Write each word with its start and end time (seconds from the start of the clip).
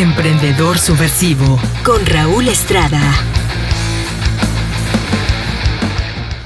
Emprendedor 0.00 0.78
Subversivo 0.78 1.60
con 1.84 2.06
Raúl 2.06 2.48
Estrada. 2.48 3.29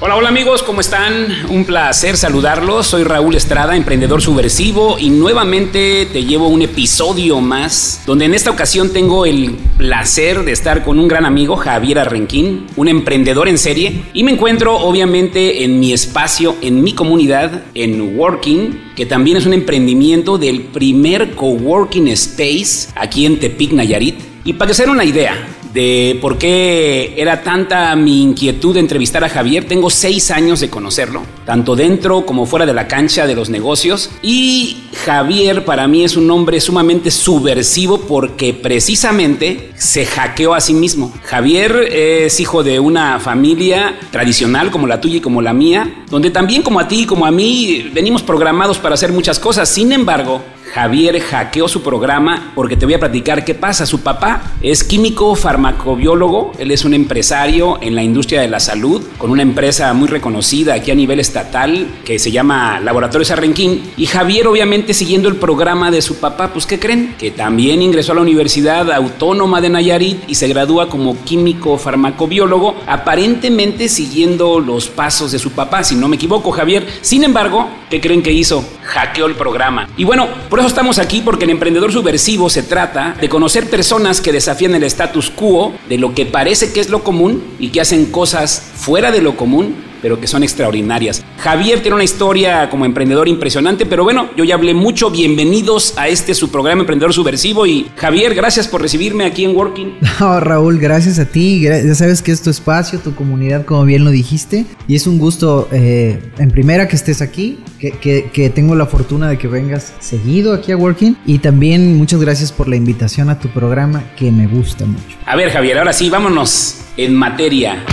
Hola, 0.01 0.17
hola 0.17 0.27
amigos, 0.27 0.61
¿cómo 0.61 0.81
están? 0.81 1.13
Un 1.47 1.63
placer 1.63 2.17
saludarlos. 2.17 2.85
Soy 2.85 3.05
Raúl 3.05 3.33
Estrada, 3.33 3.77
emprendedor 3.77 4.21
subversivo, 4.21 4.97
y 4.99 5.09
nuevamente 5.09 6.05
te 6.11 6.25
llevo 6.25 6.49
un 6.49 6.61
episodio 6.61 7.39
más, 7.39 8.03
donde 8.05 8.25
en 8.25 8.33
esta 8.33 8.51
ocasión 8.51 8.91
tengo 8.91 9.25
el 9.25 9.55
placer 9.77 10.43
de 10.43 10.51
estar 10.51 10.83
con 10.83 10.99
un 10.99 11.07
gran 11.07 11.25
amigo, 11.25 11.55
Javier 11.55 11.99
Arrenquín, 11.99 12.67
un 12.75 12.89
emprendedor 12.89 13.47
en 13.47 13.57
serie, 13.57 14.03
y 14.13 14.25
me 14.25 14.31
encuentro 14.31 14.75
obviamente 14.75 15.63
en 15.63 15.79
mi 15.79 15.93
espacio, 15.93 16.57
en 16.61 16.83
mi 16.83 16.91
comunidad, 16.91 17.63
en 17.73 18.19
Working, 18.19 18.91
que 18.97 19.05
también 19.05 19.37
es 19.37 19.45
un 19.45 19.53
emprendimiento 19.53 20.37
del 20.37 20.63
primer 20.63 21.35
coworking 21.35 22.09
space 22.09 22.89
aquí 22.95 23.25
en 23.25 23.39
Tepic, 23.39 23.71
Nayarit. 23.71 24.19
Y 24.43 24.53
para 24.53 24.67
que 24.67 24.73
se 24.75 24.83
den 24.83 24.91
una 24.91 25.05
idea, 25.05 25.54
de 25.75 26.17
por 26.21 26.37
qué 26.37 27.13
era 27.17 27.43
tanta 27.43 27.93
mi 27.97 28.23
inquietud 28.23 28.73
de 28.73 28.79
entrevistar 28.79 29.25
a 29.25 29.29
Javier. 29.29 29.67
Tengo 29.67 29.89
seis 29.89 30.31
años 30.31 30.61
de 30.61 30.69
conocerlo, 30.69 31.23
tanto 31.45 31.75
dentro 31.75 32.25
como 32.25 32.45
fuera 32.45 32.65
de 32.65 32.73
la 32.73 32.87
cancha 32.87 33.27
de 33.27 33.35
los 33.35 33.49
negocios. 33.49 34.09
Y 34.21 34.77
Javier 35.03 35.65
para 35.65 35.85
mí 35.89 36.05
es 36.05 36.15
un 36.15 36.31
hombre 36.31 36.61
sumamente 36.61 37.11
subversivo 37.11 37.99
porque 37.99 38.53
precisamente 38.53 39.71
se 39.75 40.05
hackeó 40.05 40.53
a 40.53 40.61
sí 40.61 40.73
mismo. 40.73 41.13
Javier 41.25 41.89
es 41.91 42.39
hijo 42.39 42.63
de 42.63 42.79
una 42.79 43.19
familia 43.19 43.99
tradicional 44.11 44.71
como 44.71 44.87
la 44.87 45.01
tuya 45.01 45.17
y 45.17 45.21
como 45.21 45.41
la 45.41 45.51
mía, 45.51 46.05
donde 46.09 46.31
también 46.31 46.61
como 46.61 46.79
a 46.79 46.87
ti 46.87 47.01
y 47.01 47.05
como 47.05 47.25
a 47.25 47.31
mí 47.31 47.91
venimos 47.93 48.23
programados 48.23 48.77
para 48.77 48.95
hacer 48.95 49.11
muchas 49.11 49.39
cosas. 49.39 49.67
Sin 49.67 49.91
embargo, 49.91 50.41
Javier 50.73 51.19
hackeó 51.21 51.67
su 51.67 51.81
programa 51.83 52.51
porque 52.55 52.75
te 52.75 52.85
voy 52.85 52.95
a 52.95 52.99
platicar 52.99 53.45
qué 53.45 53.55
pasa. 53.55 53.85
Su 53.85 54.01
papá 54.01 54.53
es 54.61 54.83
químico 54.83 55.35
farmacobiólogo, 55.35 56.51
él 56.57 56.71
es 56.71 56.85
un 56.85 56.93
empresario 56.93 57.77
en 57.81 57.95
la 57.95 58.03
industria 58.03 58.41
de 58.41 58.47
la 58.47 58.59
salud 58.59 59.01
con 59.17 59.31
una 59.31 59.41
empresa 59.41 59.93
muy 59.93 60.07
reconocida 60.07 60.73
aquí 60.73 60.91
a 60.91 60.95
nivel 60.95 61.19
estatal 61.19 61.87
que 62.03 62.19
se 62.19 62.31
llama 62.31 62.79
Laboratorios 62.79 63.31
Arrenquín. 63.31 63.91
Y 63.97 64.05
Javier 64.07 64.47
obviamente 64.47 64.93
siguiendo 64.93 65.29
el 65.29 65.37
programa 65.37 65.91
de 65.91 66.01
su 66.01 66.17
papá, 66.17 66.51
pues 66.51 66.65
¿qué 66.65 66.79
creen? 66.79 67.15
Que 67.17 67.31
también 67.31 67.81
ingresó 67.81 68.11
a 68.11 68.15
la 68.15 68.21
Universidad 68.21 68.91
Autónoma 68.91 69.61
de 69.61 69.69
Nayarit 69.69 70.23
y 70.27 70.35
se 70.35 70.47
gradúa 70.47 70.89
como 70.89 71.23
químico 71.23 71.77
farmacobiólogo, 71.77 72.75
aparentemente 72.87 73.87
siguiendo 73.87 74.59
los 74.59 74.87
pasos 74.87 75.31
de 75.31 75.39
su 75.39 75.51
papá, 75.51 75.83
si 75.83 75.95
no 75.95 76.07
me 76.07 76.15
equivoco 76.15 76.51
Javier. 76.51 76.85
Sin 77.01 77.23
embargo, 77.23 77.69
¿qué 77.89 78.01
creen 78.01 78.21
que 78.21 78.31
hizo? 78.31 78.65
Hackeó 78.83 79.25
el 79.25 79.35
programa. 79.35 79.87
Y 79.97 80.03
bueno, 80.03 80.27
por 80.55 80.61
eso 80.61 80.69
estamos 80.69 80.99
aquí, 80.99 81.19
porque 81.19 81.43
el 81.43 81.49
emprendedor 81.49 81.91
subversivo 81.91 82.49
se 82.49 82.63
trata 82.63 83.17
de 83.19 83.27
conocer 83.27 83.69
personas 83.69 84.21
que 84.21 84.31
desafían 84.31 84.73
el 84.73 84.85
status 84.85 85.29
quo 85.29 85.73
de 85.89 85.97
lo 85.97 86.15
que 86.15 86.25
parece 86.25 86.71
que 86.71 86.79
es 86.79 86.89
lo 86.89 87.03
común 87.03 87.43
y 87.59 87.71
que 87.71 87.81
hacen 87.81 88.05
cosas 88.05 88.71
fuera 88.73 89.11
de 89.11 89.21
lo 89.21 89.35
común 89.35 89.75
pero 90.05 90.19
que 90.19 90.27
son 90.27 90.43
extraordinarias. 90.43 91.23
Javier 91.39 91.79
tiene 91.79 91.95
una 91.95 92.03
historia 92.03 92.69
como 92.69 92.85
emprendedor 92.85 93.27
impresionante, 93.27 93.87
pero 93.87 94.03
bueno, 94.03 94.29
yo 94.37 94.43
ya 94.43 94.53
hablé 94.53 94.75
mucho. 94.75 95.09
Bienvenidos 95.09 95.95
a 95.97 96.07
este 96.07 96.35
su 96.35 96.51
programa 96.51 96.81
Emprendedor 96.81 97.11
Subversivo 97.11 97.65
y 97.65 97.87
Javier, 97.95 98.35
gracias 98.35 98.67
por 98.67 98.83
recibirme 98.83 99.25
aquí 99.25 99.45
en 99.45 99.55
Working. 99.55 99.95
No, 100.19 100.39
Raúl, 100.39 100.77
gracias 100.77 101.17
a 101.17 101.25
ti. 101.25 101.61
Ya 101.61 101.95
sabes 101.95 102.21
que 102.21 102.31
es 102.31 102.43
tu 102.43 102.51
espacio, 102.51 102.99
tu 102.99 103.15
comunidad, 103.15 103.65
como 103.65 103.83
bien 103.83 104.05
lo 104.05 104.11
dijiste. 104.11 104.67
Y 104.87 104.93
es 104.93 105.07
un 105.07 105.17
gusto, 105.17 105.67
eh, 105.71 106.21
en 106.37 106.51
primera, 106.51 106.87
que 106.87 106.95
estés 106.95 107.23
aquí, 107.23 107.57
que, 107.79 108.29
que 108.31 108.49
tengo 108.51 108.75
la 108.75 108.85
fortuna 108.85 109.27
de 109.27 109.39
que 109.39 109.47
vengas 109.47 109.91
seguido 109.99 110.53
aquí 110.53 110.71
a 110.71 110.77
Working. 110.77 111.17
Y 111.25 111.39
también 111.39 111.97
muchas 111.97 112.21
gracias 112.21 112.51
por 112.51 112.67
la 112.67 112.75
invitación 112.75 113.31
a 113.31 113.39
tu 113.39 113.49
programa, 113.49 114.03
que 114.15 114.31
me 114.31 114.45
gusta 114.45 114.85
mucho. 114.85 115.17
A 115.25 115.35
ver, 115.35 115.49
Javier, 115.49 115.79
ahora 115.79 115.93
sí, 115.93 116.11
vámonos 116.11 116.77
en 116.95 117.15
materia. 117.15 117.83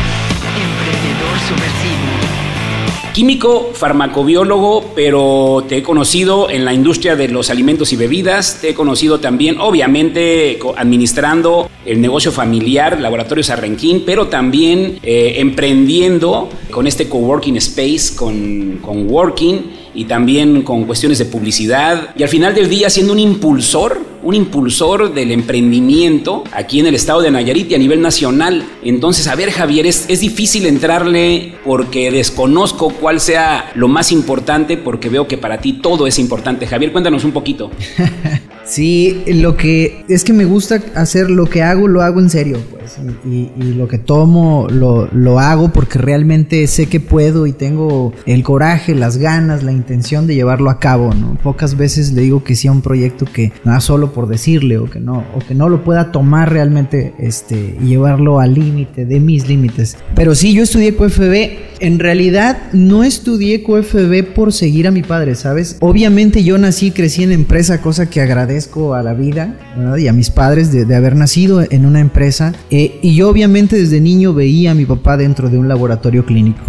Químico, 3.13 3.71
farmacobiólogo, 3.75 4.93
pero 4.95 5.65
te 5.69 5.79
he 5.79 5.83
conocido 5.83 6.49
en 6.49 6.65
la 6.65 6.73
industria 6.73 7.15
de 7.15 7.29
los 7.29 7.51
alimentos 7.51 7.93
y 7.93 7.97
bebidas, 7.97 8.59
te 8.61 8.71
he 8.71 8.75
conocido 8.75 9.21
también, 9.21 9.61
obviamente, 9.61 10.59
administrando 10.77 11.69
el 11.85 12.01
negocio 12.01 12.33
familiar, 12.33 13.01
Laboratorios 13.01 13.51
Arrenquín, 13.51 14.05
pero 14.07 14.29
también 14.29 14.99
eh, 15.03 15.35
emprendiendo 15.39 16.49
con 16.71 16.87
este 16.87 17.09
coworking 17.09 17.57
space, 17.57 18.17
con, 18.17 18.79
con 18.81 19.11
Working 19.11 19.59
y 19.95 20.07
también 20.07 20.63
con 20.63 20.85
cuestiones 20.85 21.19
de 21.19 21.27
publicidad. 21.27 22.15
Y 22.17 22.23
al 22.23 22.29
final 22.29 22.55
del 22.55 22.69
día 22.69 22.89
siendo 22.89 23.13
un 23.13 23.19
impulsor, 23.19 24.12
un 24.23 24.35
impulsor 24.35 25.13
del 25.13 25.33
emprendimiento 25.33 26.45
aquí 26.53 26.81
en 26.81 26.87
el 26.87 26.95
estado 26.95 27.23
de 27.23 27.31
Nayarit 27.31 27.71
y 27.71 27.75
a 27.75 27.79
nivel 27.79 28.01
nacional. 28.01 28.65
Entonces, 28.83 29.27
a 29.27 29.35
ver 29.35 29.51
Javier, 29.51 29.87
es, 29.87 30.07
es 30.09 30.21
difícil 30.21 30.67
entrarle 30.67 31.55
porque 31.65 32.11
desconozco 32.11 32.91
cuál 32.91 33.21
sea 33.21 33.73
lo 33.75 33.89
más 33.89 34.13
importante 34.13 34.77
porque 34.77 35.09
veo 35.09 35.27
que 35.27 35.39
para 35.39 35.61
ti 35.61 35.75
todo 35.75 36.07
es 36.07 36.19
importante. 36.19 36.67
Javier, 36.67 36.93
cuéntanos 36.93 37.25
un 37.25 37.33
poquito. 37.33 37.71
Sí, 38.73 39.23
lo 39.27 39.55
que 39.55 40.03
es 40.09 40.25
que 40.25 40.33
me 40.33 40.47
gusta 40.47 40.81
hacer 40.95 41.29
lo 41.29 41.45
que 41.45 41.63
hago, 41.63 41.89
lo 41.89 42.01
hago 42.01 42.21
en 42.21 42.31
serio, 42.31 42.59
pues. 42.71 42.97
Y, 43.27 43.51
lo 43.75 43.87
que 43.87 43.99
tomo, 43.99 44.67
lo, 44.71 45.09
lo, 45.13 45.41
hago 45.41 45.73
porque 45.73 45.99
realmente 45.99 46.67
sé 46.67 46.87
que 46.87 46.99
puedo 46.99 47.47
y 47.47 47.53
tengo 47.53 48.13
el 48.27 48.43
coraje, 48.43 48.95
las 48.95 49.19
ganas, 49.19 49.63
la 49.63 49.73
intención 49.73 50.27
de 50.27 50.35
llevarlo 50.35 50.71
a 50.71 50.79
cabo, 50.79 51.13
¿no? 51.15 51.37
Pocas 51.43 51.77
veces 51.77 52.13
le 52.13 52.23
digo 52.23 52.45
que 52.45 52.55
sí 52.55 52.69
a 52.69 52.73
un 52.73 52.81
proyecto 52.81 53.27
que 53.27 53.53
nada 53.65 53.81
solo 53.81 54.13
por 54.13 54.27
decirle 54.27 54.79
o 54.79 54.89
que 54.89 55.01
no, 55.01 55.25
o 55.35 55.39
que 55.47 55.55
no 55.55 55.69
lo 55.69 55.85
pueda 55.85 56.11
tomar 56.11 56.51
realmente 56.51 57.13
este, 57.19 57.77
y 57.81 57.89
llevarlo 57.89 58.41
al 58.41 58.55
límite 58.55 59.05
de 59.05 59.21
mis 59.21 59.49
límites. 59.49 59.97
Pero 60.15 60.35
sí, 60.35 60.55
yo 60.55 60.63
estudié 60.63 60.95
QFB. 60.95 61.73
En 61.81 61.99
realidad 61.99 62.59
no 62.73 63.05
estudié 63.05 63.63
QFB 63.63 64.35
por 64.35 64.53
seguir 64.53 64.87
a 64.87 64.91
mi 64.91 65.03
padre, 65.03 65.35
¿sabes? 65.35 65.77
Obviamente 65.81 66.45
yo 66.45 66.57
nací, 66.57 66.91
crecí 66.91 67.23
en 67.23 67.33
empresa, 67.33 67.81
cosa 67.81 68.09
que 68.09 68.21
agradezco 68.21 68.62
a 68.95 69.03
la 69.03 69.15
vida 69.15 69.57
y 69.99 70.09
a 70.09 70.13
mis 70.13 70.31
padres 70.31 70.73
de, 70.73 70.95
haber 70.95 71.17
nacido 71.17 71.63
en 71.63 71.87
una 71.87 72.01
empresa. 72.01 72.53
Eh, 72.71 72.99
y 73.03 73.15
yo 73.15 73.29
obviamente 73.29 73.77
desde 73.77 74.01
niño 74.01 74.35
veía 74.35 74.73
a 74.73 74.75
mi 74.75 74.85
papá 74.85 75.17
dentro 75.17 75.49
de 75.49 75.59
un 75.59 75.69
laboratorio 75.69 76.25
clínico. 76.25 76.61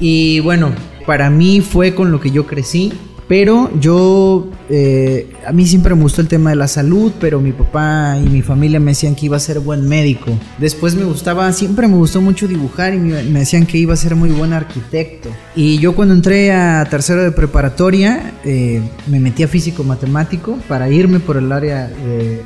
Y 0.00 0.40
bueno, 0.40 0.70
para 1.06 1.30
mí 1.30 1.60
fue 1.60 1.94
con 1.94 2.10
lo 2.10 2.20
que 2.20 2.30
yo 2.30 2.46
crecí. 2.46 2.92
Pero 3.30 3.70
yo, 3.78 4.48
eh, 4.68 5.30
a 5.46 5.52
mí 5.52 5.64
siempre 5.64 5.94
me 5.94 6.02
gustó 6.02 6.20
el 6.20 6.26
tema 6.26 6.50
de 6.50 6.56
la 6.56 6.66
salud, 6.66 7.12
pero 7.20 7.40
mi 7.40 7.52
papá 7.52 8.18
y 8.18 8.28
mi 8.28 8.42
familia 8.42 8.80
me 8.80 8.90
decían 8.90 9.14
que 9.14 9.26
iba 9.26 9.36
a 9.36 9.40
ser 9.40 9.60
buen 9.60 9.88
médico. 9.88 10.32
Después 10.58 10.96
me 10.96 11.04
gustaba, 11.04 11.52
siempre 11.52 11.86
me 11.86 11.94
gustó 11.94 12.20
mucho 12.20 12.48
dibujar 12.48 12.92
y 12.92 12.98
me, 12.98 13.22
decían 13.22 13.66
que 13.66 13.78
iba 13.78 13.94
a 13.94 13.96
ser 13.96 14.16
muy 14.16 14.30
buen 14.30 14.52
arquitecto. 14.52 15.28
Y 15.54 15.78
yo 15.78 15.94
cuando 15.94 16.12
entré 16.12 16.50
a 16.50 16.84
tercero 16.90 17.22
de 17.22 17.30
preparatoria, 17.30 18.32
eh, 18.44 18.82
me 19.06 19.20
metí 19.20 19.44
a 19.44 19.48
físico 19.48 19.84
matemático 19.84 20.58
para 20.66 20.90
irme 20.90 21.20
por 21.20 21.36
el 21.36 21.52
área 21.52 21.86
de, 21.86 22.42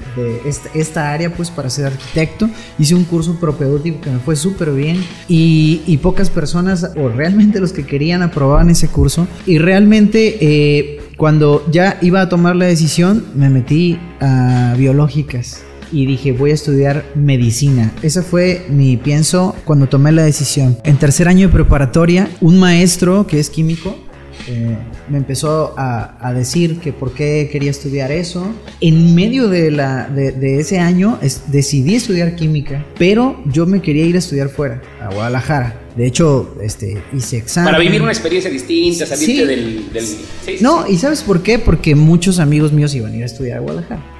esta, 0.74 1.14
área, 1.14 1.34
pues 1.34 1.48
para 1.48 1.70
ser 1.70 1.86
arquitecto. 1.86 2.50
Hice 2.78 2.94
un 2.94 3.04
curso 3.04 3.40
propedéutico 3.40 4.02
que 4.02 4.10
me 4.10 4.18
fue 4.18 4.36
súper 4.36 4.70
bien 4.72 5.02
y, 5.28 5.80
y, 5.86 5.96
pocas 5.96 6.28
personas, 6.28 6.90
o 6.94 7.08
realmente 7.08 7.58
los 7.58 7.72
que 7.72 7.86
querían, 7.86 8.20
aprobaban 8.20 8.68
ese 8.68 8.88
curso. 8.88 9.26
Y 9.46 9.56
realmente... 9.56 10.36
Eh, 10.42 10.73
cuando 11.16 11.64
ya 11.70 11.98
iba 12.02 12.20
a 12.20 12.28
tomar 12.28 12.56
la 12.56 12.66
decisión, 12.66 13.24
me 13.34 13.50
metí 13.50 13.98
a 14.20 14.74
biológicas 14.76 15.62
y 15.92 16.06
dije 16.06 16.32
voy 16.32 16.50
a 16.50 16.54
estudiar 16.54 17.04
medicina. 17.14 17.92
Ese 18.02 18.22
fue 18.22 18.66
mi 18.68 18.96
pienso 18.96 19.54
cuando 19.64 19.88
tomé 19.88 20.12
la 20.12 20.24
decisión. 20.24 20.76
En 20.84 20.96
tercer 20.96 21.28
año 21.28 21.48
de 21.48 21.52
preparatoria, 21.52 22.28
un 22.40 22.58
maestro 22.58 23.26
que 23.26 23.38
es 23.38 23.50
químico 23.50 23.96
eh, 24.46 24.76
me 25.08 25.18
empezó 25.18 25.74
a, 25.76 26.32
decir 26.34 26.80
que 26.80 26.92
por 26.92 27.12
qué 27.12 27.48
quería 27.50 27.70
estudiar 27.70 28.10
eso. 28.10 28.46
En 28.80 29.14
medio 29.14 29.48
de, 29.48 29.70
la, 29.70 30.08
de, 30.08 30.58
ese 30.58 30.78
año 30.78 31.18
decidí 31.48 31.94
estudiar 31.94 32.34
química, 32.34 32.84
pero 32.98 33.40
yo 33.46 33.66
me 33.66 33.80
quería 33.80 34.04
ir 34.04 34.16
a 34.16 34.18
estudiar 34.18 34.48
fuera, 34.48 34.82
a 35.00 35.12
Guadalajara. 35.14 35.80
De 35.96 36.06
hecho, 36.06 36.56
este, 36.60 37.00
hice 37.12 37.36
examen. 37.36 37.72
Para 37.72 37.82
vivir 37.82 38.02
una 38.02 38.10
experiencia 38.10 38.50
distinta, 38.50 39.06
salirte 39.06 39.46
del... 39.46 39.84
no, 40.60 40.88
¿y 40.88 40.96
sabes 40.96 41.22
por 41.22 41.42
qué? 41.42 41.60
Porque 41.60 41.94
muchos 41.94 42.40
amigos 42.40 42.72
míos 42.72 42.94
iban 42.94 43.12
a 43.12 43.16
ir 43.16 43.22
a 43.22 43.26
estudiar 43.26 43.58
a 43.58 43.60
Guadalajara. 43.60 44.14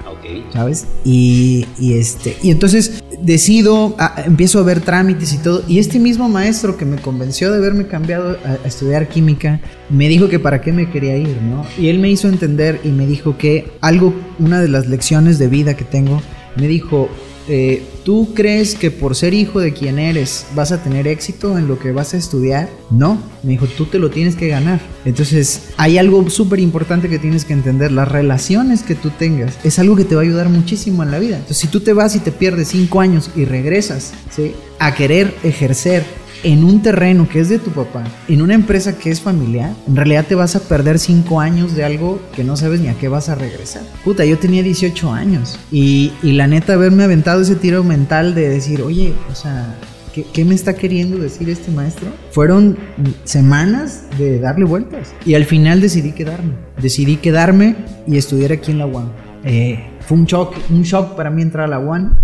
¿Sabes? 0.53 0.87
Y, 1.05 1.67
este, 1.81 2.37
y 2.43 2.51
entonces 2.51 3.04
decido, 3.21 3.97
empiezo 4.25 4.59
a 4.59 4.63
ver 4.63 4.81
trámites 4.81 5.33
y 5.33 5.39
todo. 5.39 5.63
Y 5.69 5.79
este 5.79 5.99
mismo 5.99 6.29
maestro 6.29 6.77
que 6.77 6.85
me 6.85 6.97
convenció 6.97 7.51
de 7.51 7.59
haberme 7.59 7.87
cambiado 7.87 8.37
a, 8.45 8.67
estudiar 8.67 9.09
química, 9.09 9.61
me 9.91 10.09
dijo 10.09 10.29
que 10.29 10.39
para 10.39 10.61
qué 10.61 10.73
me 10.73 10.91
quería 10.91 11.17
ir, 11.17 11.37
¿no? 11.43 11.65
Y 11.79 11.89
él 11.89 11.99
me 11.99 12.11
hizo 12.11 12.29
entender 12.29 12.81
y 12.85 12.89
me 12.89 13.07
dijo 13.07 13.37
que 13.37 13.73
algo, 13.81 14.15
una 14.39 14.61
de 14.61 14.69
las 14.69 14.87
lecciones 14.87 15.39
de 15.39 15.49
vida 15.49 15.75
que 15.75 15.85
tengo, 15.85 16.21
me 16.57 16.69
dijo, 16.69 17.09
eh, 17.49 17.83
¿tú 18.05 18.33
crees 18.35 18.75
que 18.75 18.91
por 18.91 19.15
ser 19.15 19.35
hijo 19.35 19.61
de 19.61 19.73
quien 19.73 19.99
eres 19.99 20.47
vas 20.55 20.73
a 20.73 20.83
tener 20.83 21.07
éxito 21.07 21.59
en 21.59 21.69
lo 21.69 21.79
que 21.79 21.93
vas 21.93 22.15
a 22.15 22.17
estudiar? 22.17 22.69
No, 22.91 23.19
me 23.43 23.53
dijo, 23.53 23.67
tú 23.67 23.87
te 23.87 23.99
lo 23.99 24.11
tienes 24.11 24.35
que 24.35 24.49
ganar. 24.49 24.81
Entonces, 25.05 25.71
hay 25.77 25.99
algo 25.99 26.29
súper 26.31 26.61
importante 26.61 27.09
que 27.09 27.19
tienes 27.19 27.45
que 27.45 27.53
entender, 27.53 27.93
las 27.93 28.09
relaciones 28.09 28.83
que 28.83 28.95
tú 28.95 29.11
tengas 29.11 29.59
es 29.65 29.79
algo 29.79 29.97
que 29.97 30.05
te 30.05 30.15
va 30.15 30.23
a 30.23 30.25
ayudar 30.25 30.49
muchísimo 30.49 31.03
en 31.03 31.11
la 31.11 31.19
vida. 31.19 31.37
Entonces, 31.37 31.59
si 31.59 31.69
tú 31.69 31.81
te 31.81 31.93
vas 31.93 32.17
y 32.17 32.21
te 32.21 32.33
pierdes 32.33 32.69
cinco 32.69 33.01
años 33.01 33.31
y 33.37 33.45
regresas 33.45 34.13
¿sí? 34.35 34.53
a 34.79 34.95
querer 34.95 35.35
ejercer 35.43 36.05
en 36.45 36.63
un 36.63 36.83
terreno 36.83 37.29
que 37.29 37.41
es 37.41 37.49
de 37.49 37.59
tu 37.59 37.71
papá, 37.71 38.05
en 38.29 38.43
una 38.43 38.55
empresa 38.55 38.97
que 38.97 39.11
es 39.11 39.21
familiar, 39.21 39.75
en 39.89 39.97
realidad 39.97 40.27
te 40.29 40.35
vas 40.35 40.55
a 40.55 40.61
perder 40.61 40.99
5 40.99 41.41
años 41.41 41.75
de 41.75 41.85
algo 41.85 42.21
que 42.37 42.45
no 42.45 42.57
sabes 42.57 42.81
ni 42.81 42.89
a 42.89 42.95
qué 42.95 43.09
vas 43.09 43.29
a 43.29 43.35
regresar. 43.35 43.83
Puta, 44.05 44.25
yo 44.25 44.39
tenía 44.39 44.63
18 44.63 45.13
años 45.13 45.59
y, 45.73 46.13
y 46.23 46.33
la 46.33 46.47
neta 46.47 46.75
haberme 46.75 47.05
aventado 47.05 47.41
ese 47.41 47.57
tiro 47.57 47.83
mental 47.83 48.35
de 48.35 48.49
decir, 48.49 48.83
oye, 48.83 49.15
o 49.33 49.35
sea, 49.35 49.75
¿Qué, 50.15 50.25
¿Qué, 50.33 50.45
me 50.45 50.55
está 50.55 50.75
queriendo 50.75 51.19
decir 51.19 51.51
este 51.51 51.73
maestro? 51.73 52.07
Fueron 52.31 52.79
semanas 53.25 54.05
de 54.17 54.39
darle 54.39 54.65
vueltas. 54.65 55.13
Y 55.27 55.35
al 55.35 55.45
final 55.45 55.81
decidí 55.81 56.13
quedarme. 56.13 56.55
Decidí 56.81 57.17
quedarme 57.17 57.75
y 58.07 58.17
estudiar 58.17 58.53
aquí 58.53 58.71
en 58.71 58.79
la 58.79 58.87
UAM. 58.87 59.11
Eh, 59.43 59.85
fue 60.07 60.17
un 60.19 60.27
shock, 60.27 60.55
un 60.71 60.83
shock 60.83 61.17
para 61.17 61.31
mí 61.31 61.43
entrar 61.43 61.65
a 61.65 61.69
la 61.69 61.81
UAM. 61.81 62.17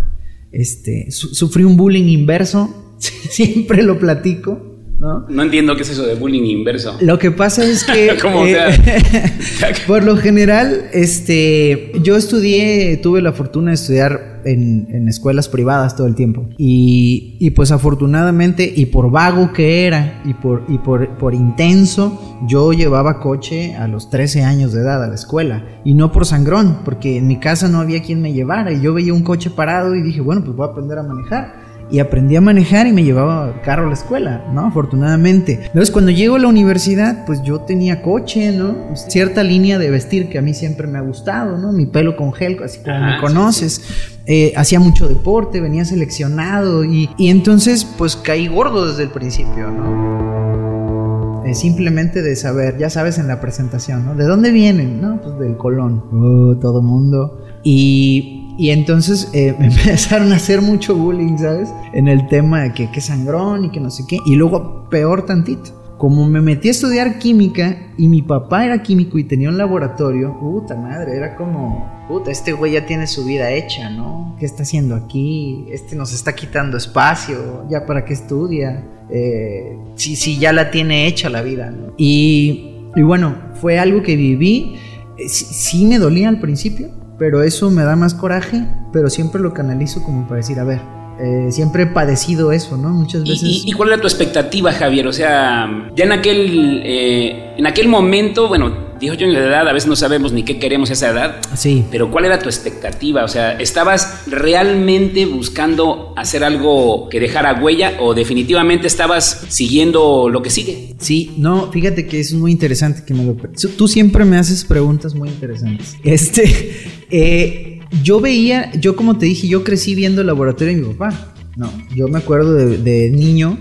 Este, 0.52 1.10
su 1.10 1.34
sufrí 1.34 1.64
un 1.64 1.76
bullying 1.76 2.04
inverso 2.04 2.89
siempre 3.30 3.82
lo 3.82 3.98
platico. 3.98 4.66
¿No? 5.00 5.24
no 5.30 5.42
entiendo 5.42 5.76
qué 5.76 5.82
es 5.82 5.88
eso 5.88 6.04
de 6.04 6.14
bullying 6.14 6.42
inverso. 6.42 6.98
Lo 7.00 7.18
que 7.18 7.30
pasa 7.30 7.64
es 7.64 7.84
que 7.84 8.08
eh, 8.10 8.18
por 9.86 10.04
lo 10.04 10.18
general, 10.18 10.90
este, 10.92 11.90
yo 12.02 12.16
estudié, 12.16 12.98
tuve 12.98 13.22
la 13.22 13.32
fortuna 13.32 13.70
de 13.70 13.76
estudiar 13.76 14.42
en, 14.44 14.88
en 14.90 15.08
escuelas 15.08 15.48
privadas 15.48 15.96
todo 15.96 16.06
el 16.06 16.14
tiempo 16.14 16.48
y, 16.58 17.36
y, 17.40 17.50
pues 17.50 17.72
afortunadamente 17.72 18.70
y 18.74 18.86
por 18.86 19.10
vago 19.10 19.52
que 19.52 19.86
era 19.86 20.22
y 20.24 20.34
por 20.34 20.64
y 20.68 20.78
por, 20.78 21.16
por 21.16 21.34
intenso, 21.34 22.38
yo 22.46 22.72
llevaba 22.72 23.20
coche 23.20 23.74
a 23.76 23.88
los 23.88 24.10
13 24.10 24.42
años 24.42 24.72
de 24.72 24.80
edad 24.80 25.02
a 25.02 25.08
la 25.08 25.14
escuela 25.14 25.80
y 25.84 25.94
no 25.94 26.12
por 26.12 26.26
sangrón, 26.26 26.80
porque 26.84 27.16
en 27.16 27.26
mi 27.26 27.38
casa 27.38 27.68
no 27.68 27.80
había 27.80 28.02
quien 28.02 28.20
me 28.20 28.32
llevara 28.34 28.72
y 28.72 28.82
yo 28.82 28.92
veía 28.92 29.14
un 29.14 29.22
coche 29.22 29.50
parado 29.50 29.94
y 29.94 30.02
dije 30.02 30.20
bueno 30.20 30.44
pues 30.44 30.54
voy 30.54 30.68
a 30.68 30.72
aprender 30.72 30.98
a 30.98 31.02
manejar 31.02 31.69
y 31.90 31.98
aprendí 31.98 32.36
a 32.36 32.40
manejar 32.40 32.86
y 32.86 32.92
me 32.92 33.02
llevaba 33.02 33.60
carro 33.62 33.84
a 33.84 33.88
la 33.88 33.94
escuela, 33.94 34.44
¿no? 34.52 34.66
Afortunadamente. 34.66 35.60
Entonces, 35.64 35.90
cuando 35.90 36.10
llego 36.10 36.36
a 36.36 36.38
la 36.38 36.48
universidad, 36.48 37.24
pues 37.26 37.42
yo 37.42 37.60
tenía 37.60 38.02
coche, 38.02 38.52
¿no? 38.52 38.94
Cierta 38.94 39.42
línea 39.42 39.78
de 39.78 39.90
vestir 39.90 40.28
que 40.28 40.38
a 40.38 40.42
mí 40.42 40.54
siempre 40.54 40.86
me 40.86 40.98
ha 40.98 41.02
gustado, 41.02 41.58
¿no? 41.58 41.72
Mi 41.72 41.86
pelo 41.86 42.16
con 42.16 42.32
gel, 42.32 42.62
así 42.62 42.80
como 42.80 42.96
ah, 42.96 43.14
me 43.14 43.20
conoces. 43.20 43.74
Sí, 43.74 43.82
sí. 43.82 44.16
Eh, 44.26 44.52
hacía 44.56 44.78
mucho 44.78 45.08
deporte, 45.08 45.60
venía 45.60 45.84
seleccionado 45.84 46.84
y, 46.84 47.10
y, 47.18 47.30
entonces, 47.30 47.84
pues 47.84 48.16
caí 48.16 48.46
gordo 48.46 48.86
desde 48.86 49.04
el 49.04 49.10
principio, 49.10 49.70
¿no? 49.70 51.42
Eh, 51.44 51.54
simplemente 51.54 52.22
de 52.22 52.36
saber, 52.36 52.78
ya 52.78 52.90
sabes 52.90 53.18
en 53.18 53.26
la 53.26 53.40
presentación, 53.40 54.04
¿no? 54.04 54.14
¿De 54.14 54.24
dónde 54.24 54.52
vienen? 54.52 55.00
No, 55.00 55.20
pues 55.20 55.38
del 55.38 55.56
Colón. 55.56 56.04
Uh, 56.12 56.54
todo 56.60 56.80
mundo. 56.80 57.44
Y 57.64 58.39
y 58.56 58.70
entonces 58.70 59.30
eh, 59.32 59.54
me 59.58 59.66
empezaron 59.66 60.32
a 60.32 60.36
hacer 60.36 60.62
mucho 60.62 60.94
bullying, 60.94 61.38
¿sabes? 61.38 61.68
En 61.92 62.08
el 62.08 62.26
tema 62.28 62.62
de 62.62 62.72
que, 62.72 62.90
que 62.90 63.00
sangrón 63.00 63.66
y 63.66 63.70
que 63.70 63.80
no 63.80 63.90
sé 63.90 64.04
qué. 64.08 64.18
Y 64.26 64.36
luego, 64.36 64.88
peor 64.90 65.26
tantito. 65.26 65.80
Como 66.00 66.26
me 66.26 66.40
metí 66.40 66.68
a 66.68 66.70
estudiar 66.70 67.18
química 67.18 67.76
y 67.98 68.08
mi 68.08 68.22
papá 68.22 68.64
era 68.64 68.82
químico 68.82 69.18
y 69.18 69.24
tenía 69.24 69.50
un 69.50 69.58
laboratorio, 69.58 70.34
puta 70.40 70.74
madre, 70.74 71.14
era 71.14 71.36
como, 71.36 72.06
puta, 72.08 72.30
este 72.30 72.52
güey 72.52 72.72
ya 72.72 72.86
tiene 72.86 73.06
su 73.06 73.22
vida 73.26 73.50
hecha, 73.50 73.90
¿no? 73.90 74.34
¿Qué 74.38 74.46
está 74.46 74.62
haciendo 74.62 74.94
aquí? 74.94 75.66
Este 75.70 75.96
nos 75.96 76.14
está 76.14 76.34
quitando 76.34 76.78
espacio, 76.78 77.66
¿ya 77.68 77.84
para 77.84 78.06
qué 78.06 78.14
estudia? 78.14 78.82
Eh, 79.10 79.76
sí, 79.96 80.16
sí, 80.16 80.38
ya 80.38 80.54
la 80.54 80.70
tiene 80.70 81.06
hecha 81.06 81.28
la 81.28 81.42
vida, 81.42 81.70
¿no? 81.70 81.92
Y, 81.98 82.92
bueno, 82.96 83.36
fue 83.60 83.78
algo 83.78 84.02
que 84.02 84.16
viví, 84.16 84.76
eh, 85.18 85.28
sí 85.28 85.84
me 85.84 85.98
dolía 85.98 86.30
al 86.30 86.40
principio, 86.40 86.88
pero 87.20 87.42
eso 87.42 87.70
me 87.70 87.82
da 87.82 87.96
más 87.96 88.14
coraje, 88.14 88.64
pero 88.94 89.10
siempre 89.10 89.42
lo 89.42 89.52
canalizo 89.52 90.02
como 90.02 90.26
para 90.26 90.36
decir, 90.36 90.58
a 90.58 90.64
ver, 90.64 90.80
eh, 91.20 91.52
siempre 91.52 91.82
he 91.82 91.86
padecido 91.86 92.50
eso, 92.50 92.78
¿no? 92.78 92.88
Muchas 92.88 93.24
veces. 93.24 93.42
¿Y, 93.42 93.70
y, 93.70 93.72
cuál 93.72 93.90
era 93.90 94.00
tu 94.00 94.06
expectativa, 94.06 94.72
Javier? 94.72 95.06
O 95.06 95.12
sea, 95.12 95.68
ya 95.94 96.04
en 96.04 96.12
aquel, 96.12 96.80
eh, 96.82 97.56
en 97.58 97.66
aquel 97.66 97.88
momento, 97.88 98.48
bueno, 98.48 98.89
18 99.00 99.24
años 99.24 99.36
de 99.36 99.48
edad, 99.48 99.66
a 99.66 99.72
veces 99.72 99.88
no 99.88 99.96
sabemos 99.96 100.32
ni 100.32 100.44
qué 100.44 100.58
queremos 100.58 100.90
a 100.90 100.92
esa 100.92 101.10
edad. 101.10 101.40
Sí. 101.54 101.84
Pero 101.90 102.10
¿cuál 102.10 102.26
era 102.26 102.38
tu 102.38 102.48
expectativa? 102.48 103.24
O 103.24 103.28
sea, 103.28 103.52
¿estabas 103.58 104.24
realmente 104.26 105.26
buscando 105.26 106.12
hacer 106.16 106.44
algo 106.44 107.08
que 107.08 107.18
dejara 107.18 107.60
huella 107.60 107.96
o 108.00 108.14
definitivamente 108.14 108.86
estabas 108.86 109.46
siguiendo 109.48 110.28
lo 110.28 110.42
que 110.42 110.50
sigue? 110.50 110.94
Sí, 110.98 111.32
no, 111.38 111.72
fíjate 111.72 112.06
que 112.06 112.20
es 112.20 112.34
muy 112.34 112.52
interesante 112.52 113.02
que 113.06 113.14
me 113.14 113.24
lo... 113.24 113.36
Tú 113.76 113.88
siempre 113.88 114.24
me 114.24 114.36
haces 114.36 114.64
preguntas 114.64 115.14
muy 115.14 115.28
interesantes. 115.28 115.96
Este, 116.10 117.06
eh, 117.10 117.80
yo 118.02 118.20
veía, 118.20 118.72
yo 118.72 118.96
como 118.96 119.16
te 119.16 119.26
dije, 119.26 119.48
yo 119.48 119.64
crecí 119.64 119.94
viendo 119.94 120.20
el 120.20 120.26
laboratorio 120.26 120.74
de 120.74 120.82
mi 120.82 120.94
papá. 120.94 121.34
No, 121.56 121.70
yo 121.94 122.08
me 122.08 122.18
acuerdo 122.18 122.54
de, 122.54 122.78
de 122.78 123.10
niño, 123.10 123.58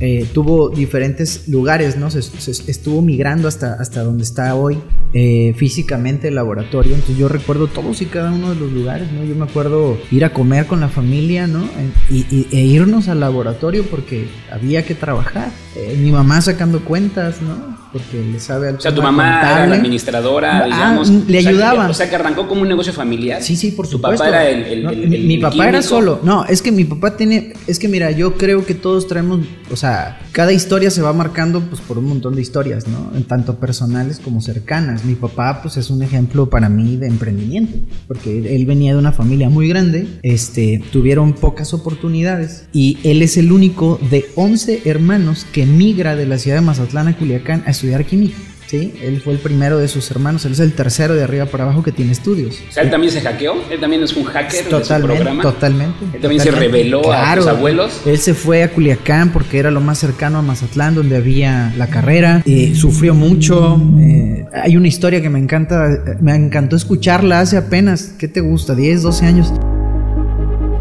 eh, 0.00 0.26
tuvo 0.32 0.70
diferentes 0.70 1.48
lugares, 1.48 1.96
¿no? 1.96 2.10
Se, 2.10 2.18
estuvo 2.20 3.02
migrando 3.02 3.48
hasta, 3.48 3.74
hasta 3.74 4.02
donde 4.02 4.24
está 4.24 4.54
hoy 4.54 4.78
eh, 5.12 5.54
físicamente 5.56 6.28
el 6.28 6.34
laboratorio. 6.34 6.94
Entonces 6.94 7.16
yo 7.16 7.28
recuerdo 7.28 7.66
todos 7.68 8.02
y 8.02 8.06
cada 8.06 8.32
uno 8.32 8.50
de 8.50 8.56
los 8.56 8.72
lugares, 8.72 9.12
¿no? 9.12 9.24
Yo 9.24 9.34
me 9.34 9.44
acuerdo 9.44 9.98
ir 10.10 10.24
a 10.24 10.32
comer 10.32 10.66
con 10.66 10.80
la 10.80 10.88
familia, 10.88 11.46
¿no? 11.46 11.64
E, 12.10 12.14
y, 12.14 12.46
e 12.50 12.60
irnos 12.60 13.08
al 13.08 13.20
laboratorio 13.20 13.84
porque 13.84 14.26
había 14.50 14.84
que 14.84 14.94
trabajar. 14.94 15.50
Eh, 15.76 15.96
mi 15.98 16.10
mamá 16.10 16.40
sacando 16.40 16.84
cuentas, 16.84 17.40
¿no? 17.42 17.81
Porque 17.92 18.22
le 18.22 18.40
sabe 18.40 18.68
al 18.68 18.76
O 18.76 18.80
sea, 18.80 18.94
tu 18.94 19.02
mamá 19.02 19.40
contable. 19.40 19.56
era 19.56 19.66
la 19.66 19.74
administradora, 19.76 20.58
ah, 20.58 20.64
digamos. 20.64 21.10
Le 21.10 21.38
ayudaba. 21.38 21.88
O 21.88 21.94
sea, 21.94 22.08
que, 22.08 22.16
arrancó 22.16 22.48
como 22.48 22.62
un 22.62 22.68
negocio 22.68 22.92
familiar. 22.92 23.42
Sí, 23.42 23.54
sí, 23.54 23.72
por 23.72 23.86
tu 23.86 23.92
supuesto. 23.92 24.24
Tu 24.24 24.30
papá 24.30 24.42
era 24.42 24.48
el. 24.48 24.64
el, 24.64 24.82
no, 24.82 24.90
el, 24.90 25.08
mi, 25.08 25.18
mi 25.18 25.38
papá 25.38 25.68
era 25.68 25.82
solo. 25.82 26.20
No, 26.22 26.44
es 26.46 26.62
que 26.62 26.72
mi 26.72 26.84
papá 26.84 27.16
tiene. 27.16 27.52
Es 27.66 27.78
que 27.78 27.88
mira, 27.88 28.10
yo 28.10 28.38
creo 28.38 28.64
que 28.64 28.74
todos 28.74 29.06
traemos. 29.06 29.40
O 29.70 29.76
sea, 29.76 30.20
cada 30.32 30.52
historia 30.52 30.90
se 30.90 31.02
va 31.02 31.12
marcando 31.12 31.60
pues 31.60 31.80
por 31.82 31.98
un 31.98 32.06
montón 32.06 32.34
de 32.34 32.40
historias, 32.40 32.86
¿no? 32.88 33.12
Tanto 33.24 33.56
personales 33.56 34.18
como 34.18 34.40
cercanas. 34.40 35.04
Mi 35.04 35.14
papá, 35.14 35.60
pues 35.60 35.76
es 35.76 35.90
un 35.90 36.02
ejemplo 36.02 36.48
para 36.48 36.70
mí 36.70 36.96
de 36.96 37.08
emprendimiento. 37.08 37.78
Porque 38.08 38.56
él 38.56 38.64
venía 38.64 38.92
de 38.92 38.98
una 38.98 39.12
familia 39.12 39.50
muy 39.50 39.68
grande. 39.68 40.06
Este, 40.22 40.82
tuvieron 40.90 41.34
pocas 41.34 41.74
oportunidades. 41.74 42.64
Y 42.72 42.98
él 43.04 43.20
es 43.20 43.36
el 43.36 43.52
único 43.52 44.00
de 44.10 44.24
11 44.34 44.82
hermanos 44.86 45.46
que 45.52 45.66
migra 45.66 46.16
de 46.16 46.26
la 46.26 46.38
ciudad 46.38 46.56
de 46.56 46.62
Mazatlán 46.62 47.08
a 47.08 47.16
Culiacán 47.16 47.62
a 47.66 47.72
estudiar 47.82 48.04
química. 48.04 48.36
¿sí? 48.68 48.94
Él 49.02 49.20
fue 49.20 49.32
el 49.32 49.40
primero 49.40 49.76
de 49.76 49.88
sus 49.88 50.08
hermanos, 50.12 50.44
él 50.44 50.52
es 50.52 50.60
el 50.60 50.72
tercero 50.72 51.14
de 51.14 51.24
arriba 51.24 51.46
para 51.46 51.64
abajo 51.64 51.82
que 51.82 51.90
tiene 51.90 52.12
estudios. 52.12 52.60
O 52.68 52.72
sea, 52.72 52.84
él 52.84 52.90
también 52.90 53.12
se 53.12 53.20
hackeó, 53.20 53.56
él 53.70 53.80
también 53.80 54.04
es 54.04 54.14
un 54.14 54.24
hacker 54.24 54.68
totalmente, 54.68 54.78
de 54.78 55.00
su 55.00 55.06
programa. 55.06 55.42
Totalmente. 55.42 56.04
Él 56.04 56.20
también 56.20 56.38
totalmente. 56.38 56.44
se 56.44 56.50
reveló 56.52 57.02
claro, 57.02 57.40
a 57.40 57.44
sus 57.44 57.52
abuelos. 57.52 58.00
Él 58.06 58.18
se 58.18 58.34
fue 58.34 58.62
a 58.62 58.70
Culiacán 58.70 59.32
porque 59.32 59.58
era 59.58 59.72
lo 59.72 59.80
más 59.80 59.98
cercano 59.98 60.38
a 60.38 60.42
Mazatlán, 60.42 60.94
donde 60.94 61.16
había 61.16 61.74
la 61.76 61.88
carrera. 61.88 62.42
Eh, 62.46 62.74
sufrió 62.76 63.14
mucho. 63.14 63.80
Eh, 63.98 64.46
hay 64.52 64.76
una 64.76 64.86
historia 64.86 65.20
que 65.20 65.28
me 65.28 65.40
encanta, 65.40 66.16
me 66.20 66.34
encantó 66.34 66.76
escucharla 66.76 67.40
hace 67.40 67.56
apenas, 67.56 68.14
¿qué 68.16 68.28
te 68.28 68.40
gusta? 68.40 68.76
10, 68.76 69.02
12 69.02 69.26
años. 69.26 69.52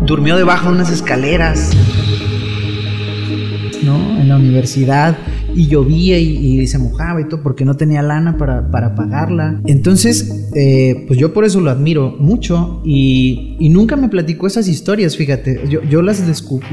Durmió 0.06 0.38
debajo 0.38 0.70
de 0.70 0.76
unas 0.76 0.92
escaleras. 0.92 1.72
¿no? 3.84 4.20
En 4.20 4.30
la 4.30 4.36
universidad 4.36 5.18
y 5.56 5.68
llovía 5.68 6.20
y, 6.20 6.62
y, 6.62 6.68
se 6.68 6.78
mojaba 6.78 7.22
y 7.22 7.26
todo 7.26 7.42
porque 7.44 7.66
no 7.66 7.76
tenía 7.76 8.02
lana 8.02 8.38
para, 8.38 8.70
para 8.72 8.96
pagarla. 8.96 9.62
Entonces, 9.66 10.50
eh, 10.56 11.06
pues 11.08 11.20
yo 11.20 11.34
por 11.34 11.46
eso 11.46 11.62
lo 11.62 11.70
admiro 11.70 12.16
mucho 12.20 12.82
y, 12.86 13.58
y 13.60 13.70
nunca 13.70 13.96
me 13.96 14.10
platicó 14.10 14.48
esas 14.48 14.68
historias, 14.68 15.18
fíjate, 15.18 15.62
yo, 15.70 15.82
yo 15.84 16.02
las, 16.02 16.22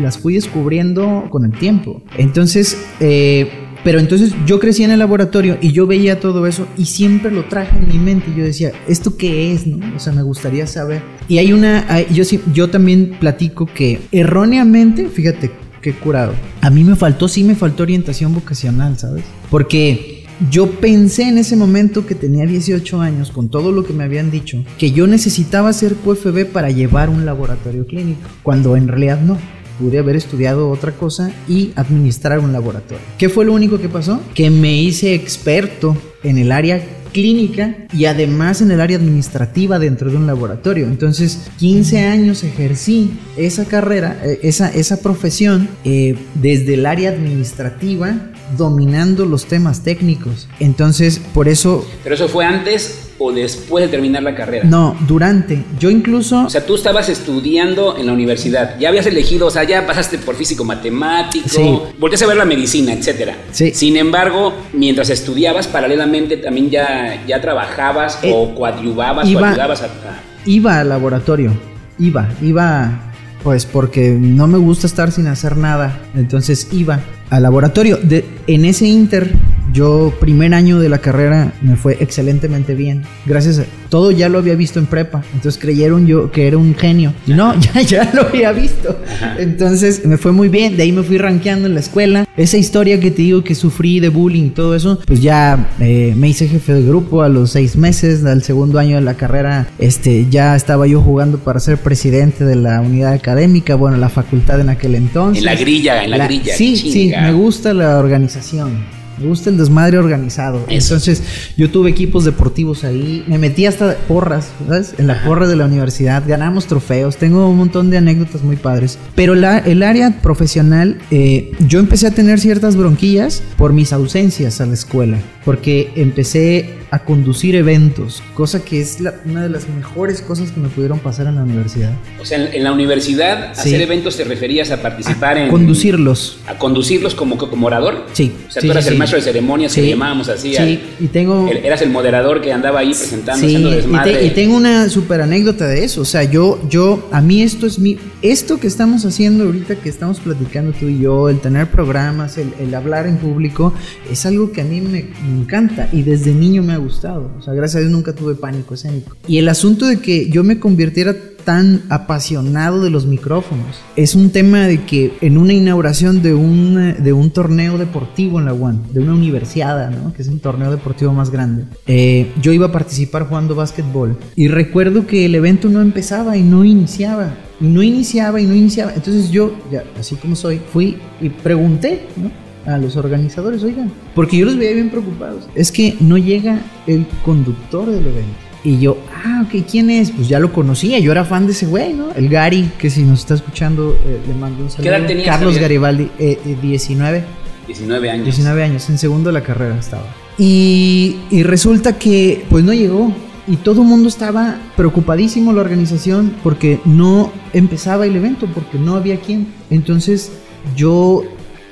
las 0.01 0.19
fui 0.19 0.35
descubriendo 0.35 1.25
con 1.31 1.45
el 1.45 1.53
tiempo. 1.59 2.03
Entonces, 2.17 2.77
eh, 3.01 3.49
pero 3.85 4.01
entonces 4.01 4.33
yo 4.45 4.59
crecí 4.59 4.83
en 4.83 4.91
el 4.91 4.99
laboratorio 4.99 5.57
y 5.61 5.73
yo 5.73 5.87
veía 5.87 6.21
todo 6.21 6.47
eso 6.47 6.67
y 6.77 6.87
siempre 6.87 7.31
lo 7.31 7.45
traje 7.45 7.79
en 7.79 7.89
mi 7.89 7.99
mente. 7.99 8.27
Yo 8.37 8.45
decía, 8.45 8.73
¿esto 8.89 9.17
qué 9.17 9.53
es? 9.53 9.67
No? 9.67 9.79
O 9.97 10.01
sea, 10.01 10.13
me 10.13 10.23
gustaría 10.23 10.67
saber. 10.67 11.03
Y 11.29 11.39
hay 11.39 11.53
una, 11.53 11.87
yo, 12.09 12.25
yo 12.53 12.69
también 12.71 13.17
platico 13.21 13.67
que 13.67 14.01
erróneamente, 14.13 15.09
fíjate, 15.09 15.51
qué 15.81 15.95
curado. 15.95 16.35
A 16.61 16.71
mí 16.71 16.85
me 16.85 16.97
faltó, 16.97 17.29
sí 17.29 17.45
me 17.45 17.55
faltó 17.55 17.83
orientación 17.83 18.35
vocacional, 18.35 18.99
¿sabes? 18.99 19.25
Porque 19.51 20.19
yo 20.51 20.71
pensé 20.71 21.25
en 21.25 21.39
ese 21.39 21.57
momento 21.57 22.07
que 22.07 22.15
tenía 22.15 22.47
18 22.47 23.01
años, 23.01 23.31
con 23.31 23.49
todo 23.49 23.73
lo 23.73 23.85
que 23.85 23.93
me 23.93 24.05
habían 24.05 24.31
dicho, 24.31 24.65
que 24.79 24.93
yo 24.93 25.07
necesitaba 25.07 25.73
ser 25.73 25.95
QFB 25.97 26.47
para 26.53 26.71
llevar 26.71 27.11
un 27.11 27.27
laboratorio 27.27 27.87
clínico, 27.87 28.29
cuando 28.43 28.77
en 28.77 28.89
realidad 28.89 29.21
no. 29.21 29.37
Pude 29.81 30.01
haber 30.01 30.17
estudiado 30.17 30.71
otra 30.71 30.91
cosa 30.91 31.31
y 31.47 31.71
administrar 31.77 32.41
un 32.41 32.53
laboratorio. 32.53 33.05
¿Qué 33.17 33.29
fue 33.29 33.45
lo 33.45 33.53
único 33.53 33.79
que 33.79 33.89
pasó? 33.89 34.21
Que 34.35 34.51
me 34.51 34.75
hice 34.83 35.15
experto 35.15 35.97
en 36.25 36.37
el 36.37 36.51
área 36.51 36.85
clínica 37.19 37.75
y 37.93 38.05
además 38.05 38.63
en 38.63 38.71
el 38.71 38.81
área 38.81 38.97
administrativa 38.97 39.81
dentro 39.81 40.09
de 40.09 40.17
un 40.17 40.29
laboratorio. 40.29 40.87
Entonces, 40.87 41.51
15 41.59 42.07
años 42.07 42.45
ejercí 42.45 43.11
esa 43.37 43.65
carrera, 43.65 44.21
eh, 44.25 44.39
esa, 44.45 44.69
esa 44.69 45.01
profesión 45.01 45.69
eh, 45.85 46.15
desde 46.37 46.75
el 46.75 46.87
área 46.87 47.11
administrativa 47.11 48.15
dominando 48.57 49.27
los 49.27 49.47
temas 49.47 49.83
técnicos. 49.83 50.49
Entonces, 50.61 51.21
por 51.35 51.49
eso... 51.49 51.87
Pero 52.03 52.15
eso 52.15 52.29
fue 52.29 52.45
antes 52.45 53.09
o 53.19 53.33
después 53.33 53.85
de 53.85 53.89
terminar 53.89 54.23
la 54.23 54.35
carrera? 54.35 54.65
No, 54.65 54.97
durante. 55.07 55.65
Yo 55.79 55.91
incluso... 55.91 56.45
O 56.45 56.51
sea, 56.51 56.65
tú 56.65 56.77
estabas 56.77 57.09
estudiando 57.09 57.97
en 57.97 58.07
la 58.07 58.13
universidad, 58.13 58.79
ya 58.79 58.89
habías 58.89 59.07
elegido, 59.07 59.49
o 59.49 59.51
sea, 59.51 59.65
ya 59.65 59.87
pasaste 59.87 60.19
por 60.19 60.37
físico 60.37 60.65
matemático, 60.65 61.49
sí. 61.49 61.79
volvías 61.99 62.23
a 62.23 62.27
ver 62.27 62.37
la 62.37 62.45
medicina, 62.45 62.93
etcétera. 62.93 63.37
Sí. 63.51 63.73
Sin 63.75 63.97
embargo, 63.97 64.55
mientras 64.73 65.11
estudiabas, 65.11 65.67
paralelamente 65.67 66.37
también 66.37 66.71
ya, 66.71 67.25
ya 67.27 67.41
trabajabas 67.41 68.21
eh, 68.23 68.33
o 68.33 68.55
coadyuvabas 68.55 69.29
iba, 69.29 69.41
o 69.41 69.45
ayudabas 69.45 69.83
a, 69.83 69.87
a... 69.87 70.23
Iba 70.47 70.81
al 70.81 70.89
laboratorio, 70.89 71.53
iba, 71.99 72.29
iba... 72.41 73.05
Pues 73.43 73.67
porque 73.67 74.11
no 74.11 74.49
me 74.49 74.59
gusta 74.59 74.89
estar 74.89 75.13
sin 75.13 75.29
hacer 75.29 75.57
nada. 75.57 76.01
Entonces 76.17 76.67
iba 76.73 77.01
al 77.31 77.43
laboratorio. 77.43 77.97
De, 77.97 78.25
en 78.47 78.65
ese 78.65 78.87
inter 78.87 79.33
yo, 79.73 80.13
primer 80.21 80.55
año 80.55 80.79
de 80.79 80.89
la 80.89 80.99
carrera, 80.99 81.53
me 81.63 81.77
fue 81.77 81.97
excelentemente 82.01 82.75
bien. 82.75 83.03
Gracias 83.27 83.59
a 83.59 83.65
todo 83.89 84.11
ya 84.11 84.29
lo 84.29 84.39
había 84.39 84.55
visto 84.55 84.79
en 84.79 84.87
prepa. 84.87 85.23
Entonces 85.35 85.61
creyeron 85.61 86.07
yo 86.07 86.31
que 86.31 86.47
era 86.47 86.59
un 86.59 86.75
genio. 86.75 87.13
Y 87.27 87.33
no, 87.33 87.55
ya, 87.75 87.81
ya 87.83 88.11
lo 88.15 88.23
había 88.23 88.53
visto. 88.53 88.99
Entonces 89.39 90.05
me 90.05 90.17
fue 90.17 90.33
muy 90.33 90.49
bien. 90.49 90.77
De 90.77 90.83
ahí 90.83 90.93
me 90.93 91.03
fui 91.03 91.19
rankeando 91.19 91.67
en 91.67 91.75
la 91.75 91.81
escuela. 91.81 92.27
Esa 92.37 92.57
historia 92.57 93.01
que 93.01 93.11
te 93.11 93.23
digo 93.23 93.43
que 93.43 93.55
sufrí 93.55 94.01
de 94.01 94.09
bullying 94.09 94.45
y 94.45 94.51
todo 94.51 94.75
eso, 94.75 94.99
pues 95.07 95.21
ya 95.21 95.71
eh, 95.81 96.15
me 96.17 96.29
hice 96.29 96.49
jefe 96.49 96.75
de 96.75 96.83
grupo 96.83 97.23
a 97.23 97.29
los 97.29 97.51
seis 97.51 97.77
meses. 97.77 98.25
Al 98.25 98.43
segundo 98.43 98.79
año 98.79 98.97
de 98.97 99.03
la 99.03 99.15
carrera, 99.15 99.69
este, 99.79 100.27
ya 100.31 100.55
estaba 100.55 100.87
yo 100.87 101.01
jugando 101.01 101.39
para 101.39 101.61
ser 101.61 101.79
presidente 101.79 102.45
de 102.45 102.57
la 102.57 102.81
unidad 102.81 103.13
académica. 103.13 103.75
Bueno, 103.75 103.97
la 103.97 104.09
facultad 104.09 104.61
en 104.61 104.69
aquel 104.69 104.95
entonces. 104.95 105.43
En 105.43 105.47
la 105.47 105.55
grilla, 105.55 106.05
en 106.05 106.11
la, 106.11 106.19
la 106.19 106.27
grilla. 106.27 106.55
Sí, 106.55 106.77
sí, 106.77 107.13
me 107.21 107.33
gusta 107.33 107.75
la 107.75 107.99
organización. 107.99 108.98
Me 109.21 109.27
gusta 109.27 109.51
el 109.51 109.59
desmadre 109.59 109.99
organizado. 109.99 110.65
Eso. 110.69 110.95
Entonces, 110.95 111.23
yo 111.57 111.71
tuve 111.71 111.91
equipos 111.91 112.25
deportivos 112.25 112.85
ahí. 112.85 113.25
Me 113.27 113.39
metí 113.39 113.67
hasta 113.67 113.97
porras, 114.09 114.49
¿sabes? 114.67 114.95
En 114.99 115.07
la 115.07 115.15
Ajá. 115.15 115.27
porra 115.27 115.49
de 115.49 115.57
la 115.57 115.65
universidad. 115.67 116.23
Ganamos 116.27 116.67
trofeos. 116.67 117.17
Tengo 117.17 117.49
un 117.49 117.57
montón 117.57 117.91
de 117.91 117.99
anécdotas 117.99 118.43
muy 118.43 118.57
padres. 118.57 118.99
Pero 119.15 119.35
la, 119.35 119.59
el 119.59 119.83
área 119.83 120.21
profesional, 120.23 120.99
eh, 121.11 121.53
yo 121.67 121.79
empecé 121.79 122.07
a 122.07 122.11
tener 122.11 122.41
ciertas 122.41 122.77
bronquillas 122.77 123.43
por 123.57 123.73
mis 123.73 123.93
ausencias 123.93 124.61
a 124.61 124.67
la 124.67 124.75
escuela. 124.75 125.19
Porque 125.45 125.93
empecé 125.97 126.79
a 126.91 127.01
conducir 127.01 127.55
eventos, 127.55 128.23
cosa 128.35 128.65
que 128.65 128.81
es 128.81 129.01
la, 129.01 129.15
una 129.27 129.43
de 129.43 129.51
las 129.51 129.69
mejores 129.69 130.23
cosas 130.23 130.51
que 130.51 130.61
me 130.61 130.69
pudieron 130.69 130.99
pasar 131.01 131.27
en 131.27 131.35
la 131.35 131.43
universidad. 131.43 131.93
O 132.21 132.25
sea, 132.25 132.43
en, 132.43 132.55
en 132.55 132.65
la 132.65 132.73
universidad, 132.73 133.53
sí. 133.55 133.61
hacer 133.61 133.83
eventos 133.83 134.17
te 134.17 134.25
referías 134.25 134.71
a 134.71 134.81
participar 134.81 135.37
a 135.37 135.45
en... 135.45 135.51
Conducirlos. 135.51 136.39
A 136.47 136.55
conducirlos 136.55 137.15
como, 137.15 137.37
como 137.37 137.67
orador. 137.67 138.07
Sí. 138.13 138.35
O 138.49 138.51
sea, 138.51 138.63
sí, 138.63 138.69
tú 138.69 138.73
eras 138.73 138.85
sí, 138.85 138.89
el 138.91 138.95
sí. 138.95 139.01
Maestro 139.13 139.19
de 139.19 139.23
ceremonias 139.23 139.75
que 139.75 139.89
llamábamos 139.89 140.29
así. 140.29 140.51
Sí, 140.51 140.57
al, 140.57 140.81
y 141.01 141.09
tengo... 141.09 141.49
Eras 141.49 141.83
el 141.83 141.91
moderador 141.91 142.41
que 142.41 142.53
andaba 142.53 142.81
ahí 142.81 142.89
presentando, 142.89 143.41
sí, 143.41 143.47
haciendo 143.47 143.71
desmadre. 143.71 144.11
Y, 144.11 144.15
te, 144.15 144.27
y 144.27 144.31
tengo 144.31 144.57
una 144.57 144.89
super 144.89 145.21
anécdota 145.21 145.67
de 145.67 145.85
eso. 145.85 146.03
O 146.03 146.05
sea, 146.05 146.25
yo, 146.25 146.61
yo, 146.69 147.09
a 147.11 147.21
mí 147.21 147.43
esto 147.43 147.67
es 147.67 147.79
mi... 147.79 147.99
Esto 148.21 148.59
que 148.59 148.67
estamos 148.67 149.05
haciendo 149.05 149.45
ahorita, 149.45 149.77
que 149.77 149.89
estamos 149.89 150.19
platicando 150.21 150.73
tú 150.73 150.87
y 150.87 150.99
yo, 150.99 151.29
el 151.29 151.41
tener 151.41 151.69
programas, 151.69 152.37
el, 152.37 152.53
el 152.61 152.75
hablar 152.75 153.07
en 153.07 153.17
público, 153.19 153.73
es 154.11 154.27
algo 154.27 154.51
que 154.51 154.61
a 154.61 154.65
mí 154.65 154.81
me, 154.81 154.91
me 154.91 155.41
encanta 155.41 155.89
y 155.93 156.03
desde 156.03 156.33
niño 156.33 156.63
me 156.63 156.73
ha 156.73 156.79
gustado. 156.79 157.31
O 157.39 157.43
sea, 157.43 157.55
gracias 157.55 157.77
a 157.77 157.81
Dios 157.81 157.93
nunca 157.93 158.13
tuve 158.15 158.35
pánico 158.35 158.75
escénico. 158.75 159.17
Y 159.27 159.39
el 159.39 159.49
asunto 159.49 159.87
de 159.87 160.01
que 160.01 160.29
yo 160.31 160.43
me 160.43 160.59
convirtiera 160.59 161.15
tan 161.49 161.85
apasionado 161.89 162.83
de 162.83 162.91
los 162.91 163.07
micrófonos 163.07 163.81
es 163.97 164.15
un 164.15 164.29
tema 164.29 164.67
de 164.67 164.85
que 164.85 165.17
en 165.23 165.39
una 165.39 165.55
inauguración 165.55 166.21
de 166.21 166.35
un, 166.35 167.03
de 167.03 167.13
un 167.15 167.31
torneo 167.31 167.79
deportivo 167.79 168.39
en 168.39 168.45
la 168.45 168.53
UAN, 168.53 168.83
de 168.93 169.01
una 169.01 169.15
universidad, 169.15 169.91
¿no? 169.91 170.13
que 170.13 170.21
es 170.21 170.29
el 170.29 170.41
torneo 170.41 170.71
deportivo 170.71 171.15
más 171.15 171.31
grande, 171.31 171.65
eh, 171.87 172.31
yo 172.43 172.53
iba 172.53 172.67
a 172.67 172.73
participar 172.73 173.27
jugando 173.27 173.55
básquetbol 173.55 174.19
y 174.37 174.49
recuerdo 174.49 175.07
que 175.07 175.25
el 175.25 175.35
evento 175.35 175.71
no 175.71 175.81
empezaba 175.81 176.37
y 176.37 176.43
no 176.43 176.67
iniciaba. 176.67 177.31
Y 177.63 177.65
no 177.65 177.83
iniciaba 177.83 178.43
y 178.43 178.45
no 178.45 178.55
iniciaba. 178.55 178.93
Entonces 178.95 179.31
yo, 179.31 179.57
ya, 179.73 179.85
así 179.99 180.17
como 180.17 180.37
soy, 180.37 180.61
fui 180.71 180.99
y 181.19 181.31
pregunté, 181.31 182.09
¿no? 182.19 182.31
a 182.71 182.77
los 182.77 182.97
organizadores, 182.97 183.63
oigan, 183.63 183.91
porque 184.15 184.37
yo 184.37 184.45
los 184.45 184.59
veía 184.59 184.75
bien 184.75 184.91
preocupados. 184.91 185.49
Es 185.55 185.73
que 185.73 185.97
no 186.01 186.19
llega 186.19 186.61
el 186.87 187.07
conductor 187.25 187.87
del 187.87 188.07
evento. 188.07 188.48
Y 188.65 188.79
yo, 188.79 188.99
ah, 189.25 189.45
ok, 189.47 189.65
¿quién 189.71 189.89
es? 189.91 190.11
Pues 190.11 190.29
ya 190.29 190.39
lo 190.41 190.53
conocía, 190.53 190.99
yo 190.99 191.13
era 191.13 191.25
fan 191.25 191.47
de 191.47 191.53
ese 191.53 191.67
güey, 191.67 191.95
¿no? 191.95 192.11
El 192.13 192.29
Gary, 192.29 192.71
que 192.79 192.91
si 192.91 193.03
nos 193.03 193.21
está 193.21 193.35
escuchando, 193.35 193.97
eh, 194.05 194.21
le 194.27 194.35
mando 194.35 194.65
un 194.65 194.71
saludo. 194.71 194.83
¿Qué 194.83 194.89
edad 194.97 195.07
tenías, 195.07 195.27
Carlos 195.27 195.55
Javier? 195.55 195.63
Garibaldi, 195.63 196.11
eh, 196.19 196.39
eh, 196.45 196.57
19. 196.61 197.25
19 197.67 198.11
años. 198.11 198.25
19 198.25 198.63
años, 198.65 198.91
en 198.91 198.99
segundo 198.99 199.29
de 199.29 199.35
la 199.35 199.43
carrera 199.43 199.79
estaba. 199.79 200.07
Y, 200.39 201.17
y 201.31 201.43
resulta 201.43 201.99
que, 201.99 202.45
pues 202.49 202.65
no 202.65 202.73
llegó. 202.73 203.13
Y 203.47 203.57
todo 203.57 203.81
el 203.81 203.89
mundo 203.89 204.09
estaba 204.09 204.59
preocupadísimo, 204.77 205.55
la 205.55 205.63
organización, 205.63 206.35
porque 206.43 206.81
no 206.85 207.33
empezaba 207.55 208.07
el 208.07 208.15
evento, 208.15 208.47
porque 208.55 208.79
no 208.79 208.95
había 208.95 209.19
quien. 209.21 209.47
Entonces 209.71 210.33
yo 210.77 211.23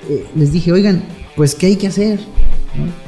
eh, 0.09 0.25
les 0.35 0.52
dije, 0.52 0.73
oigan, 0.73 1.02
pues 1.37 1.55
¿qué 1.55 1.66
hay 1.66 1.76
que 1.76 1.88
hacer? 1.88 2.19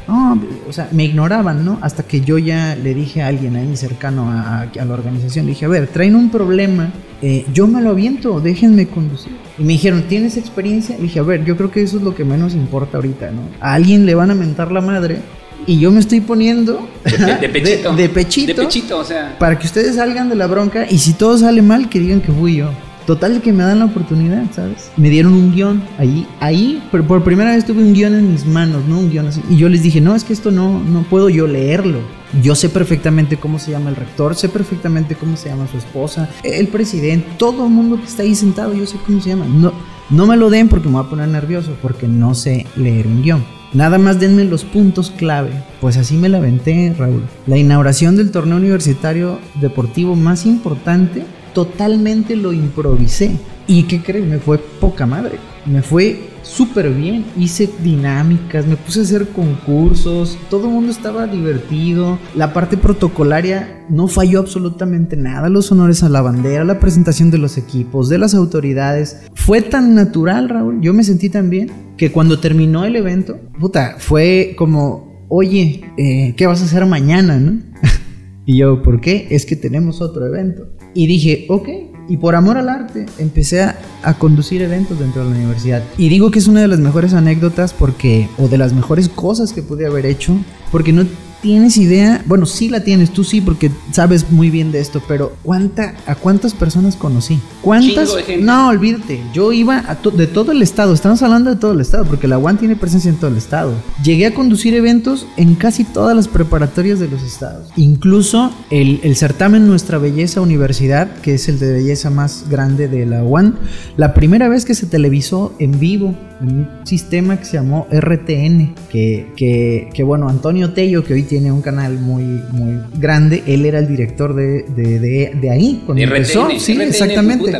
¿No? 0.07 0.41
o 0.69 0.73
sea, 0.73 0.89
me 0.93 1.05
ignoraban, 1.05 1.65
¿no? 1.65 1.79
Hasta 1.83 2.03
que 2.03 2.21
yo 2.21 2.39
ya 2.39 2.75
le 2.77 2.95
dije 2.95 3.23
a 3.23 3.29
alguien 3.29 3.57
ahí 3.57 3.77
cercano 3.77 4.31
a, 4.31 4.63
a 4.63 4.85
la 4.85 4.95
organización, 4.95 5.47
le 5.47 5.53
dije, 5.53 5.67
a 5.67 5.69
ver, 5.69 5.89
traen 5.89 6.17
un 6.17 6.31
problema, 6.31 6.91
eh, 7.21 7.45
yo 7.53 7.67
me 7.67 7.81
lo 7.83 7.91
aviento, 7.91 8.41
déjenme 8.41 8.87
conducir. 8.87 9.33
Y 9.59 9.63
me 9.63 9.73
dijeron, 9.75 10.05
¿tienes 10.09 10.37
experiencia? 10.37 10.97
Le 10.97 11.03
dije, 11.03 11.19
a 11.19 11.23
ver, 11.23 11.45
yo 11.45 11.57
creo 11.57 11.71
que 11.71 11.83
eso 11.83 11.99
es 11.99 12.03
lo 12.03 12.15
que 12.15 12.25
menos 12.25 12.55
importa 12.55 12.99
ahorita, 12.99 13.31
¿no? 13.31 13.43
A 13.61 13.75
alguien 13.75 14.07
le 14.07 14.15
van 14.15 14.31
a 14.31 14.35
mentar 14.35 14.73
la 14.73 14.81
madre 14.81 15.19
y 15.67 15.79
yo 15.79 15.91
me 15.91 16.01
estoy 16.01 16.21
poniendo 16.21 16.89
de, 17.05 17.35
de 17.41 17.49
pechito. 17.49 17.93
De, 17.93 18.03
de, 18.03 18.09
pechito. 18.09 18.55
De 18.55 18.67
pechito, 18.67 18.99
o 18.99 19.05
sea. 19.05 19.37
Para 19.39 19.59
que 19.59 19.67
ustedes 19.67 19.97
salgan 19.97 20.29
de 20.29 20.37
la 20.37 20.47
bronca 20.47 20.87
y 20.89 20.99
si 20.99 21.13
todo 21.13 21.37
sale 21.37 21.61
mal, 21.61 21.89
que 21.89 21.99
digan 21.99 22.21
que 22.21 22.33
fui 22.33 22.57
yo. 22.57 22.71
Total 23.09 23.41
que 23.41 23.55
me 23.55 23.65
dan 23.65 23.79
la 23.79 23.87
oportunidad, 23.87 24.45
¿sabes? 24.53 24.91
Me 24.99 25.09
dieron 25.09 25.33
un 25.33 25.51
guion 25.51 25.83
ahí, 25.97 26.27
ahí, 26.41 26.83
por, 26.91 27.07
por, 27.07 27.25
primera 27.25 27.53
vez 27.53 27.65
tuve 27.65 27.83
un 27.83 27.95
guion 27.95 28.15
en 28.15 28.33
mis 28.33 28.45
manos, 28.45 28.85
¿no? 28.87 28.99
Un 28.99 29.09
guion 29.11 29.29
así. 29.29 29.41
Y 29.49 29.57
yo 29.57 29.71
les 29.71 29.83
dije, 29.83 30.03
no, 30.03 30.15
es 30.15 30.25
que 30.25 30.35
esto 30.35 30.51
no, 30.51 30.79
no 30.79 31.05
puedo 31.05 31.31
yo 31.31 31.47
leerlo. 31.47 32.01
Yo 32.43 32.55
sé 32.55 32.69
perfectamente 32.69 33.39
cómo 33.39 33.59
se 33.59 33.71
llama 33.71 33.89
el 33.89 33.97
rector, 33.97 34.35
sé 34.35 34.51
perfectamente 34.51 35.15
cómo 35.15 35.39
se 35.39 35.49
llama 35.49 35.67
su 35.69 35.79
esposa, 35.79 36.29
el 36.45 36.69
presidente, 36.69 37.27
todo 37.39 37.65
el 37.65 37.73
mundo 37.73 37.97
que 37.97 38.05
está 38.05 38.25
ahí 38.25 38.35
sentado, 38.35 38.75
yo 38.75 38.85
sé 38.85 38.99
cómo 39.07 39.23
se 39.23 39.31
llama. 39.31 39.47
No, 39.47 39.73
no 40.11 40.27
me 40.27 40.37
lo 40.37 40.51
den 40.51 40.69
porque 40.69 40.89
me 40.89 40.97
voy 40.97 41.07
a 41.07 41.09
poner 41.09 41.29
nervioso, 41.29 41.79
porque 41.81 42.07
no 42.09 42.35
sé 42.35 42.67
leer 42.77 43.07
un 43.07 43.23
guion. 43.23 43.43
Nada 43.73 43.97
más 43.97 44.21
denme 44.21 44.45
los 44.45 44.65
puntos 44.65 45.11
clave. 45.11 45.51
Pues 45.81 45.97
así 45.97 46.15
me 46.19 46.29
la 46.29 46.39
aventé, 46.39 46.95
Raúl. 46.99 47.23
La 47.47 47.57
inauguración 47.57 48.17
del 48.17 48.31
torneo 48.31 48.59
universitario 48.59 49.39
deportivo 49.63 50.15
más 50.15 50.45
importante 50.45 51.25
totalmente 51.53 52.37
lo 52.37 52.53
improvisé. 52.53 53.33
¿Y 53.67 53.83
qué 53.83 54.03
crees? 54.03 54.27
Me 54.27 54.39
fue 54.39 54.59
poca 54.59 55.05
madre. 55.05 55.39
Me 55.67 55.83
fue 55.83 56.31
súper 56.43 56.91
bien. 56.91 57.27
Hice 57.37 57.69
dinámicas, 57.83 58.67
me 58.67 58.77
puse 58.77 59.01
a 59.01 59.03
hacer 59.03 59.29
concursos. 59.29 60.39
Todo 60.49 60.67
el 60.67 60.73
mundo 60.73 60.91
estaba 60.91 61.27
divertido. 61.27 62.19
La 62.35 62.53
parte 62.53 62.77
protocolaria 62.77 63.85
no 63.89 64.09
falló 64.09 64.41
absolutamente 64.41 65.17
nada. 65.17 65.49
Los 65.49 65.71
honores 65.71 66.03
a 66.03 66.09
la 66.09 66.23
bandera, 66.23 66.65
la 66.65 66.81
presentación 66.81 67.31
de 67.31 67.39
los 67.39 67.59
equipos, 67.59 68.09
de 68.09 68.19
las 68.19 68.35
autoridades. 68.35 69.23
Fue 69.35 69.61
tan 69.61 69.95
natural, 69.95 70.49
Raúl. 70.49 70.81
Yo 70.81 70.95
me 70.95 71.05
sentí 71.05 71.29
tan 71.29 71.51
bien 71.51 71.71
que 71.97 72.13
cuando 72.13 72.41
terminó 72.41 72.85
el 72.85 72.97
evento, 72.97 73.39
puta, 73.59 73.97
fue 73.99 74.55
como, 74.57 75.27
oye, 75.29 75.83
eh, 75.99 76.35
¿qué 76.37 76.47
vas 76.47 76.63
a 76.63 76.65
hacer 76.65 76.87
mañana, 76.87 77.39
no? 77.39 77.61
y 78.47 78.59
yo, 78.59 78.83
¿por 78.83 79.01
qué? 79.01 79.27
Es 79.31 79.45
que 79.45 79.57
tenemos 79.57 80.01
otro 80.01 80.25
evento. 80.25 80.78
Y 80.95 81.07
dije, 81.07 81.47
ok. 81.49 81.69
Y 82.09 82.17
por 82.17 82.35
amor 82.35 82.57
al 82.57 82.71
arte 82.71 83.05
empecé 83.19 83.63
a, 83.63 83.79
a, 84.03 84.15
conducir 84.15 84.63
eventos 84.63 84.99
dentro 84.99 85.25
de 85.25 85.31
la 85.31 85.37
universidad. 85.37 85.83
Y 85.99 86.09
digo 86.09 86.31
que 86.31 86.39
es 86.39 86.49
una 86.49 86.63
de 86.63 86.69
las 86.69 86.79
mejores 86.79 87.13
anécdotas 87.13 87.75
porque, 87.75 88.29
o 88.39 88.49
de 88.49 88.57
las 88.57 88.73
mejores 88.73 89.11
cosas 89.11 89.53
que 89.53 89.63
pude 89.63 89.87
haber 89.87 90.07
hecho, 90.07 90.35
porque 90.73 90.93
no 90.93 91.05
tienes 91.43 91.77
idea, 91.77 92.23
bueno, 92.27 92.47
sí 92.47 92.69
la 92.69 92.81
tienes, 92.85 93.11
tú 93.11 93.25
sí, 93.25 93.41
porque 93.41 93.71
sabes 93.93 94.31
muy 94.31 94.51
bien 94.51 94.73
de 94.73 94.81
esto, 94.81 95.03
pero 95.07 95.37
¿cuánta, 95.43 95.95
¿a 96.07 96.15
cuántas 96.15 96.55
personas 96.55 96.97
conocí? 96.97 97.39
¿Cuántas? 97.63 98.15
No, 98.41 98.69
olvídate, 98.69 99.21
yo 99.33 99.53
iba 99.53 99.85
a 99.87 99.97
to 99.97 100.11
de 100.11 100.27
todo 100.27 100.53
el 100.53 100.63
estado, 100.63 100.95
estamos 100.95 101.23
hablando 101.23 101.51
de 101.51 101.57
todo 101.57 101.73
el 101.73 101.81
estado, 101.81 102.05
porque 102.05 102.29
la 102.29 102.39
UAN 102.39 102.59
tiene 102.59 102.77
presencia 102.77 103.09
en 103.09 103.17
todo 103.17 103.31
el 103.31 103.37
estado. 103.37 103.75
Llegué 104.03 104.27
a 104.27 104.35
conducir 104.35 104.75
eventos 104.75 105.27
en 105.37 105.55
casi 105.55 105.85
todas 105.85 106.17
las 106.17 106.29
preparatorias 106.29 106.99
de 106.99 107.09
los 107.09 107.23
estados. 107.23 107.69
Incluso 107.77 108.53
el, 108.71 109.01
el 109.03 109.17
certamen 109.17 109.67
Nuestra 109.67 109.99
Belleza 109.99 110.41
Universidad, 110.41 111.11
que 111.21 111.35
es 111.35 111.49
el 111.49 111.59
de 111.59 111.73
belleza 111.73 112.11
más 112.11 112.47
grande 112.49 112.89
de 112.89 113.07
la 113.07 113.23
UAN, 113.23 113.59
la 113.97 114.15
primera 114.15 114.49
vez 114.49 114.65
que 114.65 114.75
se 114.75 114.87
televisó 114.87 115.55
en 115.59 115.79
vivo 115.79 116.15
en 116.41 116.49
un 116.49 116.69
sistema 116.85 117.37
que 117.39 117.45
se 117.45 117.55
llamó 117.55 117.87
RTN, 117.91 118.75
que, 118.91 119.33
que, 119.37 119.91
que 119.93 120.03
bueno, 120.03 120.29
Antonio 120.29 120.73
Tello, 120.73 121.05
que 121.05 121.15
hoy 121.15 121.23
tiene 121.29 121.53
un 121.53 121.63
canal 121.63 121.99
muy, 121.99 122.25
muy 122.51 122.81
grande. 122.99 123.43
Él 123.47 123.67
era 123.67 123.79
el 123.79 123.87
director 123.87 124.35
de, 124.35 124.63
de, 124.63 125.33
de, 125.41 125.51
ahí 125.51 125.83
cuando 125.87 126.03
empezó. 126.03 126.49
Sí, 126.59 126.81
exactamente. 126.81 127.53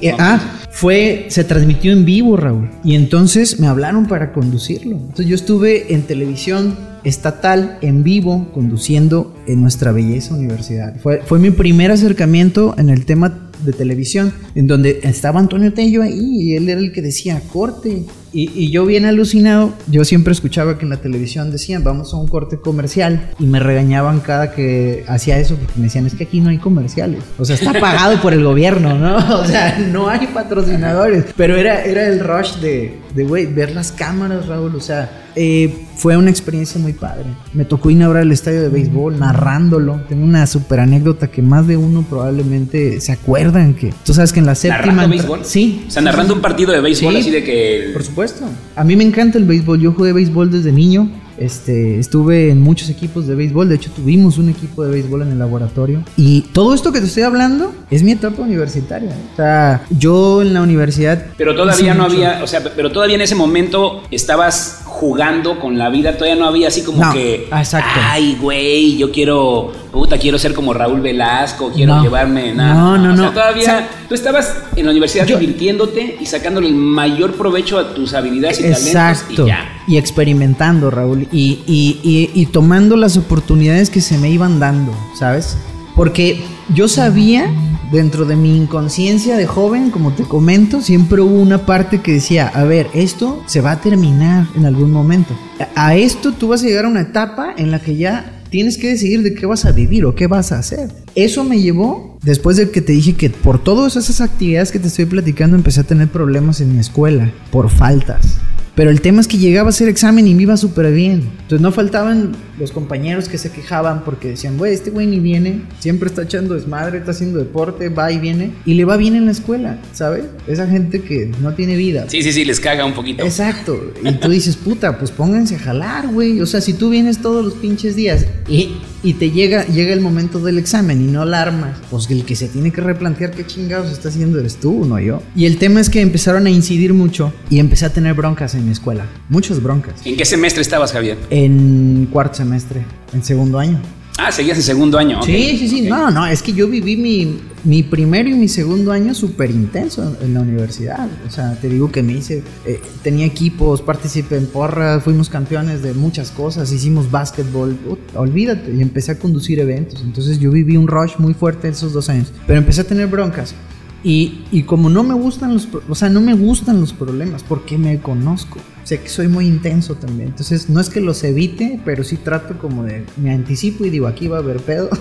Eh, 0.00 0.12
ah, 0.18 0.40
fue, 0.70 1.26
se 1.28 1.44
transmitió 1.44 1.92
en 1.92 2.04
vivo, 2.04 2.36
Raúl. 2.36 2.70
Y 2.84 2.94
entonces 2.94 3.58
me 3.60 3.66
hablaron 3.66 4.06
para 4.06 4.32
conducirlo. 4.32 4.96
Entonces 4.96 5.26
yo 5.26 5.34
estuve 5.34 5.94
en 5.94 6.02
televisión 6.02 6.76
estatal 7.04 7.78
en 7.82 8.02
vivo 8.02 8.48
conduciendo 8.52 9.34
en 9.46 9.62
nuestra 9.62 9.92
belleza 9.92 10.34
universidad. 10.34 10.96
Fue, 11.00 11.22
fue 11.24 11.38
mi 11.38 11.50
primer 11.50 11.92
acercamiento 11.92 12.74
en 12.78 12.90
el 12.90 13.06
tema 13.06 13.45
de 13.66 13.72
televisión, 13.72 14.32
en 14.54 14.66
donde 14.66 15.00
estaba 15.02 15.40
Antonio 15.40 15.72
Tello 15.72 16.02
ahí 16.02 16.40
y 16.40 16.56
él 16.56 16.68
era 16.68 16.80
el 16.80 16.92
que 16.92 17.02
decía, 17.02 17.40
corte. 17.52 18.04
Y, 18.32 18.70
yo 18.70 18.84
bien 18.84 19.06
alucinado, 19.06 19.72
yo 19.86 20.04
siempre 20.04 20.32
escuchaba 20.32 20.76
que 20.76 20.84
en 20.84 20.90
la 20.90 20.98
televisión 20.98 21.50
decían, 21.50 21.82
vamos 21.82 22.12
a 22.12 22.18
un 22.18 22.28
corte 22.28 22.58
comercial 22.58 23.30
y 23.38 23.46
me 23.46 23.60
regañaban 23.60 24.20
cada 24.20 24.52
que 24.52 25.04
hacía 25.08 25.38
eso 25.38 25.56
porque 25.56 25.72
me 25.76 25.84
decían, 25.84 26.06
es 26.06 26.14
que 26.14 26.24
aquí 26.24 26.40
no 26.40 26.50
hay 26.50 26.58
comerciales. 26.58 27.22
O 27.38 27.46
sea, 27.46 27.54
está 27.54 27.72
pagado 27.72 28.20
por 28.20 28.34
el 28.34 28.44
gobierno, 28.44 28.98
¿no? 28.98 29.16
O 29.40 29.44
sea, 29.46 29.78
no 29.78 30.08
hay 30.08 30.26
patrocinadores. 30.26 31.24
Pero 31.34 31.56
era, 31.56 31.82
era 31.84 32.06
el 32.08 32.20
rush 32.20 32.56
de, 32.56 32.98
de, 33.14 33.24
ver 33.46 33.72
las 33.72 33.92
cámaras, 33.92 34.46
Raúl. 34.46 34.74
O 34.76 34.80
sea, 34.80 35.24
eh, 35.34 35.85
fue 35.96 36.16
una 36.16 36.30
experiencia 36.30 36.80
muy 36.80 36.92
padre. 36.92 37.24
Me 37.54 37.64
tocó 37.64 37.90
inaugurar 37.90 38.22
el 38.22 38.32
estadio 38.32 38.62
de 38.62 38.68
béisbol, 38.68 39.18
narrándolo. 39.18 40.02
Tengo 40.08 40.24
una 40.24 40.46
super 40.46 40.80
anécdota 40.80 41.28
que 41.28 41.42
más 41.42 41.66
de 41.66 41.76
uno 41.76 42.04
probablemente 42.08 43.00
se 43.00 43.12
acuerdan 43.12 43.74
que... 43.74 43.92
Tú 44.04 44.12
sabes 44.12 44.32
que 44.32 44.40
en 44.40 44.46
la 44.46 44.54
séptima... 44.54 44.92
¿Narrando 44.92 45.08
béisbol? 45.08 45.40
Sí. 45.44 45.84
O 45.88 45.90
sea, 45.90 46.02
narrando 46.02 46.34
un 46.34 46.40
partido 46.40 46.72
de 46.72 46.80
béisbol 46.80 47.16
así 47.16 47.30
de 47.30 47.42
que... 47.42 47.90
Por 47.92 48.02
supuesto. 48.02 48.44
A 48.76 48.84
mí 48.84 48.94
me 48.94 49.04
encanta 49.04 49.38
el 49.38 49.44
béisbol. 49.44 49.80
Yo 49.80 49.92
jugué 49.92 50.12
béisbol 50.12 50.50
desde 50.50 50.70
niño. 50.70 51.10
Este, 51.38 51.98
estuve 51.98 52.50
en 52.50 52.62
muchos 52.62 52.88
equipos 52.88 53.26
de 53.26 53.34
béisbol, 53.34 53.68
de 53.68 53.74
hecho 53.74 53.90
tuvimos 53.90 54.38
un 54.38 54.48
equipo 54.48 54.84
de 54.84 54.90
béisbol 54.90 55.22
en 55.22 55.32
el 55.32 55.38
laboratorio. 55.38 56.02
Y 56.16 56.42
todo 56.52 56.74
esto 56.74 56.92
que 56.92 57.00
te 57.00 57.06
estoy 57.06 57.24
hablando 57.24 57.74
es 57.90 58.02
mi 58.02 58.12
etapa 58.12 58.42
universitaria. 58.42 59.10
O 59.32 59.36
sea, 59.36 59.84
yo 59.90 60.40
en 60.42 60.54
la 60.54 60.62
universidad... 60.62 61.26
Pero 61.36 61.54
todavía 61.54 61.94
no 61.94 62.04
había, 62.04 62.42
o 62.42 62.46
sea, 62.46 62.62
pero 62.64 62.90
todavía 62.90 63.16
en 63.16 63.20
ese 63.20 63.34
momento 63.34 64.02
estabas 64.10 64.82
jugando 64.86 65.58
con 65.58 65.76
la 65.76 65.90
vida, 65.90 66.16
todavía 66.16 66.36
no 66.36 66.46
había 66.46 66.68
así 66.68 66.82
como 66.82 67.12
que, 67.12 67.48
exacto. 67.52 68.00
ay, 68.02 68.38
güey, 68.40 68.96
yo 68.96 69.10
quiero, 69.10 69.72
puta, 69.92 70.16
quiero 70.16 70.38
ser 70.38 70.54
como 70.54 70.72
Raúl 70.72 71.00
Velasco, 71.00 71.70
quiero 71.74 72.00
llevarme 72.00 72.54
nada. 72.54 72.74
No, 72.74 72.96
no, 72.96 73.08
no. 73.08 73.14
O 73.14 73.16
sea, 73.16 73.32
todavía, 73.32 73.88
tú 74.08 74.14
estabas 74.14 74.56
en 74.74 74.86
la 74.86 74.92
universidad 74.92 75.26
divirtiéndote 75.26 76.16
y 76.18 76.24
sacándole 76.24 76.68
el 76.68 76.76
mayor 76.76 77.34
provecho 77.34 77.78
a 77.78 77.92
tus 77.94 78.14
habilidades 78.14 78.60
y 78.60 78.66
exacto. 78.66 79.26
talentos 79.26 79.44
y 79.44 79.48
ya. 79.48 79.82
Y 79.86 79.98
experimentando, 79.98 80.90
Raúl, 80.90 81.28
y, 81.30 81.60
y, 81.66 82.00
y, 82.02 82.30
y 82.32 82.46
tomando 82.46 82.96
las 82.96 83.16
oportunidades 83.16 83.90
que 83.90 84.00
se 84.00 84.16
me 84.16 84.30
iban 84.30 84.60
dando, 84.60 84.92
¿sabes? 85.18 85.58
Porque 85.94 86.42
yo 86.72 86.88
sabía 86.88 87.50
dentro 87.90 88.24
de 88.24 88.36
mi 88.36 88.56
inconsciencia 88.56 89.36
de 89.36 89.46
joven, 89.46 89.90
como 89.90 90.12
te 90.12 90.24
comento, 90.24 90.80
siempre 90.80 91.20
hubo 91.20 91.40
una 91.40 91.66
parte 91.66 92.00
que 92.00 92.14
decía, 92.14 92.48
a 92.48 92.64
ver, 92.64 92.88
esto 92.94 93.42
se 93.46 93.60
va 93.60 93.72
a 93.72 93.80
terminar 93.80 94.46
en 94.56 94.66
algún 94.66 94.90
momento. 94.90 95.36
A 95.74 95.96
esto 95.96 96.32
tú 96.32 96.48
vas 96.48 96.62
a 96.62 96.66
llegar 96.66 96.84
a 96.84 96.88
una 96.88 97.02
etapa 97.02 97.54
en 97.56 97.70
la 97.70 97.80
que 97.80 97.96
ya 97.96 98.32
tienes 98.50 98.78
que 98.78 98.88
decidir 98.88 99.22
de 99.22 99.34
qué 99.34 99.46
vas 99.46 99.64
a 99.64 99.72
vivir 99.72 100.04
o 100.04 100.14
qué 100.14 100.26
vas 100.26 100.52
a 100.52 100.58
hacer. 100.58 100.90
Eso 101.14 101.44
me 101.44 101.60
llevó, 101.60 102.18
después 102.22 102.56
de 102.56 102.70
que 102.70 102.80
te 102.80 102.92
dije 102.92 103.14
que 103.14 103.30
por 103.30 103.62
todas 103.62 103.96
esas 103.96 104.20
actividades 104.20 104.72
que 104.72 104.78
te 104.78 104.88
estoy 104.88 105.06
platicando, 105.06 105.56
empecé 105.56 105.80
a 105.80 105.84
tener 105.84 106.08
problemas 106.08 106.60
en 106.60 106.72
mi 106.72 106.80
escuela, 106.80 107.32
por 107.50 107.70
faltas. 107.70 108.38
Pero 108.76 108.90
el 108.90 109.00
tema 109.00 109.22
es 109.22 109.26
que 109.26 109.38
llegaba 109.38 109.68
a 109.68 109.70
hacer 109.70 109.88
examen 109.88 110.28
y 110.28 110.34
me 110.34 110.42
iba 110.42 110.56
súper 110.58 110.92
bien. 110.92 111.22
Entonces 111.40 111.62
no 111.62 111.72
faltaban 111.72 112.36
los 112.58 112.72
compañeros 112.72 113.26
que 113.26 113.38
se 113.38 113.50
quejaban 113.50 114.04
porque 114.04 114.28
decían, 114.28 114.58
güey, 114.58 114.74
este 114.74 114.90
güey 114.90 115.06
ni 115.06 115.18
viene, 115.18 115.62
siempre 115.80 116.10
está 116.10 116.22
echando 116.22 116.54
desmadre, 116.54 116.98
está 116.98 117.12
haciendo 117.12 117.38
deporte, 117.38 117.88
va 117.88 118.12
y 118.12 118.18
viene. 118.18 118.52
Y 118.66 118.74
le 118.74 118.84
va 118.84 118.98
bien 118.98 119.16
en 119.16 119.24
la 119.24 119.32
escuela, 119.32 119.80
¿sabes? 119.92 120.26
Esa 120.46 120.66
gente 120.66 121.00
que 121.00 121.32
no 121.40 121.54
tiene 121.54 121.74
vida. 121.74 122.04
Sí, 122.08 122.22
sí, 122.22 122.32
sí, 122.32 122.44
les 122.44 122.60
caga 122.60 122.84
un 122.84 122.92
poquito. 122.92 123.24
Exacto. 123.24 123.92
Y 124.04 124.12
tú 124.12 124.28
dices, 124.28 124.56
puta, 124.56 124.98
pues 124.98 125.10
pónganse 125.10 125.56
a 125.56 125.58
jalar, 125.58 126.08
güey. 126.08 126.42
O 126.42 126.46
sea, 126.46 126.60
si 126.60 126.74
tú 126.74 126.90
vienes 126.90 127.22
todos 127.22 127.42
los 127.42 127.54
pinches 127.54 127.96
días 127.96 128.26
y, 128.46 128.76
y 129.02 129.14
te 129.14 129.30
llega, 129.30 129.64
llega 129.66 129.92
el 129.92 130.00
momento 130.00 130.40
del 130.40 130.58
examen 130.58 131.00
y 131.00 131.10
no 131.10 131.22
alarmas, 131.22 131.78
pues 131.90 132.10
el 132.10 132.24
que 132.24 132.36
se 132.36 132.48
tiene 132.48 132.72
que 132.72 132.80
replantear 132.80 133.30
qué 133.30 133.46
chingados 133.46 133.90
está 133.90 134.08
haciendo 134.08 134.38
eres 134.38 134.56
tú, 134.56 134.84
no 134.84 134.98
yo. 134.98 135.22
Y 135.34 135.46
el 135.46 135.58
tema 135.58 135.80
es 135.80 135.90
que 135.90 136.00
empezaron 136.00 136.46
a 136.46 136.50
incidir 136.50 136.92
mucho 136.92 137.32
y 137.50 137.58
empecé 137.58 137.86
a 137.86 137.92
tener 137.92 138.14
broncas 138.14 138.54
en 138.54 138.64
mi 138.64 138.72
escuela. 138.72 139.06
Muchas 139.28 139.62
broncas. 139.62 139.94
¿En 140.04 140.16
qué 140.16 140.24
semestre 140.24 140.62
estabas, 140.62 140.92
Javier? 140.92 141.18
En 141.30 142.08
cuarto 142.12 142.36
semestre, 142.36 142.82
en 143.12 143.24
segundo 143.24 143.58
año. 143.58 143.80
Ah, 144.18 144.32
seguías 144.32 144.56
en 144.56 144.62
segundo 144.62 144.98
año. 144.98 145.22
Sí, 145.22 145.58
sí, 145.58 145.68
sí. 145.68 145.82
No, 145.82 146.10
no, 146.10 146.26
es 146.26 146.42
que 146.42 146.52
yo 146.52 146.68
viví 146.68 146.96
mi, 146.96 147.38
mi 147.64 147.82
primero 147.82 148.28
y 148.30 148.34
mi 148.34 148.48
segundo 148.48 148.92
año 148.92 149.14
súper 149.14 149.50
intenso 149.50 150.16
en 150.22 150.32
la 150.32 150.40
universidad. 150.40 151.06
O 151.26 151.30
sea, 151.30 151.58
te 151.60 151.68
digo 151.68 151.92
que 151.92 152.02
me 152.02 152.14
hice, 152.14 152.42
eh, 152.64 152.80
tenía 153.02 153.26
equipos, 153.26 153.82
participé 153.82 154.36
en 154.36 154.46
porras, 154.46 155.02
fuimos 155.04 155.28
campeones 155.28 155.82
de 155.82 155.92
muchas 155.92 156.30
cosas, 156.30 156.72
hicimos 156.72 157.10
básquetbol, 157.10 157.78
olvídate, 158.14 158.72
y 158.74 158.80
empecé 158.80 159.12
a 159.12 159.18
conducir 159.18 159.60
eventos. 159.60 160.00
Entonces 160.02 160.38
yo 160.38 160.50
viví 160.50 160.78
un 160.78 160.88
rush 160.88 161.16
muy 161.18 161.34
fuerte 161.34 161.68
esos 161.68 161.92
dos 161.92 162.08
años. 162.08 162.32
Pero 162.46 162.58
empecé 162.58 162.80
a 162.80 162.84
tener 162.84 163.08
broncas. 163.08 163.54
Y, 164.04 164.44
y, 164.52 164.62
como 164.62 164.88
no 164.88 165.02
me 165.02 165.14
gustan 165.14 165.54
los, 165.54 165.66
o 165.88 165.94
sea, 165.94 166.08
no 166.08 166.20
me 166.20 166.34
gustan 166.34 166.80
los 166.80 166.92
problemas 166.92 167.42
porque 167.42 167.76
me 167.76 167.98
conozco. 167.98 168.60
Sé 168.84 169.00
que 169.00 169.08
soy 169.08 169.26
muy 169.26 169.46
intenso 169.46 169.96
también. 169.96 170.28
Entonces, 170.28 170.68
no 170.68 170.80
es 170.80 170.90
que 170.90 171.00
los 171.00 171.24
evite, 171.24 171.80
pero 171.84 172.04
sí 172.04 172.16
trato 172.16 172.56
como 172.58 172.84
de, 172.84 173.04
me 173.16 173.32
anticipo 173.32 173.84
y 173.84 173.90
digo, 173.90 174.06
aquí 174.06 174.28
va 174.28 174.36
a 174.36 174.40
haber 174.40 174.60
pedo. 174.60 174.90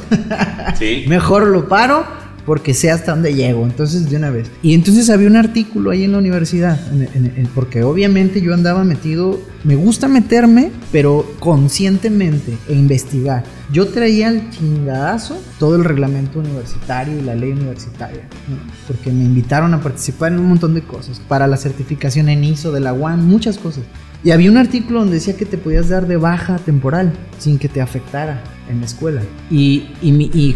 Sí. 0.78 1.06
Mejor 1.08 1.48
lo 1.48 1.70
paro 1.70 2.04
porque 2.46 2.74
sé 2.74 2.92
hasta 2.92 3.12
dónde 3.12 3.34
llego. 3.34 3.64
Entonces, 3.66 4.10
de 4.10 4.18
una 4.18 4.30
vez. 4.30 4.50
Y 4.62 4.74
entonces 4.74 5.10
había 5.10 5.28
un 5.28 5.36
artículo 5.36 5.92
ahí 5.92 6.04
en 6.04 6.12
la 6.12 6.20
universidad, 6.20 6.80
en, 6.92 7.02
en, 7.14 7.34
en, 7.38 7.48
porque 7.48 7.84
obviamente 7.84 8.42
yo 8.42 8.54
andaba 8.54 8.84
metido, 8.84 9.40
me 9.64 9.76
gusta 9.76 10.08
meterme, 10.08 10.72
pero 10.92 11.26
conscientemente 11.40 12.58
e 12.70 12.74
investigar. 12.74 13.44
Yo 13.72 13.88
traía 13.88 14.28
al 14.28 14.50
chingadazo 14.52 15.42
todo 15.60 15.76
el 15.76 15.84
reglamento 15.84 16.40
universitario 16.40 17.18
y 17.18 17.22
la 17.22 17.36
ley 17.36 17.52
universitaria, 17.52 18.22
¿no? 18.48 18.58
porque 18.88 19.12
me 19.12 19.24
invitaron 19.24 19.74
a 19.74 19.82
participar 19.82 20.32
en 20.32 20.40
un 20.40 20.50
montón 20.50 20.76
de 20.76 20.84
cosas, 20.84 21.20
para 21.28 21.48
la 21.48 21.58
certificación 21.58 22.30
en 22.30 22.44
ISO 22.44 22.72
de 22.72 22.80
la 22.80 22.94
UAN, 22.94 23.26
muchas 23.26 23.58
cosas. 23.58 23.84
Y 24.24 24.32
había 24.32 24.52
un 24.52 24.58
artículo 24.58 25.00
donde 25.00 25.16
decía 25.16 25.36
que 25.36 25.46
te 25.46 25.58
podías 25.58 25.90
dar 25.90 26.08
de 26.08 26.18
baja 26.18 26.58
temporal 26.58 27.14
sin 27.40 27.58
que 27.58 27.70
te 27.70 27.82
afectara 27.82 28.55
en 28.70 28.80
la 28.80 28.86
escuela. 28.86 29.22
Y, 29.50 29.84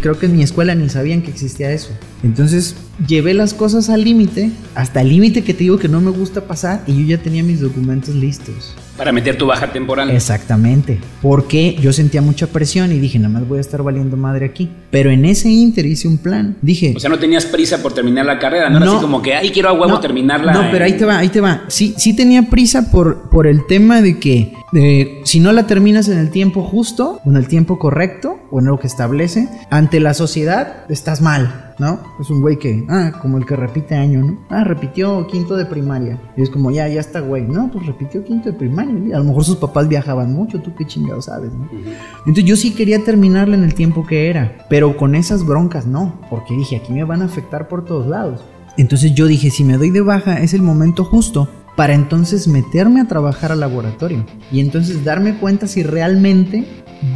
creo 0.02 0.18
que 0.18 0.26
en 0.26 0.36
mi 0.36 0.42
escuela 0.42 0.74
ni 0.74 0.88
sabían 0.88 1.22
que 1.22 1.30
existía 1.30 1.72
eso. 1.72 1.90
Entonces 2.22 2.76
llevé 3.06 3.34
las 3.34 3.54
cosas 3.54 3.88
al 3.88 4.04
límite, 4.04 4.50
hasta 4.74 5.00
el 5.00 5.08
límite 5.08 5.42
que 5.42 5.54
te 5.54 5.64
digo 5.64 5.78
que 5.78 5.88
no 5.88 6.00
me 6.00 6.10
gusta 6.10 6.42
pasar, 6.46 6.82
y 6.86 6.94
yo 7.00 7.16
ya 7.16 7.22
tenía 7.22 7.42
mis 7.42 7.60
documentos 7.60 8.14
listos. 8.14 8.74
Para 9.00 9.12
meter 9.12 9.38
tu 9.38 9.46
baja 9.46 9.72
temporal. 9.72 10.10
Exactamente. 10.10 11.00
Porque 11.22 11.74
yo 11.80 11.90
sentía 11.90 12.20
mucha 12.20 12.48
presión 12.48 12.92
y 12.92 12.98
dije, 12.98 13.18
nada 13.18 13.32
más 13.32 13.48
voy 13.48 13.56
a 13.56 13.62
estar 13.62 13.82
valiendo 13.82 14.14
madre 14.18 14.44
aquí. 14.44 14.68
Pero 14.90 15.10
en 15.10 15.24
ese 15.24 15.48
inter 15.48 15.86
hice 15.86 16.06
un 16.06 16.18
plan. 16.18 16.58
Dije. 16.60 16.92
O 16.94 17.00
sea, 17.00 17.08
no 17.08 17.18
tenías 17.18 17.46
prisa 17.46 17.82
por 17.82 17.94
terminar 17.94 18.26
la 18.26 18.38
carrera, 18.38 18.68
no, 18.68 18.78
no 18.78 18.84
era 18.84 18.92
así 18.92 19.00
como 19.00 19.22
que, 19.22 19.34
ay, 19.34 19.52
quiero 19.52 19.70
a 19.70 19.72
huevo 19.72 19.88
no, 19.88 20.00
terminarla. 20.00 20.52
No, 20.52 20.70
pero 20.70 20.84
ahí 20.84 20.98
te 20.98 21.06
va, 21.06 21.16
ahí 21.16 21.30
te 21.30 21.40
va. 21.40 21.62
Sí, 21.68 21.94
sí 21.96 22.14
tenía 22.14 22.50
prisa 22.50 22.90
por, 22.90 23.30
por 23.30 23.46
el 23.46 23.66
tema 23.66 24.02
de 24.02 24.18
que 24.18 24.52
eh, 24.74 25.22
si 25.24 25.40
no 25.40 25.52
la 25.52 25.66
terminas 25.66 26.08
en 26.08 26.18
el 26.18 26.30
tiempo 26.30 26.62
justo, 26.62 27.22
o 27.24 27.30
en 27.30 27.36
el 27.36 27.48
tiempo 27.48 27.78
correcto, 27.78 28.38
o 28.50 28.60
en 28.60 28.66
lo 28.66 28.78
que 28.78 28.86
establece, 28.86 29.48
ante 29.70 29.98
la 29.98 30.12
sociedad 30.12 30.84
estás 30.90 31.22
mal. 31.22 31.69
¿No? 31.80 31.98
Es 32.20 32.28
un 32.28 32.42
güey 32.42 32.58
que, 32.58 32.84
ah, 32.88 33.10
como 33.20 33.38
el 33.38 33.46
que 33.46 33.56
repite 33.56 33.96
año, 33.96 34.22
¿no? 34.22 34.38
Ah, 34.50 34.62
repitió 34.64 35.26
quinto 35.26 35.56
de 35.56 35.64
primaria. 35.64 36.20
Y 36.36 36.42
es 36.42 36.50
como, 36.50 36.70
ya, 36.70 36.86
ya 36.86 37.00
está, 37.00 37.20
güey. 37.20 37.42
No, 37.42 37.70
pues 37.72 37.86
repitió 37.86 38.22
quinto 38.22 38.52
de 38.52 38.56
primaria. 38.56 39.16
A 39.16 39.18
lo 39.18 39.24
mejor 39.24 39.44
sus 39.44 39.56
papás 39.56 39.88
viajaban 39.88 40.32
mucho, 40.32 40.60
tú 40.60 40.74
qué 40.76 40.86
chingado 40.86 41.22
sabes, 41.22 41.52
¿no? 41.52 41.64
Uh 41.64 41.82
-huh. 41.82 41.94
Entonces 42.26 42.44
yo 42.44 42.56
sí 42.56 42.74
quería 42.74 43.02
terminarla 43.02 43.56
en 43.56 43.64
el 43.64 43.74
tiempo 43.74 44.06
que 44.06 44.28
era, 44.28 44.58
pero 44.68 44.96
con 44.96 45.14
esas 45.14 45.44
broncas 45.44 45.86
no, 45.86 46.20
porque 46.28 46.54
dije, 46.54 46.76
aquí 46.76 46.92
me 46.92 47.02
van 47.04 47.22
a 47.22 47.24
afectar 47.24 47.66
por 47.66 47.84
todos 47.84 48.06
lados. 48.06 48.44
Entonces 48.76 49.14
yo 49.14 49.26
dije, 49.26 49.50
si 49.50 49.64
me 49.64 49.78
doy 49.78 49.90
de 49.90 50.02
baja 50.02 50.40
es 50.40 50.54
el 50.54 50.62
momento 50.62 51.04
justo 51.04 51.48
para 51.76 51.94
entonces 51.94 52.46
meterme 52.46 53.00
a 53.00 53.08
trabajar 53.08 53.52
al 53.52 53.60
laboratorio 53.60 54.24
y 54.52 54.60
entonces 54.60 55.02
darme 55.02 55.38
cuenta 55.38 55.66
si 55.66 55.82
realmente 55.82 56.66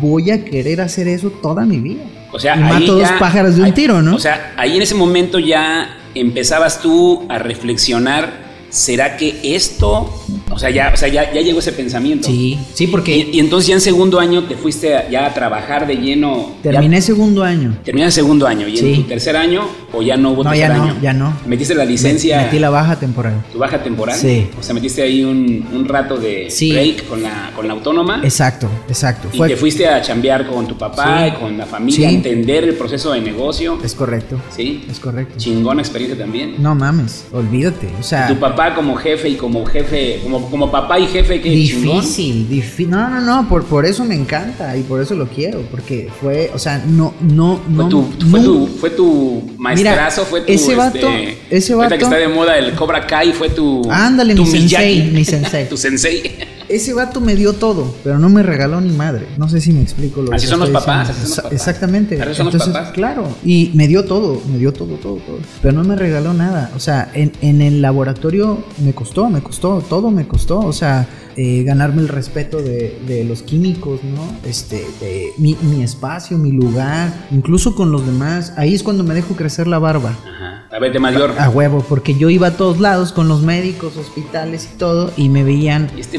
voy 0.00 0.30
a 0.30 0.44
querer 0.44 0.80
hacer 0.80 1.06
eso 1.06 1.30
toda 1.30 1.66
mi 1.66 1.80
vida. 1.80 2.04
O 2.34 2.40
sea, 2.40 2.56
y 2.56 2.60
mato 2.60 2.96
dos 2.96 3.08
pájaros 3.20 3.54
de 3.54 3.60
un 3.60 3.66
ahí, 3.66 3.72
tiro, 3.72 4.02
¿no? 4.02 4.16
O 4.16 4.18
sea, 4.18 4.54
ahí 4.56 4.76
en 4.76 4.82
ese 4.82 4.96
momento 4.96 5.38
ya 5.38 5.98
empezabas 6.16 6.80
tú 6.80 7.24
a 7.28 7.38
reflexionar 7.38 8.43
¿será 8.74 9.16
que 9.16 9.38
esto, 9.54 10.12
o 10.50 10.58
sea, 10.58 10.68
ya, 10.70 10.90
o 10.92 10.96
sea, 10.96 11.08
ya, 11.08 11.32
ya 11.32 11.40
llegó 11.40 11.60
ese 11.60 11.72
pensamiento? 11.72 12.26
Sí, 12.28 12.58
sí, 12.74 12.86
porque... 12.88 13.16
Y, 13.16 13.36
y 13.36 13.40
entonces 13.40 13.68
ya 13.68 13.74
en 13.74 13.80
segundo 13.80 14.18
año 14.20 14.44
te 14.44 14.56
fuiste 14.56 14.96
a- 14.96 15.08
ya 15.08 15.26
a 15.26 15.32
trabajar 15.34 15.86
de 15.86 15.94
lleno. 15.96 16.52
terminé 16.62 17.00
segundo 17.00 17.44
año. 17.44 17.76
Terminaste 17.84 18.20
segundo 18.20 18.46
año. 18.46 18.66
¿Y 18.68 18.76
Sí. 18.76 18.92
en 18.94 19.02
tu 19.02 19.08
tercer 19.08 19.36
año 19.36 19.62
o 19.92 20.02
ya 20.02 20.16
no 20.16 20.32
hubo 20.32 20.42
No, 20.44 20.50
tercer 20.50 20.68
ya 20.68 20.76
no, 20.76 21.00
ya 21.00 21.12
no. 21.12 21.32
¿Metiste 21.46 21.74
la 21.74 21.84
licencia? 21.84 22.42
Metí 22.42 22.58
la 22.58 22.70
baja 22.70 22.98
temporal. 22.98 23.34
¿Tu 23.52 23.58
baja 23.58 23.82
temporal? 23.82 24.16
Sí. 24.18 24.48
O 24.58 24.62
sea, 24.62 24.74
metiste 24.74 25.02
ahí 25.02 25.22
un, 25.22 25.66
un 25.72 25.86
rato 25.88 26.16
de 26.16 26.50
Sí. 26.50 26.72
break 26.72 27.06
con 27.08 27.22
la, 27.22 27.52
con 27.54 27.68
la 27.68 27.74
autónoma. 27.74 28.20
Exacto, 28.24 28.68
exacto. 28.88 29.28
Y 29.32 29.38
te 29.40 29.56
fuiste 29.56 29.86
a 29.86 30.02
chambear 30.02 30.46
con 30.48 30.66
tu 30.66 30.76
papá 30.76 31.20
Sí. 31.24 31.28
y 31.36 31.40
con 31.40 31.56
la 31.56 31.66
familia, 31.66 32.08
a 32.08 32.12
entender 32.12 32.64
el 32.64 32.74
proceso 32.74 33.12
de 33.12 33.20
negocio. 33.20 33.78
Es 33.84 33.94
correcto. 33.94 34.40
Sí. 34.54 34.84
Es 34.90 34.98
correcto. 34.98 35.34
Chingona 35.38 35.80
experiencia 35.80 36.18
también. 36.18 36.56
No 36.58 36.74
mames, 36.74 37.26
olvídate. 37.32 37.88
O 38.00 38.02
sea, 38.02 38.26
Tu 38.26 38.36
papá 38.36 38.63
como 38.72 38.94
jefe 38.94 39.28
y 39.30 39.34
como 39.34 39.66
jefe, 39.66 40.20
como, 40.22 40.48
como 40.48 40.70
papá 40.70 41.00
y 41.00 41.08
jefe, 41.08 41.42
chingón. 41.42 41.96
difícil, 42.00 42.48
difícil. 42.48 42.90
No, 42.90 43.08
no, 43.10 43.20
no, 43.20 43.48
por, 43.48 43.64
por 43.64 43.84
eso 43.84 44.04
me 44.04 44.14
encanta 44.14 44.76
y 44.76 44.82
por 44.84 45.00
eso 45.02 45.16
lo 45.16 45.26
quiero, 45.26 45.62
porque 45.70 46.08
fue, 46.20 46.52
o 46.54 46.58
sea, 46.60 46.84
no, 46.86 47.12
no, 47.20 47.56
Fue, 47.66 47.74
no. 47.84 47.88
tu, 47.88 48.02
fue, 48.30 48.40
no- 48.40 48.44
tu, 48.46 48.66
fue 48.78 48.90
tu 48.90 49.50
maestrazo, 49.58 50.24
fue 50.24 50.42
tu. 50.42 50.52
ese 50.52 50.76
vato- 50.76 51.08
este, 51.08 51.38
ese 51.50 51.72
ahorita 51.72 51.98
que 51.98 52.04
vato- 52.04 52.14
está 52.14 52.28
de 52.28 52.32
moda 52.32 52.56
el 52.56 52.72
Cobra 52.74 53.04
Kai, 53.06 53.32
fue 53.32 53.48
tu. 53.50 53.82
Ándale, 53.90 54.34
tu 54.36 54.44
mi 54.44 54.50
sensei, 54.50 55.02
mi 55.10 55.24
sensei. 55.24 55.68
tu 55.68 55.76
sensei. 55.76 56.22
Ese 56.68 56.94
vato 56.94 57.20
me 57.20 57.34
dio 57.36 57.52
todo, 57.52 57.94
pero 58.02 58.18
no 58.18 58.28
me 58.28 58.42
regaló 58.42 58.80
ni 58.80 58.90
madre. 58.90 59.26
No 59.36 59.48
sé 59.48 59.60
si 59.60 59.72
me 59.72 59.82
explico 59.82 60.22
lo 60.22 60.32
Así 60.32 60.46
que 60.46 60.50
son 60.50 60.60
los 60.60 60.70
papás, 60.70 61.10
así 61.10 61.20
son 61.20 61.28
los 61.28 61.36
papás. 61.36 61.52
Exactamente. 61.52 62.20
Así 62.20 62.34
son 62.34 62.46
los 62.46 62.54
Entonces, 62.54 62.74
papás. 62.74 62.92
claro. 62.92 63.28
Y 63.44 63.70
me 63.74 63.88
dio 63.88 64.04
todo, 64.04 64.40
me 64.50 64.58
dio 64.58 64.72
todo, 64.72 64.94
todo, 64.96 65.16
todo. 65.16 65.38
Pero 65.62 65.74
no 65.74 65.84
me 65.84 65.96
regaló 65.96 66.32
nada. 66.34 66.70
O 66.76 66.80
sea, 66.80 67.10
en, 67.14 67.32
en 67.40 67.60
el 67.62 67.82
laboratorio 67.82 68.64
me 68.84 68.92
costó, 68.92 69.28
me 69.28 69.40
costó, 69.42 69.82
todo 69.88 70.10
me 70.10 70.26
costó. 70.26 70.60
O 70.60 70.72
sea, 70.72 71.06
eh, 71.36 71.64
ganarme 71.64 72.00
el 72.02 72.08
respeto 72.08 72.62
de, 72.62 72.98
de 73.06 73.24
los 73.24 73.42
químicos, 73.42 74.00
¿no? 74.04 74.36
Este, 74.48 74.86
de 75.00 75.32
mi, 75.38 75.56
mi 75.62 75.82
espacio, 75.82 76.38
mi 76.38 76.52
lugar, 76.52 77.26
incluso 77.30 77.74
con 77.74 77.90
los 77.90 78.06
demás. 78.06 78.52
Ahí 78.56 78.74
es 78.74 78.82
cuando 78.82 79.04
me 79.04 79.14
dejo 79.14 79.34
crecer 79.34 79.66
la 79.66 79.78
barba. 79.78 80.10
Ajá. 80.10 80.54
A 80.74 80.80
ver, 80.80 80.92
de 80.92 80.98
mayor. 80.98 81.32
A 81.38 81.48
huevo, 81.50 81.84
porque 81.88 82.16
yo 82.16 82.30
iba 82.30 82.48
a 82.48 82.56
todos 82.56 82.80
lados 82.80 83.12
con 83.12 83.28
los 83.28 83.42
médicos, 83.42 83.96
hospitales 83.96 84.68
y 84.74 84.76
todo, 84.76 85.12
y 85.16 85.28
me 85.28 85.44
veían. 85.44 85.88
Y 85.96 86.00
este 86.00 86.18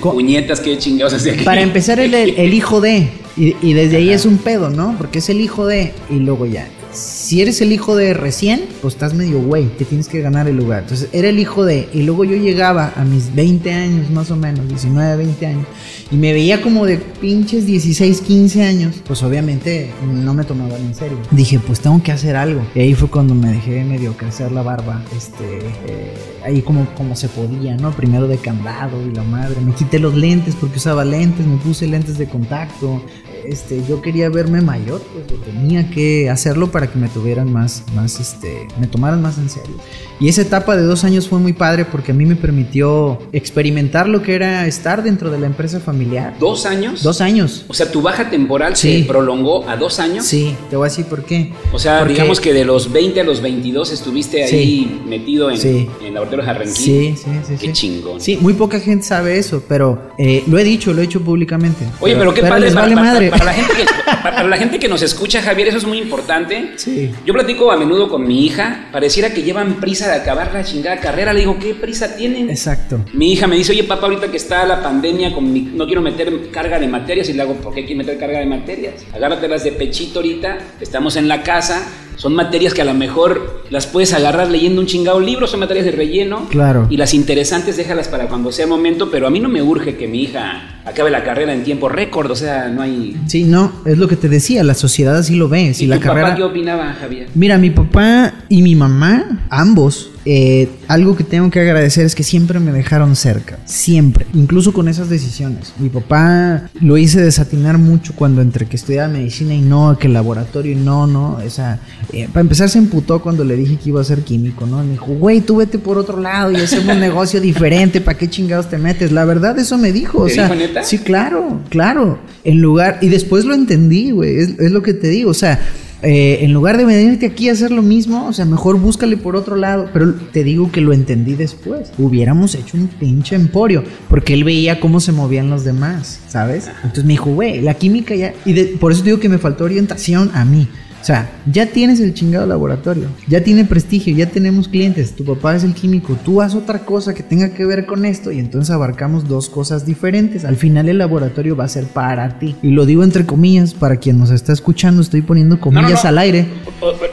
qué 0.64 0.78
chingados 0.78 1.14
hacía 1.14 1.34
aquí. 1.34 1.44
para 1.44 1.62
empezar, 1.62 2.00
el, 2.00 2.54
hijo 2.54 2.82
de. 2.82 3.10
Y, 3.38 3.56
y 3.62 3.74
desde 3.74 3.98
ahí 3.98 4.12
es 4.12 4.26
un 4.26 4.38
pedo, 4.38 4.70
¿no? 4.70 4.96
Porque 4.98 5.20
es 5.20 5.30
el 5.30 5.42
hijo 5.42 5.66
de. 5.66 5.94
Y 6.10 6.16
luego 6.16 6.46
ya. 6.46 6.68
Si 6.96 7.42
eres 7.42 7.60
el 7.60 7.74
hijo 7.74 7.98
de 7.98 8.14
recién, 8.14 8.68
pues 8.82 8.94
estás 8.94 9.14
medio 9.14 9.42
güey, 9.42 9.66
te 9.66 9.84
tienes 9.84 10.08
que 10.08 10.22
ganar 10.22 10.48
el 10.48 10.56
lugar. 10.56 10.84
Entonces 10.84 11.10
era 11.12 11.28
el 11.28 11.40
hijo 11.40 11.66
de. 11.66 11.90
Y 11.94 12.04
luego 12.04 12.24
yo 12.24 12.38
llegaba 12.38 12.94
a 12.96 13.04
mis 13.04 13.36
20 13.36 13.72
años, 13.72 14.10
más 14.12 14.32
o 14.32 14.38
menos, 14.38 14.68
19, 14.68 15.18
20 15.18 15.46
años, 15.46 15.68
y 16.12 16.18
me 16.18 16.34
veía 16.34 16.62
como 16.62 16.86
de 16.86 16.98
pinches 16.98 17.66
16, 17.66 18.22
15 18.22 18.64
años. 18.64 18.96
Pues 19.08 19.24
obviamente 19.24 19.92
no 20.06 20.34
me 20.34 20.44
tomaban 20.44 20.82
en 20.82 20.94
serio. 20.94 21.18
Dije, 21.32 21.60
pues 21.60 21.80
tengo 21.80 22.02
que 22.04 22.12
hacer 22.12 22.36
algo. 22.36 22.62
Y 22.76 22.80
ahí 22.80 22.94
fue 22.94 23.10
cuando 23.10 23.34
me 23.34 23.50
dejé 23.50 23.84
medio 23.84 24.16
crecer 24.16 24.52
la 24.52 24.62
barba. 24.62 25.04
Este. 25.16 25.60
eh, 25.88 26.14
ahí 26.46 26.62
como, 26.62 26.86
como 26.96 27.16
se 27.16 27.28
podía, 27.28 27.76
¿no? 27.76 27.92
Primero 27.92 28.28
de 28.28 28.38
candado 28.38 29.02
y 29.06 29.14
la 29.14 29.24
madre. 29.24 29.60
Me 29.62 29.74
quité 29.74 30.00
los 30.00 30.14
lentes 30.14 30.56
porque 30.56 30.78
usaba 30.78 31.04
lentes, 31.04 31.46
me 31.46 31.58
puse 31.58 31.88
lentes 31.88 32.18
de 32.18 32.28
contacto. 32.28 33.02
Este, 33.50 33.82
yo 33.88 34.02
quería 34.02 34.30
verme 34.30 34.62
mayor, 34.62 35.02
pues 35.14 35.28
yo 35.28 35.36
tenía 35.46 35.90
que 35.90 36.30
hacerlo 36.30 36.72
para 36.72 36.88
que 36.92 36.98
me 37.00 37.08
tuvieran 37.10 37.52
más, 37.52 37.84
más, 37.96 38.20
este, 38.20 38.68
me 38.80 38.88
tomaran 38.88 39.22
más 39.22 39.38
en 39.38 39.50
serio. 39.50 39.76
Y 40.20 40.30
esa 40.30 40.42
etapa 40.42 40.76
de 40.78 40.84
dos 40.84 41.04
años 41.04 41.28
fue 41.28 41.40
muy 41.40 41.54
padre 41.54 41.84
porque 41.86 42.12
a 42.12 42.16
mí 42.16 42.26
me 42.26 42.36
permitió 42.36 43.20
experimentar 43.34 44.08
lo 44.08 44.22
que 44.22 44.34
era 44.36 44.66
estar 44.66 45.04
dentro 45.04 45.30
de 45.30 45.40
la 45.40 45.46
empresa 45.48 45.80
familiar. 45.80 46.36
¿Dos 46.40 46.66
años? 46.66 47.04
Dos 47.04 47.22
años. 47.22 47.66
O 47.68 47.74
sea, 47.74 47.92
tu 47.92 48.02
baja 48.02 48.30
temporal 48.30 48.76
Sí. 48.76 49.02
se 49.02 49.06
prolongó 49.08 49.68
a 49.70 49.76
dos 49.76 50.00
años. 50.00 50.26
Sí, 50.26 50.56
te 50.70 50.76
voy 50.76 50.88
a 50.88 50.90
decir 50.90 51.06
por 51.06 51.24
qué. 51.26 51.54
O 51.74 51.80
sea, 51.80 52.00
Porque- 52.00 52.14
digamos 52.14 52.40
que 52.40 52.54
de 52.54 52.64
los 52.66 52.92
20 52.92 53.22
a 53.22 53.24
los 53.24 53.42
22 53.42 53.92
estuviste 53.92 54.44
ahí 54.44 54.50
Sí. 54.50 55.02
metido 55.08 55.52
en, 55.52 55.58
Sí. 55.58 55.88
en 56.00 56.08
el 56.08 56.14
laboratorio 56.14 56.46
Jarrenquín. 56.46 56.76
Sí, 56.76 57.16
sí, 57.18 57.30
sí. 57.48 57.56
Qué 57.60 57.74
chingón. 57.74 58.22
Sí, 58.22 58.38
muy 58.42 58.54
poca 58.54 58.80
gente 58.80 59.04
sabe 59.06 59.38
eso, 59.38 59.64
pero 59.68 60.12
eh, 60.18 60.44
lo 60.48 60.58
he 60.58 60.64
dicho, 60.64 60.94
lo 60.94 61.02
he 61.02 61.06
hecho 61.06 61.22
públicamente. 61.22 61.86
Oye, 62.00 62.16
pero, 62.16 62.34
qué 62.34 62.42
padre 62.42 62.62
les 62.62 62.74
vale 62.76 62.96
para- 62.96 63.06
madre. 63.08 63.30
para 63.30 63.35
la 63.44 63.54
gente 63.54 63.74
que, 63.74 63.86
para, 63.86 64.22
para 64.36 64.48
la 64.48 64.58
gente 64.58 64.80
que 64.80 64.88
nos 64.88 65.02
escucha, 65.02 65.42
Javier, 65.42 65.68
eso 65.68 65.78
es 65.78 65.86
muy 65.86 65.98
importante. 65.98 66.74
Sí. 66.78 67.12
Yo 67.26 67.34
platico 67.34 67.72
a 67.72 67.78
menudo 67.78 68.08
con 68.08 68.26
mi 68.26 68.46
hija, 68.46 68.88
pareciera 68.92 69.34
que 69.34 69.42
llevan 69.44 69.76
prisa 69.82 70.08
de 70.08 70.14
acabar 70.22 70.52
la 70.54 70.64
chingada 70.64 70.98
carrera. 71.00 71.34
Le 71.34 71.42
digo, 71.42 71.58
¿qué 71.60 71.74
prisa 71.74 72.16
tienen? 72.16 72.50
Exacto. 72.50 73.00
Mi 73.14 73.34
hija 73.34 73.48
me 73.48 73.56
dice, 73.58 73.72
oye 73.72 73.84
papá, 73.84 74.06
ahorita 74.06 74.30
que 74.30 74.38
está 74.38 74.66
la 74.66 74.82
pandemia, 74.82 75.34
con 75.34 75.52
mi- 75.52 75.62
no 75.74 75.86
quiero 75.86 76.02
meter 76.02 76.50
carga 76.52 76.80
de 76.80 76.88
materias. 76.88 77.28
Y 77.30 77.34
le 77.34 77.42
hago, 77.42 77.54
¿por 77.56 77.74
qué 77.74 77.82
quieres 77.86 78.06
meter 78.06 78.18
carga 78.20 78.40
de 78.40 78.46
materias? 78.46 78.94
Agárratelas 79.14 79.64
de 79.64 79.72
pechito 79.74 80.20
ahorita, 80.20 80.58
estamos 80.80 81.16
en 81.16 81.28
la 81.28 81.42
casa. 81.44 81.82
Son 82.16 82.34
materias 82.34 82.74
que 82.74 82.82
a 82.82 82.86
lo 82.86 82.94
mejor 82.94 83.64
las 83.70 83.88
puedes 83.88 84.14
agarrar 84.14 84.50
leyendo 84.50 84.82
un 84.82 84.88
chingado 84.88 85.20
libro, 85.20 85.48
son 85.48 85.60
materias 85.60 85.86
de 85.86 85.92
relleno. 85.92 86.48
Claro. 86.50 86.88
Y 86.90 86.98
las 86.98 87.14
interesantes 87.14 87.78
déjalas 87.78 88.08
para 88.08 88.28
cuando 88.28 88.52
sea 88.52 88.68
momento, 88.68 89.10
pero 89.12 89.28
a 89.28 89.30
mí 89.30 89.40
no 89.40 89.50
me 89.50 89.62
urge 89.62 89.96
que 89.98 90.08
mi 90.08 90.24
hija 90.24 90.80
acabe 90.86 91.10
la 91.10 91.24
carrera 91.24 91.54
en 91.54 91.64
tiempo 91.64 91.90
récord, 91.90 92.30
o 92.32 92.36
sea, 92.36 92.70
no 92.70 92.82
hay... 92.82 93.18
Sí, 93.28 93.44
no, 93.44 93.72
es 93.86 93.98
lo 93.98 94.08
que 94.08 94.16
te 94.16 94.30
decía, 94.30 94.64
la 94.64 94.76
sociedad 94.76 95.18
así 95.18 95.36
lo 95.36 95.50
ve. 95.50 95.74
Si 95.74 95.86
¿Y 95.86 95.88
la 95.88 95.98
tu 95.98 96.04
carrera. 96.04 96.28
papá 96.28 96.38
qué 96.38 96.44
opinaba, 96.44 96.94
Javier? 96.94 97.28
Mira, 97.36 97.58
mi 97.58 97.70
papá 97.72 98.34
y 98.50 98.62
mi 98.62 98.76
mamá, 98.76 99.46
ambos, 99.50 100.12
eh, 100.28 100.70
algo 100.88 101.16
que 101.16 101.24
tengo 101.24 101.52
que 101.52 101.60
agradecer 101.60 102.04
es 102.06 102.16
que 102.16 102.24
siempre 102.24 102.60
me 102.60 102.72
dejaron 102.72 103.16
cerca, 103.16 103.60
siempre, 103.66 104.26
incluso 104.34 104.74
con 104.74 104.88
esas 104.88 105.08
decisiones. 105.08 105.74
Mi 105.78 105.90
papá 105.90 106.70
lo 106.82 106.98
hice 106.98 107.22
desatinar 107.22 107.78
mucho 107.78 108.14
cuando 108.16 108.42
entre 108.42 108.66
que 108.66 108.76
estudiaba 108.76 109.08
medicina 109.08 109.54
y 109.54 109.62
no, 109.62 109.98
que 110.00 110.08
el 110.08 110.14
laboratorio 110.14 110.72
y 110.72 110.76
no, 110.76 111.06
no, 111.06 111.38
o 111.46 111.50
sea, 111.50 111.80
eh, 112.12 112.28
para 112.28 112.42
empezar 112.42 112.70
se 112.70 112.80
emputó 112.80 113.22
cuando 113.22 113.44
le 113.44 113.56
dije 113.56 113.78
que 113.78 113.90
iba 113.90 114.02
a 114.02 114.04
ser 114.04 114.22
químico, 114.22 114.66
¿no? 114.66 114.84
Me 114.84 114.94
dijo, 114.94 115.06
güey, 115.14 115.42
tú 115.42 115.58
vete 115.58 115.78
por 115.78 116.00
otro 116.00 116.20
lado 116.20 116.52
y 116.52 116.56
hacemos 116.56 116.96
un 116.96 117.00
negocio 117.00 117.40
diferente, 117.40 118.02
¿para 118.02 118.18
qué 118.18 118.28
chingados 118.28 118.68
te 118.70 118.80
metes? 118.80 119.12
La 119.12 119.26
verdad, 119.26 119.58
eso 119.60 119.78
me 119.78 119.92
dijo, 119.92 120.24
o 120.24 120.26
¿Te 120.26 120.34
sea, 120.34 120.46
dijo 120.46 120.56
neta? 120.56 120.84
sí, 120.84 120.98
claro, 120.98 121.62
claro, 121.70 122.18
en 122.44 122.62
lugar, 122.62 122.98
y 123.02 123.10
después 123.10 123.46
lo 123.46 123.54
entendí, 123.54 124.10
güey, 124.10 124.38
es, 124.38 124.50
es 124.60 124.72
lo 124.72 124.82
que 124.82 124.96
te 124.96 125.08
digo, 125.10 125.30
o 125.30 125.36
sea, 125.36 125.60
eh, 126.06 126.40
en 126.46 126.54
lugar 126.54 126.78
de 126.78 126.86
venirte 126.86 127.26
aquí 127.26 127.50
a 127.50 127.54
hacer 127.54 127.72
lo 127.72 127.82
mismo, 127.82 128.28
o 128.28 128.34
sea, 128.34 128.46
mejor 128.46 128.80
búscale 128.80 129.18
por 129.18 129.36
otro 129.36 129.56
lado. 129.56 129.90
Pero 129.92 130.14
te 130.32 130.44
digo 130.44 130.72
que 130.72 130.80
lo 130.80 130.94
entendí 130.94 131.34
después. 131.36 131.92
Hubiéramos 131.98 132.56
hecho 132.56 132.78
un 132.78 132.88
pinche 132.88 133.36
emporio, 133.36 133.84
porque 134.08 134.34
él 134.34 134.44
veía 134.44 134.80
cómo 134.80 135.00
se 135.00 135.12
movían 135.12 135.50
los 135.50 135.64
demás, 135.66 136.20
¿sabes? 136.28 136.70
Entonces 136.78 137.04
me 137.06 137.14
dijo, 137.14 137.32
güey, 137.34 137.60
la 137.62 137.74
química 137.74 138.16
ya. 138.16 138.34
Y 138.46 138.54
de- 138.54 138.66
por 138.80 138.92
eso 138.92 139.02
te 139.02 139.10
digo 139.10 139.20
que 139.20 139.30
me 139.30 139.38
faltó 139.40 139.64
orientación 139.66 140.32
a 140.34 140.46
mí. 140.46 140.68
O 141.06 141.08
sea, 141.08 141.30
ya 141.46 141.68
tienes 141.68 142.00
el 142.00 142.16
chingado 142.16 142.48
laboratorio, 142.48 143.10
ya 143.28 143.44
tiene 143.44 143.64
prestigio, 143.64 144.16
ya 144.16 144.26
tenemos 144.26 144.68
clientes, 144.68 145.16
tu 145.16 145.24
papá 145.24 145.56
es 145.56 145.64
el 145.64 145.76
químico, 145.76 146.18
tú 146.26 146.42
haz 146.42 146.56
otra 146.56 146.80
cosa 146.80 147.14
que 147.14 147.22
tenga 147.22 147.50
que 147.54 147.64
ver 147.64 147.86
con 147.86 148.06
esto 148.06 148.32
y 148.32 148.40
entonces 148.40 148.72
abarcamos 148.74 149.28
dos 149.28 149.48
cosas 149.48 149.86
diferentes. 149.86 150.46
Al 150.46 150.56
final 150.56 150.90
el 150.90 150.98
laboratorio 150.98 151.56
va 151.56 151.66
a 151.66 151.68
ser 151.68 151.84
para 151.86 152.40
ti. 152.40 152.56
Y 152.64 152.70
lo 152.72 152.88
digo 152.88 153.04
entre 153.04 153.24
comillas, 153.24 153.76
para 153.76 153.98
quien 153.98 154.18
nos 154.18 154.32
está 154.32 154.52
escuchando, 154.52 155.04
estoy 155.04 155.22
poniendo 155.22 155.60
comillas 155.60 155.84
No, 155.92 155.96
no, 155.98 156.04
no. 156.06 156.10
al 156.10 156.18
aire. 156.18 156.48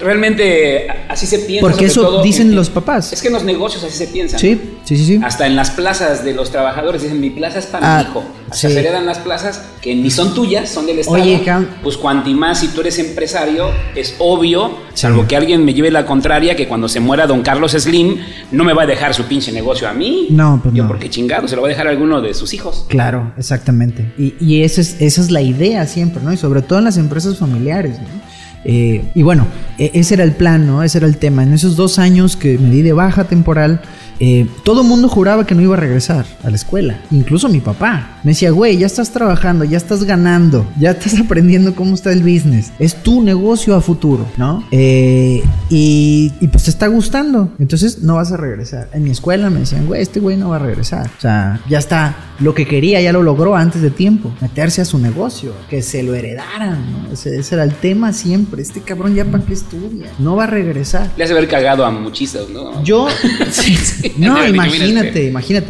Realmente 0.00 0.87
así 1.09 1.26
se 1.26 1.40
piensa. 1.40 1.68
Porque 1.68 1.85
eso 1.85 2.00
todo 2.00 2.22
dicen 2.22 2.48
en- 2.48 2.55
los 2.57 2.70
papás. 2.70 3.12
Es 3.12 3.20
que 3.20 3.28
en 3.28 3.35
los 3.35 3.44
negocios 3.44 3.85
así 3.85 3.96
se 3.96 4.07
piensa. 4.07 4.38
Sí, 4.38 4.59
sí, 4.85 4.96
sí, 4.96 5.05
sí. 5.05 5.20
Hasta 5.22 5.46
en 5.46 5.55
las 5.55 5.70
plazas 5.70 6.24
de 6.24 6.33
los 6.35 6.50
trabajadores 6.50 7.02
dicen, 7.02 7.20
mi 7.20 7.28
plaza 7.31 7.59
es 7.59 7.66
para 7.66 7.98
Ah, 7.98 8.02
mi 8.05 8.09
hijo. 8.11 8.24
Hasta 8.53 8.69
sí. 8.69 8.75
se 8.75 8.81
heredan 8.81 9.05
las 9.07 9.19
plazas 9.19 9.62
que 9.81 9.95
ni 9.95 10.11
son 10.11 10.33
tuyas, 10.35 10.69
son 10.69 10.87
del 10.87 10.99
Estado. 11.01 11.21
Oye, 11.23 11.43
pues 11.83 11.97
cuanti 11.97 12.35
más 12.35 12.61
si 12.61 12.69
tú 12.69 12.81
eres 12.83 12.99
empresario, 12.99 13.71
es 13.97 14.15
obvio, 14.19 14.79
salvo 14.95 15.27
que 15.27 15.37
alguien 15.37 15.65
me 15.65 15.75
lleve 15.75 15.91
la 15.91 16.07
contraria, 16.07 16.55
que 16.55 16.69
cuando 16.69 16.88
se 16.88 17.01
muera 17.01 17.27
don 17.27 17.43
Carlos 17.43 17.73
Slim, 17.73 18.17
no 18.53 18.65
me 18.65 18.73
va 18.73 18.85
a 18.85 18.87
dejar 18.87 19.15
su 19.15 19.25
pinche 19.25 19.51
negocio 19.53 19.88
a 19.88 19.93
mí. 19.93 20.29
No, 20.31 20.61
pues 20.62 20.75
Yo 20.75 20.85
no. 20.85 20.88
porque 20.88 21.11
chingado, 21.11 21.49
se 21.49 21.57
lo 21.57 21.62
va 21.62 21.69
a 21.69 21.71
dejar 21.71 21.87
a 21.87 21.91
alguno 21.91 22.21
de 22.21 22.35
sus 22.35 22.55
hijos. 22.55 22.87
Claro, 22.88 23.33
exactamente. 23.37 24.12
Y, 24.17 24.35
y 24.41 24.62
esa, 24.62 24.81
es, 24.81 24.97
esa 25.01 25.21
es 25.21 25.31
la 25.31 25.43
idea 25.43 25.87
siempre, 25.87 26.23
¿no? 26.23 26.33
Y 26.33 26.37
sobre 26.37 26.62
todo 26.62 26.79
en 26.79 26.85
las 26.85 26.97
empresas 26.99 27.38
familiares, 27.38 27.99
¿no? 27.99 28.07
Eh, 28.65 29.11
y 29.17 29.23
bueno, 29.23 29.47
e- 29.79 29.91
ese 29.95 30.15
era 30.15 30.23
el 30.25 30.33
plan, 30.33 30.67
¿no? 30.67 30.83
Ese 30.85 30.99
era 30.99 31.07
el 31.09 31.17
tema. 31.17 31.43
En 31.43 31.53
esos 31.53 31.75
dos 31.75 31.99
años 31.99 32.37
que 32.37 32.59
me 32.59 32.71
di 32.71 32.83
de 32.83 32.93
baja 32.93 33.25
temporal, 33.25 33.81
eh, 34.20 34.46
todo 34.64 34.85
mundo 34.85 35.09
juraba 35.09 35.46
que 35.46 35.55
no 35.55 35.62
iba 35.62 35.77
a 35.77 35.81
regresar 35.81 36.27
a 36.42 36.51
la 36.51 36.57
escuela. 36.57 37.01
Incluso 37.11 37.48
mi 37.48 37.61
papá. 37.61 38.18
Me 38.25 38.33
decía, 38.33 38.51
güey, 38.51 38.79
ya 38.79 38.87
estás 38.87 39.11
trabajando, 39.11 39.64
ya 39.64 39.77
estás 39.77 40.05
ganando, 40.05 40.66
ya 40.79 40.92
estás 40.92 41.18
aprendiendo 41.25 41.75
cómo 41.75 41.94
está 41.94 42.12
el 42.12 42.22
business. 42.22 42.72
Es 42.79 43.03
tu 43.03 43.22
negocio 43.22 43.75
a 43.75 43.81
futuro, 43.81 44.27
¿no? 44.37 44.64
Eh, 44.70 45.42
y, 45.70 46.33
y 46.40 46.48
pues 46.48 46.64
te 46.64 46.70
está 46.70 46.87
gustando. 46.87 47.51
Entonces 47.59 48.01
no 48.03 48.16
vas 48.16 48.33
a 48.33 48.37
regresar. 48.37 48.88
En 48.92 49.05
mi 49.05 49.11
escuela 49.11 49.51
me 49.51 49.61
decían, 49.61 49.87
güey, 49.87 50.03
este 50.03 50.20
güey 50.20 50.37
no 50.37 50.51
va 50.51 50.57
a 50.57 50.61
regresar. 50.61 51.11
O 51.18 51.20
sea, 51.20 51.61
ya 51.68 51.79
está. 51.79 52.16
Lo 52.40 52.55
que 52.55 52.66
quería 52.66 53.01
ya 53.01 53.12
lo 53.12 53.22
logró 53.22 53.55
antes 53.55 53.83
de 53.83 53.90
tiempo. 53.90 54.33
Meterse 54.40 54.81
a 54.83 54.85
su 54.85 54.98
negocio. 54.98 55.53
Que 55.68 55.83
se 55.83 56.03
lo 56.03 56.14
heredaran, 56.14 56.79
¿no? 56.92 57.12
Ese, 57.12 57.38
ese 57.38 57.55
era 57.55 57.64
el 57.64 57.75
tema 57.75 58.12
siempre. 58.12 58.62
Este 58.62 58.81
cabrón 58.81 59.14
ya 59.14 59.25
para 59.25 59.44
qué 59.44 59.53
estudia, 59.55 60.07
no 60.18 60.37
va 60.37 60.44
a 60.44 60.46
regresar. 60.46 61.11
Le 61.16 61.25
hace 61.25 61.33
haber 61.33 61.48
cagado 61.48 61.85
a 61.85 61.90
muchísimos, 61.90 62.51
¿no? 62.51 62.83
Yo, 62.83 63.09
no, 64.17 64.47
imagínate, 64.55 65.25
imagínate. 65.27 65.69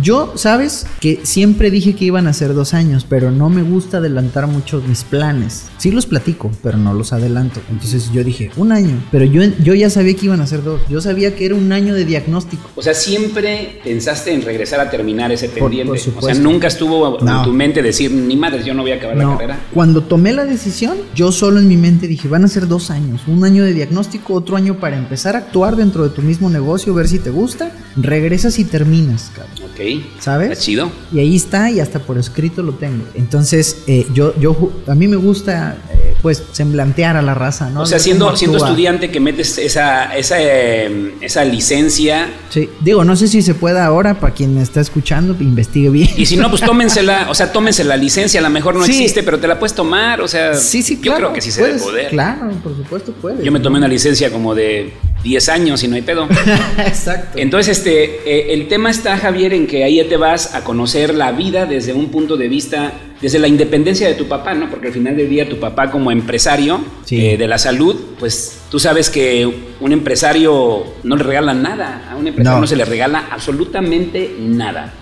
Yo, 0.00 0.32
sabes, 0.36 0.86
que 1.00 1.20
siempre 1.24 1.70
dije 1.70 1.94
que 1.94 2.06
iban 2.06 2.26
a 2.26 2.32
ser 2.32 2.54
dos 2.54 2.72
años, 2.72 3.06
pero 3.08 3.30
no 3.30 3.50
me 3.50 3.62
gusta 3.62 3.98
adelantar 3.98 4.46
mucho 4.46 4.82
mis 4.86 5.04
planes. 5.04 5.66
Sí 5.76 5.90
los 5.90 6.06
platico, 6.06 6.50
pero 6.62 6.78
no 6.78 6.94
los 6.94 7.12
adelanto. 7.12 7.60
Entonces 7.70 8.10
yo 8.12 8.24
dije, 8.24 8.50
un 8.56 8.72
año. 8.72 9.02
Pero 9.10 9.24
yo, 9.24 9.42
yo 9.62 9.74
ya 9.74 9.90
sabía 9.90 10.14
que 10.14 10.26
iban 10.26 10.40
a 10.40 10.46
ser 10.46 10.62
dos. 10.62 10.80
Yo 10.88 11.00
sabía 11.00 11.34
que 11.34 11.44
era 11.44 11.54
un 11.54 11.72
año 11.72 11.94
de 11.94 12.04
diagnóstico. 12.04 12.70
O 12.74 12.82
sea, 12.82 12.94
siempre 12.94 13.80
pensaste 13.84 14.32
en 14.32 14.42
regresar 14.42 14.80
a 14.80 14.90
terminar 14.90 15.30
ese 15.30 15.48
pendiente. 15.48 16.00
o 16.16 16.22
sea, 16.22 16.34
nunca 16.34 16.68
estuvo 16.68 17.18
en 17.20 17.42
tu 17.44 17.52
mente 17.52 17.82
decir, 17.82 18.10
ni 18.10 18.36
madre, 18.36 18.62
yo 18.64 18.72
no 18.74 18.82
voy 18.82 18.92
a 18.92 18.96
acabar 18.96 19.16
la 19.16 19.36
carrera. 19.36 19.60
Cuando 19.74 20.02
tomé 20.02 20.32
la 20.32 20.44
decisión, 20.44 20.96
yo 21.14 21.32
solo 21.32 21.58
en 21.58 21.68
mi 21.68 21.76
mente 21.76 22.06
dije, 22.06 22.28
van 22.28 22.44
a 22.44 22.48
ser 22.48 22.66
dos 22.66 22.90
años. 22.90 23.22
Un 23.26 23.44
año 23.44 23.64
de 23.64 23.74
diagnóstico, 23.74 24.34
otro 24.34 24.56
año 24.56 24.78
para 24.80 24.96
empezar 24.96 25.36
a 25.36 25.40
actuar 25.40 25.76
dentro 25.76 26.04
de 26.04 26.10
tu 26.10 26.22
mismo 26.22 26.48
negocio, 26.48 26.94
ver 26.94 27.08
si 27.08 27.18
te 27.18 27.30
gusta. 27.30 27.72
Regresas 27.96 28.58
y 28.58 28.64
terminas, 28.64 29.30
cabrón. 29.34 29.70
¿Sabes? 30.18 30.50
Está 30.50 30.64
chido. 30.64 30.90
Y 31.12 31.18
ahí 31.18 31.36
está 31.36 31.70
y 31.70 31.80
hasta 31.80 31.98
por 31.98 32.18
escrito 32.18 32.62
lo 32.62 32.74
tengo. 32.74 33.04
Entonces, 33.14 33.84
eh, 33.86 34.06
yo, 34.12 34.38
yo, 34.38 34.72
a 34.86 34.94
mí 34.94 35.08
me 35.08 35.16
gusta, 35.16 35.76
eh, 35.90 36.11
pues, 36.22 36.42
semblantear 36.52 37.16
a 37.16 37.22
la 37.22 37.34
raza, 37.34 37.68
¿no? 37.68 37.82
O 37.82 37.86
sea, 37.86 37.98
siendo, 37.98 38.36
siendo 38.36 38.58
estudiante 38.58 39.10
que 39.10 39.18
metes 39.18 39.58
esa, 39.58 40.16
esa, 40.16 40.40
em, 40.40 41.12
esa 41.20 41.44
licencia. 41.44 42.28
Sí, 42.48 42.68
digo, 42.80 43.04
no 43.04 43.16
sé 43.16 43.26
si 43.26 43.42
se 43.42 43.54
pueda 43.54 43.84
ahora, 43.84 44.14
para 44.20 44.32
quien 44.32 44.54
me 44.54 44.62
está 44.62 44.80
escuchando, 44.80 45.36
investigue 45.40 45.90
bien. 45.90 46.08
Y 46.16 46.26
si 46.26 46.36
no, 46.36 46.48
pues 46.48 46.62
tómensela, 46.62 47.26
o 47.30 47.34
sea, 47.34 47.52
tómense 47.52 47.82
la 47.82 47.96
licencia, 47.96 48.40
a 48.40 48.42
lo 48.42 48.50
mejor 48.50 48.76
no 48.76 48.84
existe, 48.84 49.22
pero 49.22 49.40
te 49.40 49.48
la 49.48 49.58
puedes 49.58 49.74
tomar, 49.74 50.20
o 50.20 50.28
sea, 50.28 50.54
sí, 50.54 50.82
sí, 50.82 51.00
yo 51.02 51.14
creo 51.16 51.32
que 51.32 51.40
sí 51.40 51.50
se 51.50 51.62
debe 51.64 51.78
poder. 51.80 52.10
Claro, 52.10 52.50
por 52.62 52.76
supuesto 52.76 53.12
puede. 53.12 53.44
Yo 53.44 53.50
me 53.50 53.60
tomé 53.60 53.78
una 53.78 53.88
licencia 53.88 54.30
como 54.30 54.54
de 54.54 54.92
10 55.24 55.48
años 55.48 55.82
y 55.82 55.88
no 55.88 55.96
hay 55.96 56.02
pedo. 56.02 56.28
Exacto. 56.78 57.38
Entonces, 57.38 57.78
este, 57.78 58.20
eh, 58.26 58.54
el 58.54 58.68
tema 58.68 58.90
está, 58.90 59.16
Javier, 59.16 59.54
en 59.54 59.66
que 59.66 59.84
ahí 59.84 60.02
te 60.08 60.16
vas 60.16 60.54
a 60.54 60.62
conocer 60.62 61.14
la 61.14 61.32
vida 61.32 61.66
desde 61.66 61.92
un 61.92 62.10
punto 62.10 62.36
de 62.36 62.48
vista, 62.48 62.92
desde 63.22 63.38
la 63.38 63.46
independencia 63.46 64.08
de 64.08 64.14
tu 64.14 64.26
papá, 64.26 64.52
¿no? 64.52 64.68
Porque 64.68 64.88
al 64.88 64.92
final 64.92 65.16
del 65.16 65.28
día 65.28 65.48
tu 65.48 65.60
papá 65.60 65.92
como 65.92 66.10
empresario 66.10 66.80
eh, 67.08 67.36
de 67.38 67.46
la 67.46 67.56
salud, 67.56 67.94
pues 68.18 68.62
tú 68.68 68.80
sabes 68.80 69.08
que 69.08 69.48
un 69.80 69.92
empresario 69.92 70.82
no 71.04 71.16
le 71.16 71.22
regala 71.22 71.54
nada, 71.54 72.08
a 72.10 72.16
un 72.16 72.26
empresario 72.26 72.60
no, 72.60 72.66
se 72.66 72.74
le 72.74 72.84
regala 72.84 73.28
absolutamente 73.30 74.34
nada. 74.40 74.94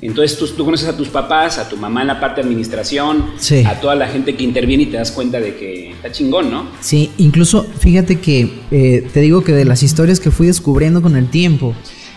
Entonces 0.00 0.36
tú, 0.36 0.64
conoces 0.64 0.88
a 0.88 0.96
tus 0.96 1.08
papás, 1.08 1.58
a 1.58 1.68
tu 1.68 1.76
mamá 1.76 2.00
en 2.00 2.08
la 2.08 2.18
parte 2.18 2.40
de 2.40 2.48
administración, 2.48 3.26
a 3.64 3.74
toda 3.80 3.94
la 3.94 4.08
gente 4.08 4.34
que 4.34 4.42
interviene 4.42 4.82
y 4.82 4.86
te 4.86 4.96
das 4.96 5.12
cuenta 5.12 5.38
de 5.38 5.54
que 5.54 5.92
está 5.92 6.10
chingón, 6.10 6.50
¿no? 6.50 6.66
Sí, 6.80 7.12
incluso 7.18 7.64
fíjate 7.78 8.18
que 8.18 8.60
eh, 8.72 9.08
te 9.12 9.20
digo 9.20 9.44
que 9.44 9.52
de 9.52 9.64
las 9.64 9.84
historias 9.84 10.18
que 10.18 10.32
fui 10.32 10.48
descubriendo 10.48 11.00
con 11.00 11.16
el 11.16 11.28
tiempo, 11.28 11.74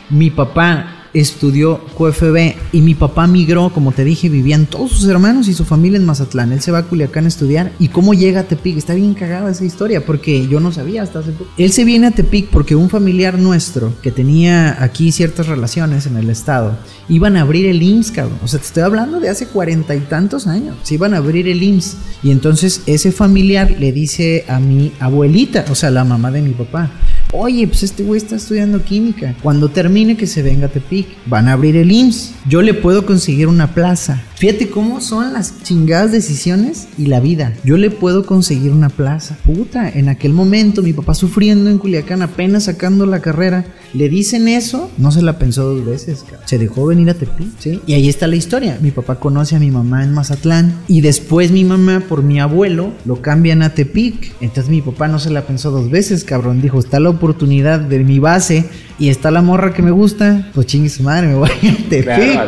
mi 0.09 0.31
papá 0.31 1.00
estudió 1.13 1.79
QFB 1.97 2.55
y 2.71 2.81
mi 2.81 2.95
papá 2.95 3.27
migró, 3.27 3.71
como 3.73 3.91
te 3.91 4.03
dije, 4.03 4.29
vivían 4.29 4.65
todos 4.65 4.91
sus 4.91 5.07
hermanos 5.07 5.47
y 5.47 5.53
su 5.53 5.65
familia 5.65 5.97
en 5.97 6.05
Mazatlán. 6.05 6.51
Él 6.51 6.61
se 6.61 6.71
va 6.71 6.79
a 6.79 6.83
Culiacán 6.83 7.25
a 7.25 7.27
estudiar. 7.27 7.71
¿Y 7.79 7.89
cómo 7.89 8.13
llega 8.13 8.41
a 8.41 8.43
Tepic? 8.43 8.77
Está 8.77 8.93
bien 8.93 9.13
cagada 9.13 9.49
esa 9.51 9.65
historia 9.65 10.05
porque 10.05 10.47
yo 10.47 10.59
no 10.59 10.71
sabía 10.71 11.03
hasta 11.03 11.19
hace 11.19 11.31
poco. 11.31 11.49
Él 11.57 11.71
se 11.71 11.85
viene 11.85 12.07
a 12.07 12.11
Tepic 12.11 12.47
porque 12.49 12.75
un 12.75 12.89
familiar 12.89 13.37
nuestro 13.37 13.93
que 14.01 14.11
tenía 14.11 14.81
aquí 14.83 15.11
ciertas 15.11 15.47
relaciones 15.47 16.05
en 16.05 16.17
el 16.17 16.29
estado 16.29 16.77
iban 17.09 17.35
a 17.35 17.41
abrir 17.41 17.65
el 17.65 17.81
IMSS, 17.81 18.11
cabrón. 18.11 18.39
O 18.43 18.47
sea, 18.47 18.59
te 18.59 18.65
estoy 18.65 18.83
hablando 18.83 19.19
de 19.19 19.29
hace 19.29 19.47
cuarenta 19.47 19.95
y 19.95 19.99
tantos 20.01 20.47
años. 20.47 20.77
Se 20.83 20.95
iban 20.95 21.13
a 21.13 21.17
abrir 21.17 21.47
el 21.47 21.61
IMSS. 21.61 21.97
Y 22.23 22.31
entonces 22.31 22.81
ese 22.85 23.11
familiar 23.11 23.75
le 23.79 23.91
dice 23.91 24.45
a 24.47 24.59
mi 24.59 24.91
abuelita, 24.99 25.65
o 25.69 25.75
sea, 25.75 25.89
la 25.89 26.03
mamá 26.03 26.31
de 26.31 26.41
mi 26.41 26.51
papá 26.51 26.91
Oye, 27.33 27.65
pues 27.65 27.83
este 27.83 28.03
güey 28.03 28.17
está 28.17 28.35
estudiando 28.35 28.83
química. 28.83 29.35
Cuando 29.41 29.69
termine 29.69 30.17
que 30.17 30.27
se 30.27 30.43
venga 30.43 30.65
a 30.65 30.69
Tepic, 30.69 31.07
van 31.27 31.47
a 31.47 31.53
abrir 31.53 31.77
el 31.77 31.91
IMSS. 31.91 32.33
Yo 32.49 32.61
le 32.61 32.73
puedo 32.73 33.05
conseguir 33.05 33.47
una 33.47 33.73
plaza. 33.73 34.21
Fíjate 34.35 34.69
cómo 34.69 35.01
son 35.01 35.33
las 35.33 35.61
chingadas 35.61 36.11
decisiones 36.11 36.87
y 36.97 37.05
la 37.05 37.19
vida. 37.19 37.53
Yo 37.63 37.77
le 37.77 37.91
puedo 37.91 38.25
conseguir 38.25 38.71
una 38.71 38.89
plaza. 38.89 39.37
Puta, 39.45 39.87
en 39.87 40.09
aquel 40.09 40.33
momento 40.33 40.81
mi 40.81 40.93
papá 40.93 41.13
sufriendo 41.13 41.69
en 41.69 41.77
Culiacán, 41.77 42.23
apenas 42.23 42.63
sacando 42.63 43.05
la 43.05 43.21
carrera, 43.21 43.65
le 43.93 44.09
dicen 44.09 44.47
eso, 44.47 44.89
no 44.97 45.11
se 45.11 45.21
la 45.21 45.37
pensó 45.37 45.75
dos 45.75 45.85
veces, 45.85 46.25
Se 46.45 46.57
dejó 46.57 46.87
venir 46.87 47.09
a 47.11 47.13
Tepic, 47.13 47.47
¿sí? 47.59 47.81
Y 47.85 47.93
ahí 47.93 48.09
está 48.09 48.25
la 48.25 48.35
historia. 48.35 48.79
Mi 48.81 48.89
papá 48.89 49.19
conoce 49.19 49.55
a 49.55 49.59
mi 49.59 49.69
mamá 49.69 50.03
en 50.03 50.13
Mazatlán 50.13 50.73
y 50.87 51.01
después 51.01 51.51
mi 51.51 51.63
mamá 51.63 52.03
por 52.09 52.23
mi 52.23 52.39
abuelo 52.39 52.93
lo 53.05 53.21
cambian 53.21 53.61
a 53.61 53.75
Tepic. 53.75 54.33
Entonces 54.41 54.69
mi 54.69 54.81
papá 54.81 55.07
no 55.07 55.19
se 55.19 55.29
la 55.29 55.45
pensó 55.45 55.69
dos 55.69 55.91
veces, 55.91 56.23
cabrón. 56.23 56.61
Dijo, 56.61 56.79
está 56.79 56.99
la 56.99 57.09
oportunidad 57.21 57.79
de 57.79 57.99
mi 57.99 58.17
base 58.17 58.65
y 58.97 59.09
está 59.09 59.29
la 59.29 59.43
morra 59.43 59.73
que 59.73 59.83
me 59.83 59.91
gusta, 59.91 60.49
pues 60.55 60.65
chingue 60.65 60.89
su 60.89 61.03
madre, 61.03 61.27
me 61.27 61.35
voy 61.35 61.49
a 61.49 61.89
Tepic. 61.89 62.39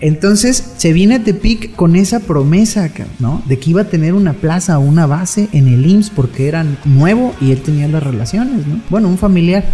Entonces 0.00 0.72
se 0.78 0.92
viene 0.94 1.16
a 1.16 1.22
Tepic 1.22 1.74
con 1.76 1.96
esa 1.96 2.20
promesa, 2.20 2.90
¿no? 3.18 3.42
De 3.46 3.58
que 3.58 3.70
iba 3.70 3.82
a 3.82 3.84
tener 3.84 4.14
una 4.14 4.32
plaza 4.32 4.78
o 4.78 4.80
una 4.80 5.06
base 5.06 5.48
en 5.52 5.68
el 5.68 5.86
IMSS 5.86 6.10
porque 6.10 6.48
era 6.48 6.64
nuevo 6.86 7.34
y 7.40 7.52
él 7.52 7.60
tenía 7.60 7.88
las 7.88 8.02
relaciones, 8.02 8.66
¿no? 8.66 8.80
Bueno, 8.88 9.08
un 9.08 9.18
familiar. 9.18 9.64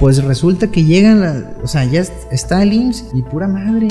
Pues 0.00 0.22
resulta 0.24 0.72
que 0.72 0.84
llegan, 0.84 1.46
o 1.62 1.68
sea, 1.68 1.84
ya 1.84 2.04
está 2.32 2.62
el 2.64 2.72
IMSS 2.72 3.06
y 3.14 3.22
pura 3.22 3.46
madre 3.46 3.86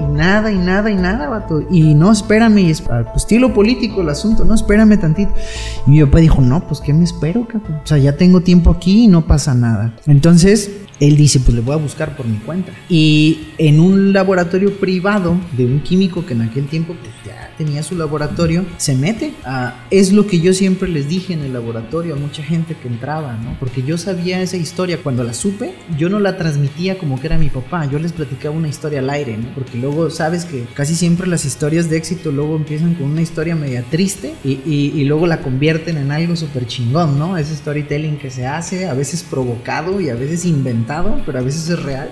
y 0.00 0.06
nada, 0.06 0.50
y 0.52 0.58
nada, 0.58 0.90
y 0.90 0.94
nada, 0.94 1.28
vato. 1.28 1.62
Y 1.70 1.94
no, 1.94 2.12
espérame, 2.12 2.70
es 2.70 2.82
estilo 3.14 3.52
político 3.52 4.00
el 4.02 4.08
asunto, 4.08 4.44
no, 4.44 4.54
espérame 4.54 4.98
tantito. 4.98 5.32
Y 5.86 5.90
mi 5.90 6.04
papá 6.04 6.18
dijo, 6.18 6.40
no, 6.40 6.66
pues, 6.66 6.80
¿qué 6.80 6.92
me 6.92 7.04
espero, 7.04 7.46
cabrón? 7.46 7.80
O 7.84 7.86
sea, 7.86 7.98
ya 7.98 8.16
tengo 8.16 8.40
tiempo 8.40 8.70
aquí 8.70 9.04
y 9.04 9.08
no 9.08 9.26
pasa 9.26 9.54
nada. 9.54 9.94
Entonces, 10.06 10.70
él 11.00 11.16
dice, 11.16 11.40
pues 11.40 11.54
le 11.54 11.60
voy 11.60 11.74
a 11.74 11.78
buscar 11.78 12.16
por 12.16 12.26
mi 12.26 12.38
cuenta. 12.38 12.72
Y 12.88 13.48
en 13.58 13.80
un 13.80 14.12
laboratorio 14.12 14.72
privado 14.78 15.36
de 15.56 15.66
un 15.66 15.80
químico 15.80 16.24
que 16.24 16.34
en 16.34 16.42
aquel 16.42 16.66
tiempo 16.66 16.94
pues, 16.94 17.12
ya 17.24 17.52
tenía 17.58 17.82
su 17.82 17.96
laboratorio, 17.96 18.64
se 18.76 18.94
mete. 18.94 19.32
es 19.90 20.12
lo 20.12 20.26
que 20.26 20.40
yo 20.40 20.52
siempre 20.52 20.88
les 20.88 21.08
dije 21.08 21.34
en 21.34 21.42
el 21.42 21.52
laboratorio 21.52 22.14
a 22.14 22.16
mucha 22.16 22.42
gente 22.42 22.74
que 22.74 22.88
entraba, 22.88 23.34
¿no? 23.34 23.56
Porque 23.58 23.82
yo 23.82 23.98
sabía 23.98 24.40
esa 24.40 24.56
historia. 24.56 24.98
Cuando 25.02 25.24
la 25.24 25.34
supe, 25.34 25.74
yo 25.98 26.08
no 26.08 26.18
la 26.18 26.36
transmitía 26.36 26.98
como 26.98 27.20
que 27.20 27.26
era 27.26 27.38
mi 27.38 27.48
papá. 27.48 27.86
Yo 27.86 27.98
les 27.98 28.12
platicaba 28.12 28.54
una 28.54 28.68
historia 28.68 29.00
al 29.00 29.10
aire, 29.10 29.36
¿no? 29.36 29.48
Porque 29.54 29.78
luego 29.78 30.10
sabes 30.10 30.44
que 30.44 30.64
casi 30.74 30.94
siempre 30.94 31.26
las 31.26 31.44
historias 31.44 31.90
de 31.90 31.96
éxito 31.96 32.32
luego 32.32 32.56
empiezan 32.56 32.94
con 32.94 33.10
una 33.10 33.22
historia 33.22 33.54
media 33.54 33.84
triste 33.90 34.34
y, 34.44 34.60
y 34.66 35.04
luego 35.04 35.26
la 35.26 35.40
convierten 35.42 35.96
en 35.98 36.10
algo 36.10 36.36
súper 36.36 36.66
chingón, 36.66 37.18
¿no? 37.18 37.36
Ese 37.36 37.54
storytelling 37.54 38.18
que 38.18 38.30
se 38.30 38.46
hace, 38.46 38.88
a 38.88 38.94
veces 38.94 39.22
provocado 39.22 40.00
y 40.00 40.08
a 40.08 40.14
veces 40.14 40.44
inventado 40.86 41.20
pero 41.26 41.38
a 41.38 41.42
veces 41.42 41.68
es 41.68 41.82
real. 41.82 42.10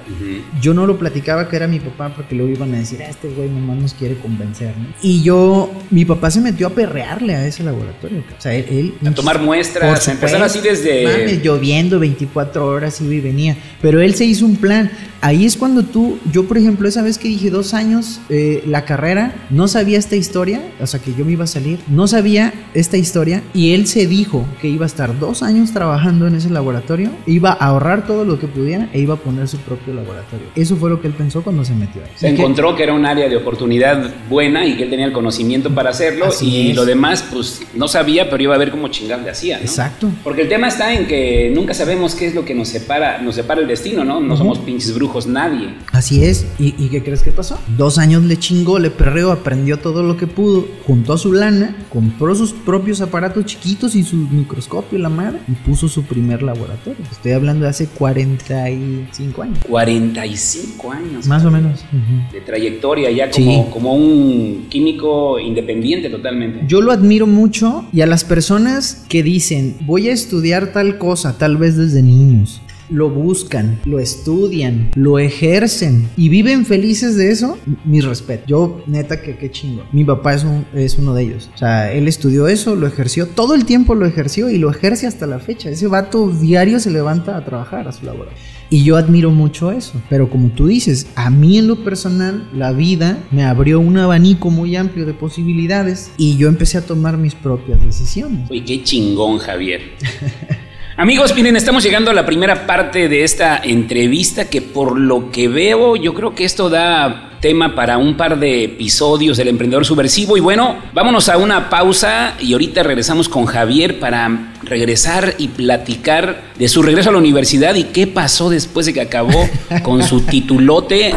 Yo 0.60 0.74
no 0.74 0.86
lo 0.86 0.98
platicaba 0.98 1.48
que 1.48 1.56
era 1.56 1.66
mi 1.66 1.80
papá 1.80 2.12
porque 2.14 2.34
luego 2.34 2.52
iban 2.52 2.74
a 2.74 2.78
decir, 2.78 3.00
ah, 3.02 3.08
este 3.08 3.28
güey 3.28 3.48
nomás 3.48 3.76
nos 3.78 3.94
quiere 3.94 4.16
convencer, 4.16 4.74
Y 5.02 5.22
yo, 5.22 5.70
mi 5.90 6.04
papá 6.04 6.30
se 6.30 6.40
metió 6.40 6.66
a 6.66 6.70
perrearle 6.70 7.34
a 7.34 7.46
ese 7.46 7.62
laboratorio. 7.62 8.24
O 8.36 8.40
sea, 8.40 8.54
él... 8.54 8.94
a 9.04 9.10
tomar 9.12 9.40
muestras, 9.40 10.08
a 10.08 10.12
empezar 10.12 10.42
así 10.42 10.60
desde... 10.60 11.04
Mames, 11.04 11.42
lloviendo 11.42 11.98
24 11.98 12.66
horas, 12.66 13.00
iba 13.00 13.14
y 13.14 13.20
venía. 13.20 13.56
Pero 13.80 14.00
él 14.00 14.14
se 14.14 14.24
hizo 14.24 14.44
un 14.46 14.56
plan. 14.56 14.90
Ahí 15.20 15.46
es 15.46 15.56
cuando 15.56 15.84
tú, 15.84 16.18
yo 16.30 16.46
por 16.46 16.58
ejemplo, 16.58 16.86
esa 16.86 17.00
vez 17.00 17.16
que 17.16 17.28
dije 17.28 17.48
dos 17.48 17.72
años 17.72 18.20
eh, 18.28 18.62
la 18.66 18.84
carrera, 18.84 19.34
no 19.48 19.68
sabía 19.68 19.98
esta 19.98 20.16
historia, 20.16 20.60
o 20.80 20.86
sea 20.86 21.00
que 21.00 21.14
yo 21.14 21.24
me 21.24 21.32
iba 21.32 21.44
a 21.44 21.46
salir, 21.46 21.78
no 21.88 22.06
sabía 22.06 22.52
esta 22.74 22.98
historia 22.98 23.42
y 23.54 23.72
él 23.72 23.86
se 23.86 24.06
dijo 24.06 24.44
que 24.60 24.68
iba 24.68 24.84
a 24.84 24.86
estar 24.86 25.18
dos 25.18 25.42
años 25.42 25.72
trabajando 25.72 26.26
en 26.26 26.34
ese 26.34 26.50
laboratorio, 26.50 27.10
iba 27.26 27.52
a 27.52 27.68
ahorrar 27.68 28.06
todo 28.06 28.26
lo 28.26 28.38
que 28.38 28.48
pudiera 28.48 28.63
e 28.72 28.98
iba 29.00 29.14
a 29.14 29.16
poner 29.16 29.48
su 29.48 29.58
propio 29.58 29.94
laboratorio. 29.94 30.46
Eso 30.54 30.76
fue 30.76 30.90
lo 30.90 31.00
que 31.00 31.06
él 31.06 31.14
pensó 31.14 31.42
cuando 31.42 31.64
se 31.64 31.74
metió 31.74 32.02
ahí. 32.02 32.10
Se 32.16 32.28
encontró 32.28 32.74
que 32.74 32.82
era 32.82 32.92
un 32.92 33.06
área 33.06 33.28
de 33.28 33.36
oportunidad 33.36 34.12
buena 34.28 34.66
y 34.66 34.76
que 34.76 34.84
él 34.84 34.90
tenía 34.90 35.06
el 35.06 35.12
conocimiento 35.12 35.74
para 35.74 35.90
hacerlo 35.90 36.26
y 36.40 36.72
lo 36.72 36.84
demás 36.84 37.24
pues 37.30 37.62
no 37.74 37.88
sabía, 37.88 38.30
pero 38.30 38.42
iba 38.42 38.54
a 38.54 38.58
ver 38.58 38.70
cómo 38.70 38.88
chingar 38.88 39.20
le 39.20 39.30
hacía. 39.30 39.58
Exacto. 39.60 40.10
Porque 40.22 40.42
el 40.42 40.48
tema 40.48 40.68
está 40.68 40.94
en 40.94 41.06
que 41.06 41.52
nunca 41.54 41.74
sabemos 41.74 42.14
qué 42.14 42.26
es 42.26 42.34
lo 42.34 42.44
que 42.44 42.54
nos 42.54 42.68
separa, 42.68 43.18
nos 43.20 43.34
separa 43.34 43.60
el 43.60 43.68
destino, 43.68 44.04
¿no? 44.04 44.20
No 44.20 44.36
somos 44.36 44.58
pinches 44.58 44.94
brujos 44.94 45.26
nadie. 45.26 45.74
Así 45.92 46.24
es. 46.24 46.46
¿Y, 46.58 46.88
qué 46.88 47.02
crees 47.02 47.22
que 47.22 47.32
pasó? 47.32 47.58
Dos 47.76 47.98
años 47.98 48.22
le 48.24 48.36
chingó, 48.38 48.78
le 48.78 48.90
perreó, 48.90 49.32
aprendió 49.32 49.78
todo 49.78 50.02
lo 50.02 50.16
que 50.16 50.26
pudo, 50.26 50.66
juntó 50.86 51.18
su 51.18 51.32
lana, 51.32 51.76
compró 51.90 52.34
sus 52.34 52.52
propios 52.52 53.00
aparatos 53.00 53.44
chiquitos 53.46 53.94
y 53.94 54.04
su 54.04 54.16
microscopio, 54.16 54.98
la 54.98 55.08
madre, 55.08 55.40
y 55.48 55.52
puso 55.52 55.88
su 55.88 56.04
primer 56.04 56.42
laboratorio. 56.42 57.04
Estoy 57.10 57.32
hablando 57.32 57.64
de 57.64 57.70
hace 57.70 57.86
40 57.86 58.53
45 58.54 59.42
años. 59.42 59.58
45 59.68 60.92
años. 60.92 61.26
Más 61.26 61.44
o 61.44 61.50
menos. 61.50 61.84
De 62.32 62.40
trayectoria 62.40 63.10
ya 63.10 63.30
como, 63.30 63.70
como 63.70 63.94
un 63.94 64.66
químico 64.68 65.38
independiente 65.38 66.08
totalmente. 66.10 66.60
Yo 66.66 66.80
lo 66.80 66.92
admiro 66.92 67.26
mucho 67.26 67.84
y 67.92 68.00
a 68.00 68.06
las 68.06 68.24
personas 68.24 69.04
que 69.08 69.22
dicen, 69.22 69.76
voy 69.80 70.08
a 70.08 70.12
estudiar 70.12 70.72
tal 70.72 70.98
cosa, 70.98 71.36
tal 71.38 71.56
vez 71.56 71.76
desde 71.76 72.02
niños 72.02 72.60
lo 72.88 73.10
buscan, 73.10 73.80
lo 73.84 73.98
estudian, 73.98 74.90
lo 74.94 75.18
ejercen 75.18 76.08
y 76.16 76.28
viven 76.28 76.66
felices 76.66 77.16
de 77.16 77.30
eso, 77.30 77.58
mi 77.84 78.00
respeto. 78.00 78.44
Yo, 78.46 78.82
neta, 78.86 79.20
que 79.20 79.36
qué 79.36 79.50
chingo. 79.50 79.84
Mi 79.92 80.04
papá 80.04 80.34
es, 80.34 80.44
un, 80.44 80.66
es 80.74 80.98
uno 80.98 81.14
de 81.14 81.22
ellos. 81.22 81.50
O 81.54 81.58
sea, 81.58 81.92
él 81.92 82.08
estudió 82.08 82.48
eso, 82.48 82.74
lo 82.74 82.86
ejerció, 82.86 83.26
todo 83.26 83.54
el 83.54 83.64
tiempo 83.64 83.94
lo 83.94 84.06
ejerció 84.06 84.50
y 84.50 84.58
lo 84.58 84.70
ejerce 84.70 85.06
hasta 85.06 85.26
la 85.26 85.38
fecha. 85.38 85.70
Ese 85.70 85.86
vato 85.86 86.28
diario 86.28 86.80
se 86.80 86.90
levanta 86.90 87.36
a 87.36 87.44
trabajar 87.44 87.88
a 87.88 87.92
su 87.92 88.04
labor. 88.04 88.28
Y 88.70 88.82
yo 88.82 88.96
admiro 88.96 89.30
mucho 89.30 89.70
eso. 89.70 90.00
Pero 90.08 90.30
como 90.30 90.48
tú 90.48 90.66
dices, 90.66 91.06
a 91.14 91.30
mí 91.30 91.58
en 91.58 91.68
lo 91.68 91.84
personal, 91.84 92.48
la 92.52 92.72
vida 92.72 93.18
me 93.30 93.44
abrió 93.44 93.78
un 93.80 93.98
abanico 93.98 94.50
muy 94.50 94.74
amplio 94.76 95.06
de 95.06 95.14
posibilidades 95.14 96.10
y 96.16 96.36
yo 96.36 96.48
empecé 96.48 96.78
a 96.78 96.82
tomar 96.82 97.16
mis 97.16 97.34
propias 97.34 97.82
decisiones. 97.84 98.50
Uy, 98.50 98.62
qué 98.62 98.82
chingón, 98.82 99.38
Javier. 99.38 99.82
Amigos, 100.96 101.34
miren, 101.34 101.56
estamos 101.56 101.82
llegando 101.82 102.12
a 102.12 102.14
la 102.14 102.24
primera 102.24 102.68
parte 102.68 103.08
de 103.08 103.24
esta 103.24 103.56
entrevista 103.56 104.48
que 104.48 104.62
por 104.62 104.96
lo 104.96 105.32
que 105.32 105.48
veo, 105.48 105.96
yo 105.96 106.14
creo 106.14 106.36
que 106.36 106.44
esto 106.44 106.70
da 106.70 107.33
tema 107.44 107.74
para 107.74 107.98
un 107.98 108.16
par 108.16 108.38
de 108.38 108.64
episodios 108.64 109.36
del 109.36 109.48
Emprendedor 109.48 109.84
Subversivo. 109.84 110.38
Y 110.38 110.40
bueno, 110.40 110.78
vámonos 110.94 111.28
a 111.28 111.36
una 111.36 111.68
pausa 111.68 112.36
y 112.40 112.54
ahorita 112.54 112.82
regresamos 112.82 113.28
con 113.28 113.44
Javier 113.44 114.00
para 114.00 114.54
regresar 114.62 115.34
y 115.36 115.48
platicar 115.48 116.40
de 116.58 116.68
su 116.68 116.82
regreso 116.82 117.10
a 117.10 117.12
la 117.12 117.18
universidad 117.18 117.74
y 117.74 117.84
qué 117.84 118.06
pasó 118.06 118.48
después 118.48 118.86
de 118.86 118.94
que 118.94 119.02
acabó 119.02 119.46
con 119.82 120.02
su 120.02 120.22
titulote. 120.22 121.12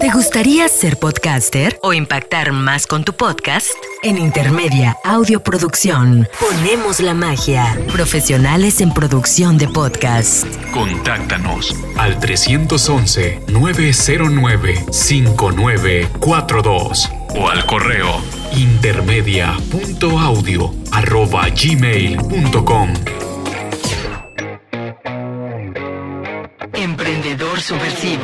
¿Te 0.00 0.10
gustaría 0.10 0.68
ser 0.68 0.96
podcaster 0.96 1.78
o 1.82 1.92
impactar 1.92 2.52
más 2.52 2.86
con 2.86 3.04
tu 3.04 3.12
podcast? 3.12 3.68
En 4.04 4.16
Intermedia 4.16 4.96
Audio 5.04 5.42
Producción 5.42 6.28
ponemos 6.38 7.00
la 7.00 7.14
magia. 7.14 7.76
Profesionales 7.92 8.80
en 8.80 8.94
producción 8.94 9.58
de 9.58 9.66
podcast. 9.66 10.46
Contáctanos 10.72 11.74
al 11.96 12.16
311-909-5942 15.58 17.36
o 17.36 17.48
al 17.48 17.66
correo 17.66 18.22
intermedia.audio 18.56 20.74
arroba 20.92 21.48
gmail.com. 21.50 22.94
Emprendedor 26.72 27.60
Subversivo. 27.60 28.22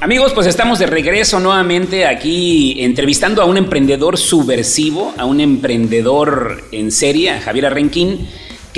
Amigos, 0.00 0.32
pues 0.32 0.46
estamos 0.46 0.78
de 0.78 0.86
regreso 0.86 1.40
nuevamente 1.40 2.06
aquí 2.06 2.82
entrevistando 2.82 3.42
a 3.42 3.44
un 3.44 3.56
emprendedor 3.56 4.16
subversivo, 4.16 5.12
a 5.18 5.24
un 5.24 5.40
emprendedor 5.40 6.62
en 6.72 6.92
serie, 6.92 7.30
a 7.30 7.40
Javier 7.40 7.66
Arrenquín, 7.66 8.28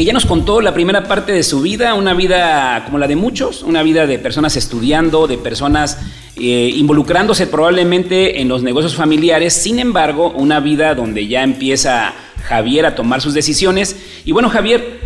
que 0.01 0.07
ya 0.07 0.15
nos 0.15 0.25
contó 0.25 0.63
la 0.63 0.73
primera 0.73 1.05
parte 1.05 1.31
de 1.31 1.43
su 1.43 1.61
vida, 1.61 1.93
una 1.93 2.15
vida 2.15 2.85
como 2.87 2.97
la 2.97 3.07
de 3.07 3.17
muchos, 3.17 3.63
una 3.63 3.83
vida 3.83 4.07
de 4.07 4.19
personas 4.19 4.57
estudiando, 4.57 5.27
de 5.27 5.37
personas 5.37 5.99
eh, 6.37 6.73
involucrándose 6.75 7.47
probablemente 7.47 8.41
en 8.41 8.49
los 8.49 8.63
negocios 8.63 8.95
familiares, 8.95 9.53
sin 9.53 9.79
embargo, 9.79 10.33
una 10.35 10.59
vida 10.59 10.95
donde 10.95 11.29
ya 11.29 11.43
empieza 11.43 12.15
Javier 12.45 12.87
a 12.87 12.95
tomar 12.95 13.21
sus 13.21 13.35
decisiones. 13.35 13.95
Y 14.25 14.33
bueno, 14.33 14.49
Javier, 14.49 15.01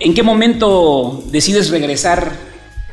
¿en 0.00 0.14
qué 0.14 0.22
momento 0.22 1.22
decides 1.30 1.68
regresar 1.68 2.32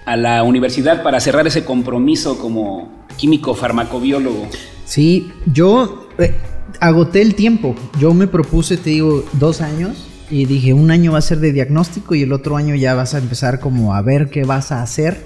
a 0.03 0.17
la 0.17 0.43
universidad 0.43 1.03
para 1.03 1.21
cerrar 1.21 1.47
ese 1.47 1.63
compromiso 1.63 2.37
como 2.37 3.05
químico 3.15 3.55
farmacobiólogo? 3.55 4.49
Sí, 4.83 5.31
yo 5.45 6.09
eh, 6.17 6.35
agoté 6.81 7.21
el 7.21 7.33
tiempo. 7.33 7.77
Yo 7.97 8.13
me 8.13 8.27
propuse, 8.27 8.75
te 8.75 8.89
digo, 8.89 9.23
dos 9.39 9.61
años 9.61 10.08
y 10.29 10.45
dije, 10.45 10.73
un 10.73 10.91
año 10.91 11.13
va 11.13 11.19
a 11.19 11.23
ser 11.23 11.39
de 11.39 11.51
diagnóstico 11.51 12.15
y 12.15 12.21
el 12.21 12.33
otro 12.33 12.57
año 12.57 12.75
ya 12.75 12.93
vas 12.93 13.13
a 13.13 13.17
empezar 13.17 13.59
como 13.59 13.95
a 13.95 14.01
ver 14.01 14.29
qué 14.29 14.43
vas 14.43 14.71
a 14.71 14.81
hacer 14.81 15.17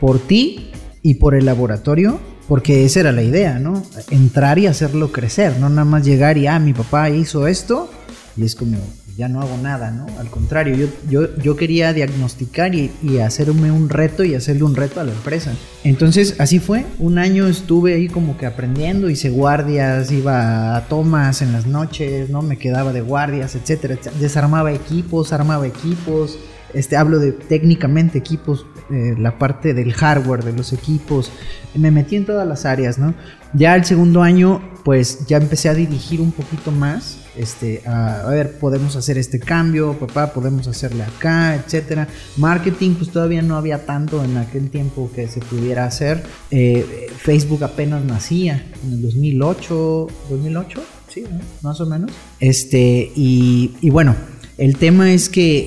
por 0.00 0.18
ti 0.18 0.72
y 1.02 1.14
por 1.14 1.34
el 1.34 1.46
laboratorio, 1.46 2.20
porque 2.46 2.84
esa 2.84 3.00
era 3.00 3.12
la 3.12 3.22
idea, 3.22 3.58
¿no? 3.58 3.82
Entrar 4.10 4.58
y 4.58 4.66
hacerlo 4.66 5.12
crecer, 5.12 5.58
no 5.58 5.68
nada 5.68 5.84
más 5.84 6.04
llegar 6.04 6.36
y, 6.36 6.46
ah, 6.46 6.58
mi 6.58 6.72
papá 6.72 7.10
hizo 7.10 7.46
esto 7.46 7.90
y 8.36 8.44
es 8.44 8.54
como, 8.54 8.78
ya 9.20 9.28
no 9.28 9.42
hago 9.42 9.58
nada, 9.58 9.90
¿no? 9.90 10.06
Al 10.18 10.30
contrario, 10.30 10.74
yo, 10.74 10.86
yo, 11.10 11.36
yo 11.42 11.54
quería 11.54 11.92
diagnosticar 11.92 12.74
y, 12.74 12.90
y, 13.02 13.18
hacerme 13.18 13.70
un 13.70 13.90
reto 13.90 14.24
y 14.24 14.34
hacerle 14.34 14.62
un 14.64 14.74
reto 14.74 14.98
a 14.98 15.04
la 15.04 15.12
empresa. 15.12 15.52
Entonces, 15.84 16.36
así 16.38 16.58
fue. 16.58 16.86
Un 16.98 17.18
año 17.18 17.46
estuve 17.46 17.92
ahí 17.92 18.08
como 18.08 18.38
que 18.38 18.46
aprendiendo, 18.46 19.10
hice 19.10 19.28
guardias, 19.28 20.10
iba 20.10 20.74
a 20.74 20.88
tomas 20.88 21.42
en 21.42 21.52
las 21.52 21.66
noches, 21.66 22.30
¿no? 22.30 22.40
Me 22.40 22.56
quedaba 22.56 22.94
de 22.94 23.02
guardias, 23.02 23.54
etcétera, 23.56 23.98
Desarmaba 24.18 24.72
equipos, 24.72 25.34
armaba 25.34 25.66
equipos. 25.66 26.38
Este, 26.72 26.96
hablo 26.96 27.18
de 27.18 27.32
técnicamente 27.32 28.16
equipos, 28.16 28.64
eh, 28.90 29.16
la 29.18 29.38
parte 29.38 29.74
del 29.74 29.92
hardware 29.92 30.44
de 30.44 30.54
los 30.54 30.72
equipos. 30.72 31.30
Me 31.74 31.90
metí 31.90 32.16
en 32.16 32.24
todas 32.24 32.48
las 32.48 32.64
áreas, 32.64 32.96
¿no? 32.96 33.12
Ya 33.52 33.76
el 33.76 33.84
segundo 33.84 34.22
año, 34.22 34.62
pues 34.82 35.26
ya 35.26 35.36
empecé 35.36 35.68
a 35.68 35.74
dirigir 35.74 36.22
un 36.22 36.32
poquito 36.32 36.70
más 36.70 37.19
este, 37.36 37.82
a, 37.86 38.26
ver, 38.28 38.58
podemos 38.58 38.96
hacer 38.96 39.18
este 39.18 39.38
cambio, 39.38 39.98
papá, 39.98 40.32
podemos 40.32 40.66
hacerle 40.66 41.04
acá, 41.04 41.54
etcétera. 41.54 42.08
Marketing, 42.36 42.94
pues 42.94 43.10
todavía 43.10 43.42
no 43.42 43.56
había 43.56 43.86
tanto 43.86 44.24
en 44.24 44.36
aquel 44.36 44.70
tiempo 44.70 45.10
que 45.14 45.28
se 45.28 45.40
pudiera 45.40 45.84
hacer. 45.84 46.22
Eh, 46.50 47.08
Facebook 47.18 47.64
apenas 47.64 48.04
nacía 48.04 48.64
en 48.84 48.94
el 48.94 49.02
2008, 49.02 50.08
2008, 50.30 50.82
sí, 51.08 51.24
más 51.62 51.80
o 51.80 51.86
menos. 51.86 52.10
Este, 52.40 53.10
y, 53.14 53.76
y, 53.80 53.90
bueno, 53.90 54.14
el 54.58 54.76
tema 54.76 55.12
es 55.12 55.28
que 55.28 55.58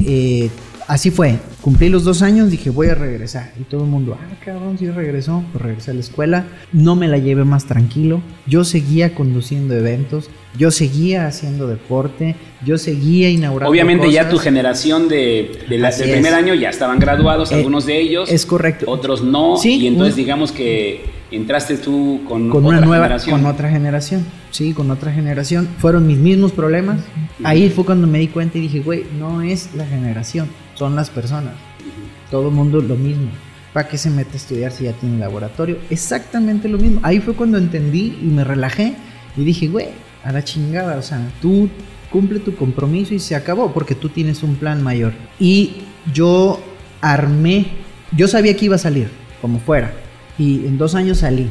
eh, 0.45 0.49
así 0.87 1.11
fue. 1.11 1.37
Cumplí 1.61 1.89
los 1.89 2.03
dos 2.03 2.21
años, 2.21 2.49
dije 2.49 2.69
voy 2.69 2.87
a 2.87 2.95
regresar. 2.95 3.51
Y 3.59 3.63
todo 3.63 3.83
el 3.83 3.89
mundo, 3.89 4.17
ah, 4.19 4.35
cabrón, 4.43 4.77
sí 4.77 4.89
regresó. 4.89 5.43
Pues 5.51 5.63
regresé 5.63 5.91
a 5.91 5.93
la 5.93 5.99
escuela. 5.99 6.45
No 6.71 6.95
me 6.95 7.07
la 7.07 7.17
llevé 7.17 7.43
más 7.45 7.65
tranquilo. 7.65 8.21
Yo 8.47 8.63
seguía 8.63 9.15
conduciendo 9.15 9.75
eventos. 9.75 10.29
Yo 10.57 10.71
seguía 10.71 11.25
haciendo 11.27 11.67
deporte. 11.67 12.35
Yo 12.65 12.77
seguía 12.77 13.29
inaugurando. 13.29 13.71
Obviamente 13.71 14.05
cosas. 14.07 14.15
ya 14.15 14.29
tu 14.29 14.37
generación 14.37 15.07
de, 15.09 15.59
de 15.69 15.77
la, 15.77 15.91
del 15.91 16.11
primer 16.11 16.33
año 16.33 16.53
ya 16.53 16.69
estaban 16.69 16.99
graduados, 16.99 17.51
Eh, 17.51 17.55
algunos 17.55 17.85
de 17.85 17.99
ellos. 17.99 18.31
Es 18.31 18.45
correcto. 18.45 18.85
Otros 18.89 19.23
no. 19.23 19.57
Sí, 19.57 19.75
y 19.77 19.87
entonces 19.87 20.15
digamos 20.15 20.51
que 20.51 21.05
entraste 21.31 21.77
tú 21.77 22.21
con, 22.27 22.49
con 22.49 22.65
otra 22.65 22.77
una 22.77 22.85
nueva, 22.85 23.05
generación. 23.05 23.41
con 23.41 23.49
otra 23.51 23.69
generación. 23.69 24.25
Sí, 24.51 24.73
con 24.73 24.91
otra 24.91 25.11
generación. 25.11 25.67
Fueron 25.79 26.05
mis 26.05 26.19
mismos 26.19 26.51
problemas. 26.51 26.99
Ahí 27.43 27.69
fue 27.69 27.83
cuando 27.85 28.05
me 28.05 28.19
di 28.19 28.27
cuenta 28.27 28.59
y 28.59 28.61
dije, 28.61 28.79
güey, 28.81 29.05
no 29.17 29.41
es 29.41 29.69
la 29.75 29.85
generación, 29.87 30.47
son 30.75 30.95
las 30.95 31.09
personas. 31.09 31.53
Todo 32.31 32.51
mundo 32.51 32.81
lo 32.81 32.95
mismo. 32.95 33.29
¿Para 33.73 33.87
qué 33.87 33.97
se 33.97 34.09
mete 34.09 34.33
a 34.33 34.37
estudiar 34.37 34.71
si 34.71 34.83
ya 34.83 34.93
tiene 34.93 35.17
laboratorio? 35.17 35.77
Exactamente 35.89 36.67
lo 36.67 36.77
mismo. 36.77 36.99
Ahí 37.03 37.19
fue 37.19 37.33
cuando 37.33 37.57
entendí 37.57 38.19
y 38.21 38.25
me 38.25 38.43
relajé 38.43 38.95
y 39.35 39.43
dije, 39.43 39.67
güey, 39.67 39.87
a 40.23 40.31
la 40.31 40.43
chingada, 40.43 40.97
o 40.97 41.01
sea, 41.01 41.19
tú 41.41 41.69
cumple 42.11 42.39
tu 42.39 42.55
compromiso 42.55 43.15
y 43.15 43.19
se 43.19 43.35
acabó 43.35 43.73
porque 43.73 43.95
tú 43.95 44.09
tienes 44.09 44.43
un 44.43 44.55
plan 44.55 44.83
mayor. 44.83 45.13
Y 45.39 45.77
yo 46.13 46.59
armé, 47.01 47.67
yo 48.15 48.27
sabía 48.27 48.55
que 48.55 48.65
iba 48.65 48.75
a 48.75 48.79
salir, 48.79 49.09
como 49.41 49.59
fuera. 49.59 49.91
Y 50.37 50.65
en 50.67 50.77
dos 50.77 50.93
años 50.93 51.19
salí. 51.19 51.49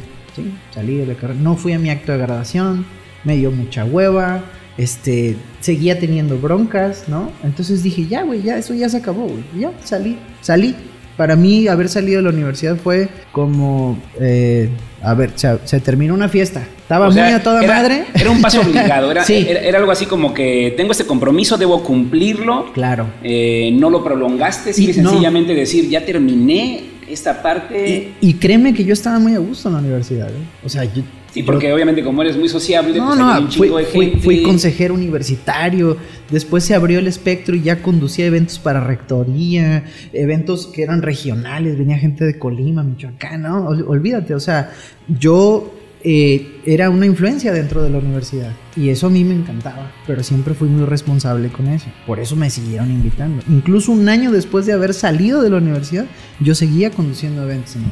Salí 0.72 0.96
de 0.96 1.06
la 1.06 1.14
carrera. 1.14 1.40
No 1.40 1.56
fui 1.56 1.72
a 1.72 1.78
mi 1.78 1.90
acto 1.90 2.12
de 2.12 2.18
graduación, 2.18 2.86
me 3.24 3.36
dio 3.36 3.50
mucha 3.50 3.84
hueva, 3.84 4.42
este, 4.78 5.36
seguía 5.60 5.98
teniendo 5.98 6.38
broncas, 6.38 7.04
¿no? 7.08 7.30
Entonces 7.44 7.82
dije, 7.82 8.06
ya, 8.06 8.22
güey, 8.22 8.42
ya, 8.42 8.56
eso 8.56 8.74
ya 8.74 8.88
se 8.88 8.98
acabó, 8.98 9.26
güey. 9.26 9.44
Ya, 9.58 9.72
salí, 9.84 10.18
salí. 10.40 10.74
Para 11.16 11.36
mí, 11.36 11.68
haber 11.68 11.90
salido 11.90 12.16
de 12.18 12.22
la 12.22 12.30
universidad 12.30 12.76
fue 12.76 13.08
como, 13.32 13.98
eh, 14.18 14.70
a 15.02 15.12
ver, 15.12 15.32
se, 15.34 15.58
se 15.64 15.78
terminó 15.78 16.14
una 16.14 16.28
fiesta. 16.28 16.66
Estaba 16.78 17.08
O 17.08 17.12
sea, 17.12 17.24
muy 17.24 17.32
a 17.34 17.42
toda 17.42 17.62
era, 17.62 17.74
madre. 17.74 18.04
Era 18.14 18.30
un 18.30 18.40
paso 18.40 18.62
obligado, 18.62 19.10
era, 19.10 19.22
Sí. 19.26 19.44
era, 19.46 19.60
era 19.60 19.78
algo 19.78 19.92
así 19.92 20.06
como 20.06 20.32
que 20.32 20.72
tengo 20.74 20.92
este 20.92 21.04
compromiso, 21.04 21.58
debo 21.58 21.82
cumplirlo. 21.84 22.72
Claro. 22.72 23.08
Eh, 23.22 23.70
no 23.74 23.90
lo 23.90 24.02
prolongaste, 24.02 24.70
no. 24.70 25.10
sencillamente 25.10 25.54
decir, 25.54 25.88
ya 25.88 26.04
terminé 26.04 26.84
esta 27.08 27.42
parte. 27.42 28.12
Y, 28.22 28.30
y 28.30 28.34
créeme 28.34 28.72
que 28.72 28.84
yo 28.84 28.94
estaba 28.94 29.18
muy 29.18 29.34
a 29.34 29.38
gusto 29.38 29.68
en 29.68 29.74
la 29.74 29.80
universidad, 29.80 30.28
¿eh? 30.30 30.42
O 30.64 30.68
sea, 30.70 30.84
yo... 30.84 31.02
sí, 31.32 31.42
porque 31.42 31.72
obviamente 31.72 32.02
como 32.04 32.22
eres 32.22 32.36
muy 32.36 32.48
sociable, 32.48 32.96
No, 32.98 33.06
pues 33.08 33.18
hay 33.18 33.24
no, 33.24 33.40
un 33.46 33.52
fui, 33.52 33.66
chingo 33.66 33.78
de 33.78 33.84
fui- 33.84 34.06
gente. 34.10 34.24
fui 34.24 34.42
consejero 34.42 34.94
universitario, 34.94 35.96
después 36.30 36.64
se 36.64 36.74
abrió 36.74 36.98
el 36.98 37.06
espectro 37.06 37.54
y 37.56 37.62
ya 37.62 37.82
conducía 37.82 38.26
eventos 38.26 38.58
para 38.58 38.80
rectoría, 38.80 39.84
eventos 40.12 40.66
que 40.66 40.82
eran 40.82 41.02
regionales, 41.02 41.78
venía 41.78 41.98
gente 41.98 42.24
de 42.24 42.38
Colima, 42.38 42.82
Michoacán, 42.82 43.42
¿no? 43.42 43.66
Ol- 43.68 43.84
olvídate, 43.88 44.34
o 44.34 44.40
sea, 44.40 44.72
yo 45.08 45.74
eh, 46.04 46.56
era 46.66 46.90
una 46.90 47.06
influencia 47.06 47.52
dentro 47.52 47.80
de 47.80 47.88
la 47.88 47.98
universidad. 47.98 48.50
Y 48.74 48.88
eso 48.88 49.06
a 49.06 49.10
mí 49.10 49.22
me 49.22 49.34
encantaba, 49.36 49.92
pero 50.04 50.24
siempre 50.24 50.52
fui 50.52 50.68
muy 50.68 50.84
responsable 50.84 51.48
con 51.50 51.68
eso. 51.68 51.86
Por 52.08 52.18
eso 52.18 52.34
me 52.34 52.50
siguieron 52.50 52.90
invitando. 52.90 53.40
Incluso 53.48 53.92
un 53.92 54.08
año 54.08 54.32
después 54.32 54.66
de 54.66 54.72
haber 54.72 54.94
salido 54.94 55.42
de 55.42 55.50
la 55.50 55.58
universidad, 55.58 56.06
yo 56.40 56.56
seguía 56.56 56.90
conduciendo 56.90 57.44
eventos. 57.44 57.76
en 57.76 57.82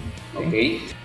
Ok. 0.47 0.55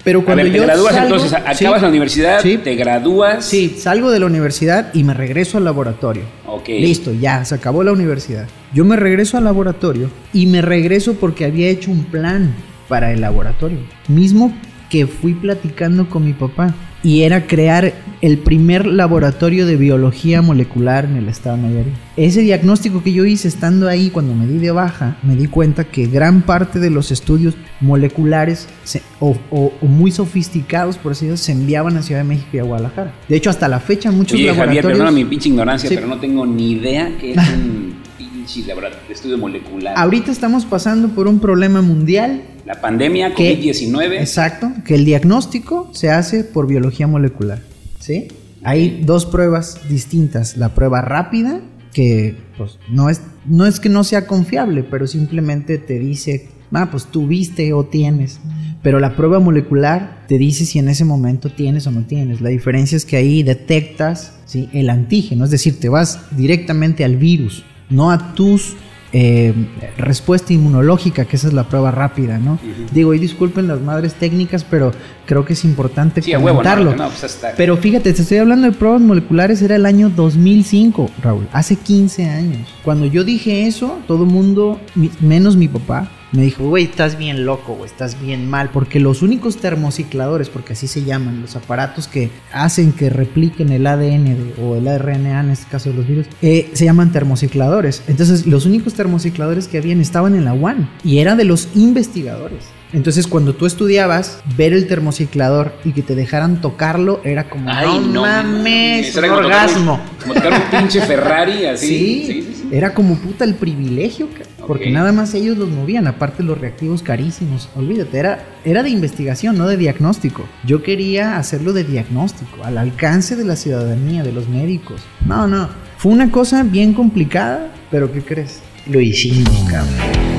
Pero 0.03 0.23
cuando 0.23 0.41
a 0.41 0.43
ver, 0.43 0.53
yo 0.53 0.61
te 0.61 0.65
gradúas 0.67 0.93
salgo- 0.93 1.03
entonces, 1.15 1.33
acabas 1.33 1.57
sí. 1.79 1.81
la 1.83 1.87
universidad, 1.89 2.39
Sí. 2.41 2.57
te 2.63 2.75
gradúas. 2.75 3.43
Sí, 3.45 3.75
salgo 3.77 4.11
de 4.11 4.19
la 4.19 4.27
universidad 4.27 4.93
y 4.93 5.03
me 5.03 5.13
regreso 5.15 5.57
al 5.57 5.65
laboratorio. 5.65 6.23
Ok. 6.47 6.67
Listo, 6.69 7.11
ya, 7.13 7.43
se 7.43 7.55
acabó 7.55 7.83
la 7.83 7.91
universidad. 7.91 8.47
Yo 8.73 8.86
me 8.86 8.95
regreso 8.97 9.38
al 9.38 9.45
laboratorio 9.45 10.09
y 10.33 10.45
me 10.45 10.61
regreso 10.61 11.13
porque 11.15 11.45
había 11.45 11.69
hecho 11.69 11.89
un 11.91 12.03
plan 12.03 12.53
para 12.88 13.11
el 13.11 13.21
laboratorio. 13.21 13.79
Mismo 14.07 14.53
que 14.91 15.07
fui 15.07 15.33
platicando 15.33 16.07
con 16.07 16.23
mi 16.23 16.33
papá. 16.33 16.73
Y 17.06 17.22
era 17.22 17.45
crear 17.45 17.93
el 18.22 18.39
primer 18.39 18.88
laboratorio 18.88 19.68
de 19.68 19.76
biología 19.76 20.41
molecular 20.41 21.06
en 21.06 21.18
el 21.18 21.30
estado 21.30 21.58
de 21.58 21.64
Nayarit. 21.64 21.93
Ese 22.18 22.41
diagnóstico 22.41 23.03
que 23.03 23.14
yo 23.14 23.26
hice 23.26 23.47
estando 23.47 23.88
ahí 23.88 24.10
cuando 24.10 24.34
me 24.34 24.47
di 24.47 24.58
de 24.58 24.72
baja, 24.72 25.18
me 25.22 25.36
di 25.36 25.45
cuenta 25.45 25.84
que 25.84 26.08
gran 26.08 26.41
parte 26.41 26.80
de 26.80 26.89
los 26.89 27.12
estudios 27.12 27.53
moleculares 27.80 28.68
se- 28.84 29.03
o, 29.20 29.38
o- 29.51 29.72
o 29.82 29.86
muy 29.86 30.10
sofisticados, 30.12 30.97
por 30.97 31.12
así 31.12 31.26
decirlo, 31.28 31.38
se 31.38 31.51
enviaban 31.51 31.95
a 31.97 32.01
Ciudad 32.01 32.22
de 32.22 32.28
México 32.28 32.49
y 32.53 32.58
a 32.60 32.64
Guadalajara. 32.64 33.14
De 33.30 33.36
hecho, 33.36 33.51
hasta 33.51 33.68
la 33.68 33.80
fecha 33.80 34.12
muchos 34.12 34.34
Oye, 34.34 34.47
Javier, 34.47 34.58
laboratorios... 34.84 34.97
perdona 34.99 35.12
mi 35.12 35.26
pinche 35.26 35.49
ignorancia, 35.49 35.88
Sí. 35.89 35.95
pero 35.95 36.08
no 36.08 36.18
tengo 36.20 36.45
ni 36.47 36.72
idea 36.72 37.12
qué 37.20 37.34
es 37.34 37.38
un 37.53 37.93
pinche 38.18 38.64
laboratorio 38.68 39.08
de 39.08 39.14
estudio 39.14 39.38
molecular. 39.38 39.93
Ahorita 39.95 40.32
estamos 40.32 40.66
pasando 40.66 41.10
por 41.10 41.28
un 41.28 41.39
problema 41.39 41.82
mundial. 41.84 42.41
La 42.66 42.82
pandemia 42.82 43.34
que- 43.34 43.59
COVID-19. 43.59 44.20
Exacto, 44.20 44.72
que 44.86 44.95
el 44.95 45.05
diagnóstico 45.05 45.89
se 45.93 46.09
hace 46.09 46.43
por 46.43 46.68
biología 46.68 47.07
molecular. 47.07 47.61
¿Sí? 47.99 48.28
Hay 48.63 49.03
dos 49.05 49.26
pruebas 49.26 49.80
distintas. 49.89 50.57
La 50.57 50.74
prueba 50.74 51.01
rápida, 51.01 51.61
que 51.93 52.36
pues, 52.57 52.80
no, 52.89 53.09
es, 53.09 53.22
no 53.45 53.66
es 53.68 53.80
que 53.80 53.89
no 53.89 54.03
sea 54.03 54.26
confiable, 54.26 54.84
pero 54.84 55.05
simplemente 55.05 55.78
te 55.78 55.99
dice, 55.99 56.49
ah, 56.74 56.89
pues 56.89 57.05
tú 57.05 57.28
viste 57.28 57.72
o 57.74 57.86
tienes. 57.86 58.39
Pero 58.82 58.99
la 58.99 59.16
prueba 59.16 59.39
molecular 59.39 60.26
te 60.28 60.38
dice 60.38 60.66
si 60.66 60.80
en 60.80 60.89
ese 60.89 61.05
momento 61.05 61.51
tienes 61.51 61.86
o 61.88 61.91
no 61.91 62.01
tienes. 62.03 62.41
La 62.41 62.49
diferencia 62.49 62.95
es 62.95 63.05
que 63.05 63.18
ahí 63.18 63.43
detectas 63.43 64.34
¿sí? 64.45 64.70
el 64.74 64.89
antígeno, 64.89 65.45
es 65.45 65.51
decir, 65.51 65.80
te 65.80 65.89
vas 65.89 66.20
directamente 66.36 67.03
al 67.03 67.18
virus, 67.18 67.63
no 67.89 68.11
a 68.11 68.34
tus 68.36 68.76
eh, 69.18 69.53
respuesta 69.97 70.51
inmunológica, 70.51 71.24
que 71.24 71.38
esa 71.38 71.47
es 71.47 71.53
la 71.53 71.63
prueba 71.70 71.89
rápida, 71.89 72.38
¿no? 72.38 72.59
Digo, 72.91 73.13
y 73.13 73.20
disculpen 73.20 73.66
las 73.66 73.80
madres 73.80 74.13
técnicas, 74.16 74.66
pero 74.66 74.91
creo 75.26 75.45
que 75.45 75.53
es 75.53 75.63
importante 75.63 76.22
Sí, 76.22 76.34
a 76.34 76.38
huevo, 76.38 76.61
¿no? 76.61 76.70
comentarlo. 76.70 76.95
Pues 76.97 77.24
hasta- 77.24 77.53
Pero 77.55 77.78
fíjate, 77.78 78.11
te 78.11 78.22
estoy 78.22 78.39
hablando 78.39 78.70
de 78.70 78.74
pruebas 78.78 78.99
moleculares, 78.99 79.61
era 79.61 79.78
el 79.78 79.86
año 79.86 80.09
2005, 80.09 81.09
Raúl, 81.24 81.47
hace 81.53 81.78
15 81.78 82.26
años. 82.30 82.68
Cuando 82.84 83.05
yo 83.05 83.24
dije 83.24 83.66
eso, 83.68 83.99
todo 84.05 84.26
el 84.26 84.30
mundo, 84.30 84.82
menos 85.22 85.55
mi 85.55 85.70
papá, 85.70 86.09
me 86.36 86.43
dijo, 86.43 86.67
güey, 86.67 86.86
estás 86.86 87.17
bien 87.17 87.45
loco, 87.45 87.73
güey, 87.75 87.89
estás 87.89 88.19
bien 88.21 88.49
mal, 88.49 88.69
porque 88.71 88.99
los 88.99 89.21
únicos 89.21 89.57
termocicladores, 89.57 90.49
porque 90.49 90.73
así 90.73 90.88
se 90.88 91.03
llaman, 91.03 91.41
los 91.41 91.55
aparatos 91.55 92.07
que 92.07 92.29
hacen 92.51 92.91
que 92.91 93.09
repliquen 93.09 93.69
el 93.69 93.88
ADN 93.88 94.53
o 94.61 94.75
el 94.75 94.88
RNA, 94.99 95.41
en 95.41 95.49
este 95.51 95.69
caso 95.69 95.89
de 95.89 95.95
los 95.95 96.07
virus, 96.07 96.27
eh, 96.41 96.69
se 96.73 96.86
llaman 96.86 97.11
termocicladores. 97.11 98.03
Entonces, 98.07 98.45
los 98.45 98.65
únicos 98.65 98.93
termocicladores 98.93 99.67
que 99.67 99.77
habían 99.77 100.01
estaban 100.01 100.36
en 100.36 100.45
la 100.45 100.53
UAN 100.53 100.89
y 101.03 101.19
era 101.19 101.36
de 101.36 101.45
los 101.45 101.69
investigadores. 101.75 102.65
Entonces, 102.95 103.27
cuando 103.27 103.53
tú 103.53 103.65
estudiabas, 103.65 104.39
ver 104.55 104.71
el 104.71 104.87
termociclador 104.87 105.73
y 105.83 105.91
que 105.91 106.01
te 106.01 106.15
dejaran 106.15 106.61
tocarlo 106.61 107.19
era 107.25 107.49
como, 107.49 107.69
Ay, 107.69 107.99
no, 108.09 108.21
mames, 108.21 109.09
Eso 109.09 109.19
un 109.19 109.31
orgasmo. 109.31 109.99
Como 110.21 110.33
tocar 110.33 110.53
un 110.53 110.79
pinche 110.79 111.01
Ferrari 111.01 111.65
así. 111.73 111.87
Sí, 111.87 112.23
sí, 112.25 112.41
sí, 112.41 112.55
sí. 112.61 112.69
era 112.71 112.93
como 112.93 113.17
puta 113.17 113.43
el 113.43 113.55
privilegio, 113.55 114.29
porque 114.65 114.91
nada 114.91 115.11
más 115.11 115.33
ellos 115.33 115.57
los 115.57 115.67
movían, 115.67 116.07
aparte 116.07 116.41
los 116.41 116.57
reactivos 116.57 117.03
carísimos. 117.03 117.67
Olvídate, 117.75 118.17
era, 118.17 118.45
era 118.63 118.81
de 118.81 118.91
investigación, 118.91 119.57
no 119.57 119.67
de 119.67 119.75
diagnóstico. 119.75 120.45
Yo 120.65 120.81
quería 120.81 121.37
hacerlo 121.37 121.73
de 121.73 121.83
diagnóstico, 121.83 122.63
al 122.63 122.77
alcance 122.77 123.35
de 123.35 123.43
la 123.43 123.57
ciudadanía, 123.57 124.23
de 124.23 124.31
los 124.31 124.47
médicos. 124.47 125.01
No, 125.25 125.49
no, 125.49 125.67
fue 125.97 126.13
una 126.13 126.31
cosa 126.31 126.63
bien 126.63 126.93
complicada, 126.93 127.73
pero 127.91 128.09
¿qué 128.09 128.21
crees? 128.21 128.61
Lo 128.87 129.01
hicimos, 129.01 129.65
cabrón. 129.69 130.34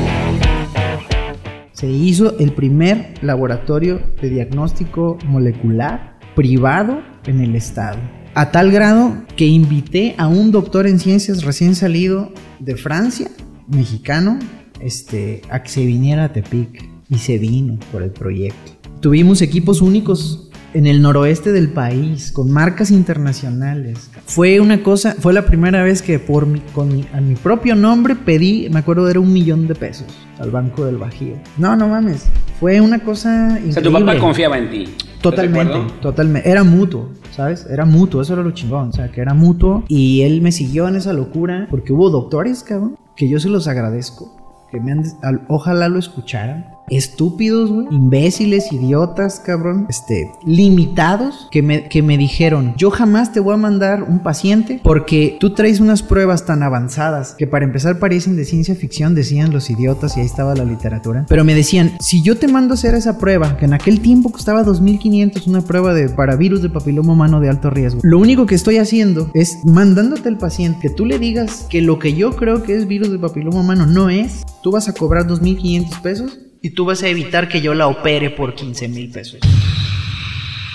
Se 1.76 1.90
hizo 1.90 2.38
el 2.38 2.52
primer 2.52 3.22
laboratorio 3.22 4.00
de 4.22 4.30
diagnóstico 4.30 5.18
molecular 5.26 6.18
privado 6.34 7.02
en 7.26 7.42
el 7.42 7.54
estado. 7.54 7.98
A 8.32 8.50
tal 8.50 8.72
grado 8.72 9.14
que 9.36 9.44
invité 9.44 10.14
a 10.16 10.26
un 10.26 10.52
doctor 10.52 10.86
en 10.86 10.98
ciencias 10.98 11.44
recién 11.44 11.74
salido 11.74 12.32
de 12.60 12.76
Francia, 12.76 13.30
mexicano, 13.68 14.38
este, 14.80 15.42
a 15.50 15.62
que 15.62 15.68
se 15.68 15.84
viniera 15.84 16.24
a 16.24 16.32
Tepic. 16.32 16.82
Y 17.10 17.18
se 17.18 17.36
vino 17.36 17.78
por 17.92 18.02
el 18.02 18.10
proyecto. 18.10 18.72
Tuvimos 19.00 19.42
equipos 19.42 19.82
únicos 19.82 20.45
en 20.74 20.86
el 20.86 21.00
noroeste 21.02 21.52
del 21.52 21.68
país, 21.70 22.32
con 22.32 22.50
marcas 22.50 22.90
internacionales. 22.90 24.10
Fue 24.26 24.60
una 24.60 24.82
cosa, 24.82 25.14
fue 25.18 25.32
la 25.32 25.46
primera 25.46 25.82
vez 25.82 26.02
que 26.02 26.18
por 26.18 26.46
mi, 26.46 26.60
con 26.60 26.88
mi- 26.94 27.06
a 27.14 27.20
mi 27.20 27.34
propio 27.34 27.74
nombre 27.74 28.14
pedí, 28.14 28.68
me 28.70 28.80
acuerdo 28.80 29.08
era 29.08 29.20
un 29.20 29.32
millón 29.32 29.66
de 29.68 29.74
pesos 29.74 30.06
al 30.38 30.50
Banco 30.50 30.84
del 30.84 30.96
Bajío. 30.98 31.34
No, 31.58 31.76
no 31.76 31.88
mames, 31.88 32.24
fue 32.60 32.80
una 32.80 32.98
cosa 32.98 33.50
increíble. 33.50 33.70
O 33.70 33.72
sea, 33.72 33.82
tu 33.82 33.92
papá 33.92 34.18
confiaba 34.18 34.58
en 34.58 34.70
ti. 34.70 34.82
¿Estás 34.84 35.12
de 35.12 35.20
Totalmente, 35.22 35.78
totalmente. 36.02 36.48
Era 36.50 36.62
mutuo, 36.62 37.10
¿sabes? 37.34 37.66
Era 37.70 37.84
mutuo, 37.84 38.22
eso 38.22 38.34
era 38.34 38.42
lo 38.42 38.50
chingón. 38.52 38.90
O 38.90 38.92
sea, 38.92 39.10
que 39.10 39.20
era 39.20 39.34
mutuo. 39.34 39.82
Y 39.88 40.22
él 40.22 40.40
me 40.40 40.52
siguió 40.52 40.86
en 40.86 40.94
esa 40.96 41.12
locura. 41.12 41.66
Porque 41.70 41.92
hubo 41.92 42.10
doctores, 42.10 42.62
cabrón, 42.62 42.96
que 43.16 43.28
yo 43.28 43.40
se 43.40 43.48
los 43.48 43.66
agradezco. 43.66 44.36
Que 44.70 44.78
me 44.78 44.92
han, 44.92 45.02
al- 45.22 45.42
ojalá 45.48 45.88
lo 45.88 45.98
escucharan. 45.98 46.66
Estúpidos, 46.88 47.70
güey. 47.70 47.86
Imbéciles, 47.90 48.72
idiotas, 48.72 49.40
cabrón. 49.40 49.86
Este, 49.88 50.32
limitados. 50.44 51.48
Que 51.50 51.62
me, 51.62 51.88
que 51.88 52.02
me 52.02 52.18
dijeron, 52.18 52.74
yo 52.76 52.90
jamás 52.90 53.32
te 53.32 53.40
voy 53.40 53.54
a 53.54 53.56
mandar 53.56 54.02
un 54.02 54.20
paciente 54.20 54.80
porque 54.82 55.36
tú 55.40 55.54
traes 55.54 55.80
unas 55.80 56.02
pruebas 56.02 56.46
tan 56.46 56.62
avanzadas 56.62 57.34
que 57.36 57.46
para 57.46 57.64
empezar 57.64 57.98
parecen 57.98 58.36
de 58.36 58.44
ciencia 58.44 58.74
ficción, 58.74 59.14
decían 59.14 59.52
los 59.52 59.70
idiotas 59.70 60.16
y 60.16 60.20
ahí 60.20 60.26
estaba 60.26 60.54
la 60.54 60.64
literatura. 60.64 61.26
Pero 61.28 61.44
me 61.44 61.54
decían, 61.54 61.92
si 62.00 62.22
yo 62.22 62.36
te 62.36 62.48
mando 62.48 62.74
a 62.74 62.76
hacer 62.76 62.94
esa 62.94 63.18
prueba, 63.18 63.56
que 63.56 63.64
en 63.64 63.74
aquel 63.74 64.00
tiempo 64.00 64.30
costaba 64.30 64.64
2.500 64.64 65.46
una 65.46 65.62
prueba 65.62 65.94
de, 65.94 66.08
para 66.08 66.36
virus 66.36 66.62
de 66.62 66.70
papiloma 66.70 67.12
humano 67.12 67.40
de 67.40 67.48
alto 67.48 67.70
riesgo, 67.70 68.00
lo 68.02 68.18
único 68.18 68.46
que 68.46 68.54
estoy 68.54 68.78
haciendo 68.78 69.30
es 69.34 69.58
mandándote 69.64 70.28
al 70.28 70.38
paciente 70.38 70.80
que 70.80 70.90
tú 70.90 71.06
le 71.06 71.18
digas 71.18 71.66
que 71.68 71.80
lo 71.80 71.98
que 71.98 72.14
yo 72.14 72.36
creo 72.36 72.62
que 72.62 72.76
es 72.76 72.86
virus 72.86 73.10
de 73.10 73.18
papiloma 73.18 73.60
humano 73.60 73.86
no 73.86 74.10
es, 74.10 74.44
tú 74.62 74.70
vas 74.70 74.88
a 74.88 74.92
cobrar 74.92 75.26
2.500 75.26 76.00
pesos 76.00 76.38
y 76.66 76.70
tú 76.70 76.84
vas 76.84 77.04
a 77.04 77.08
evitar 77.08 77.48
que 77.48 77.60
yo 77.60 77.74
la 77.74 77.86
opere 77.86 78.28
por 78.28 78.56
15 78.56 78.88
mil 78.88 79.08
pesos. 79.08 79.38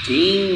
Ching. 0.08 0.56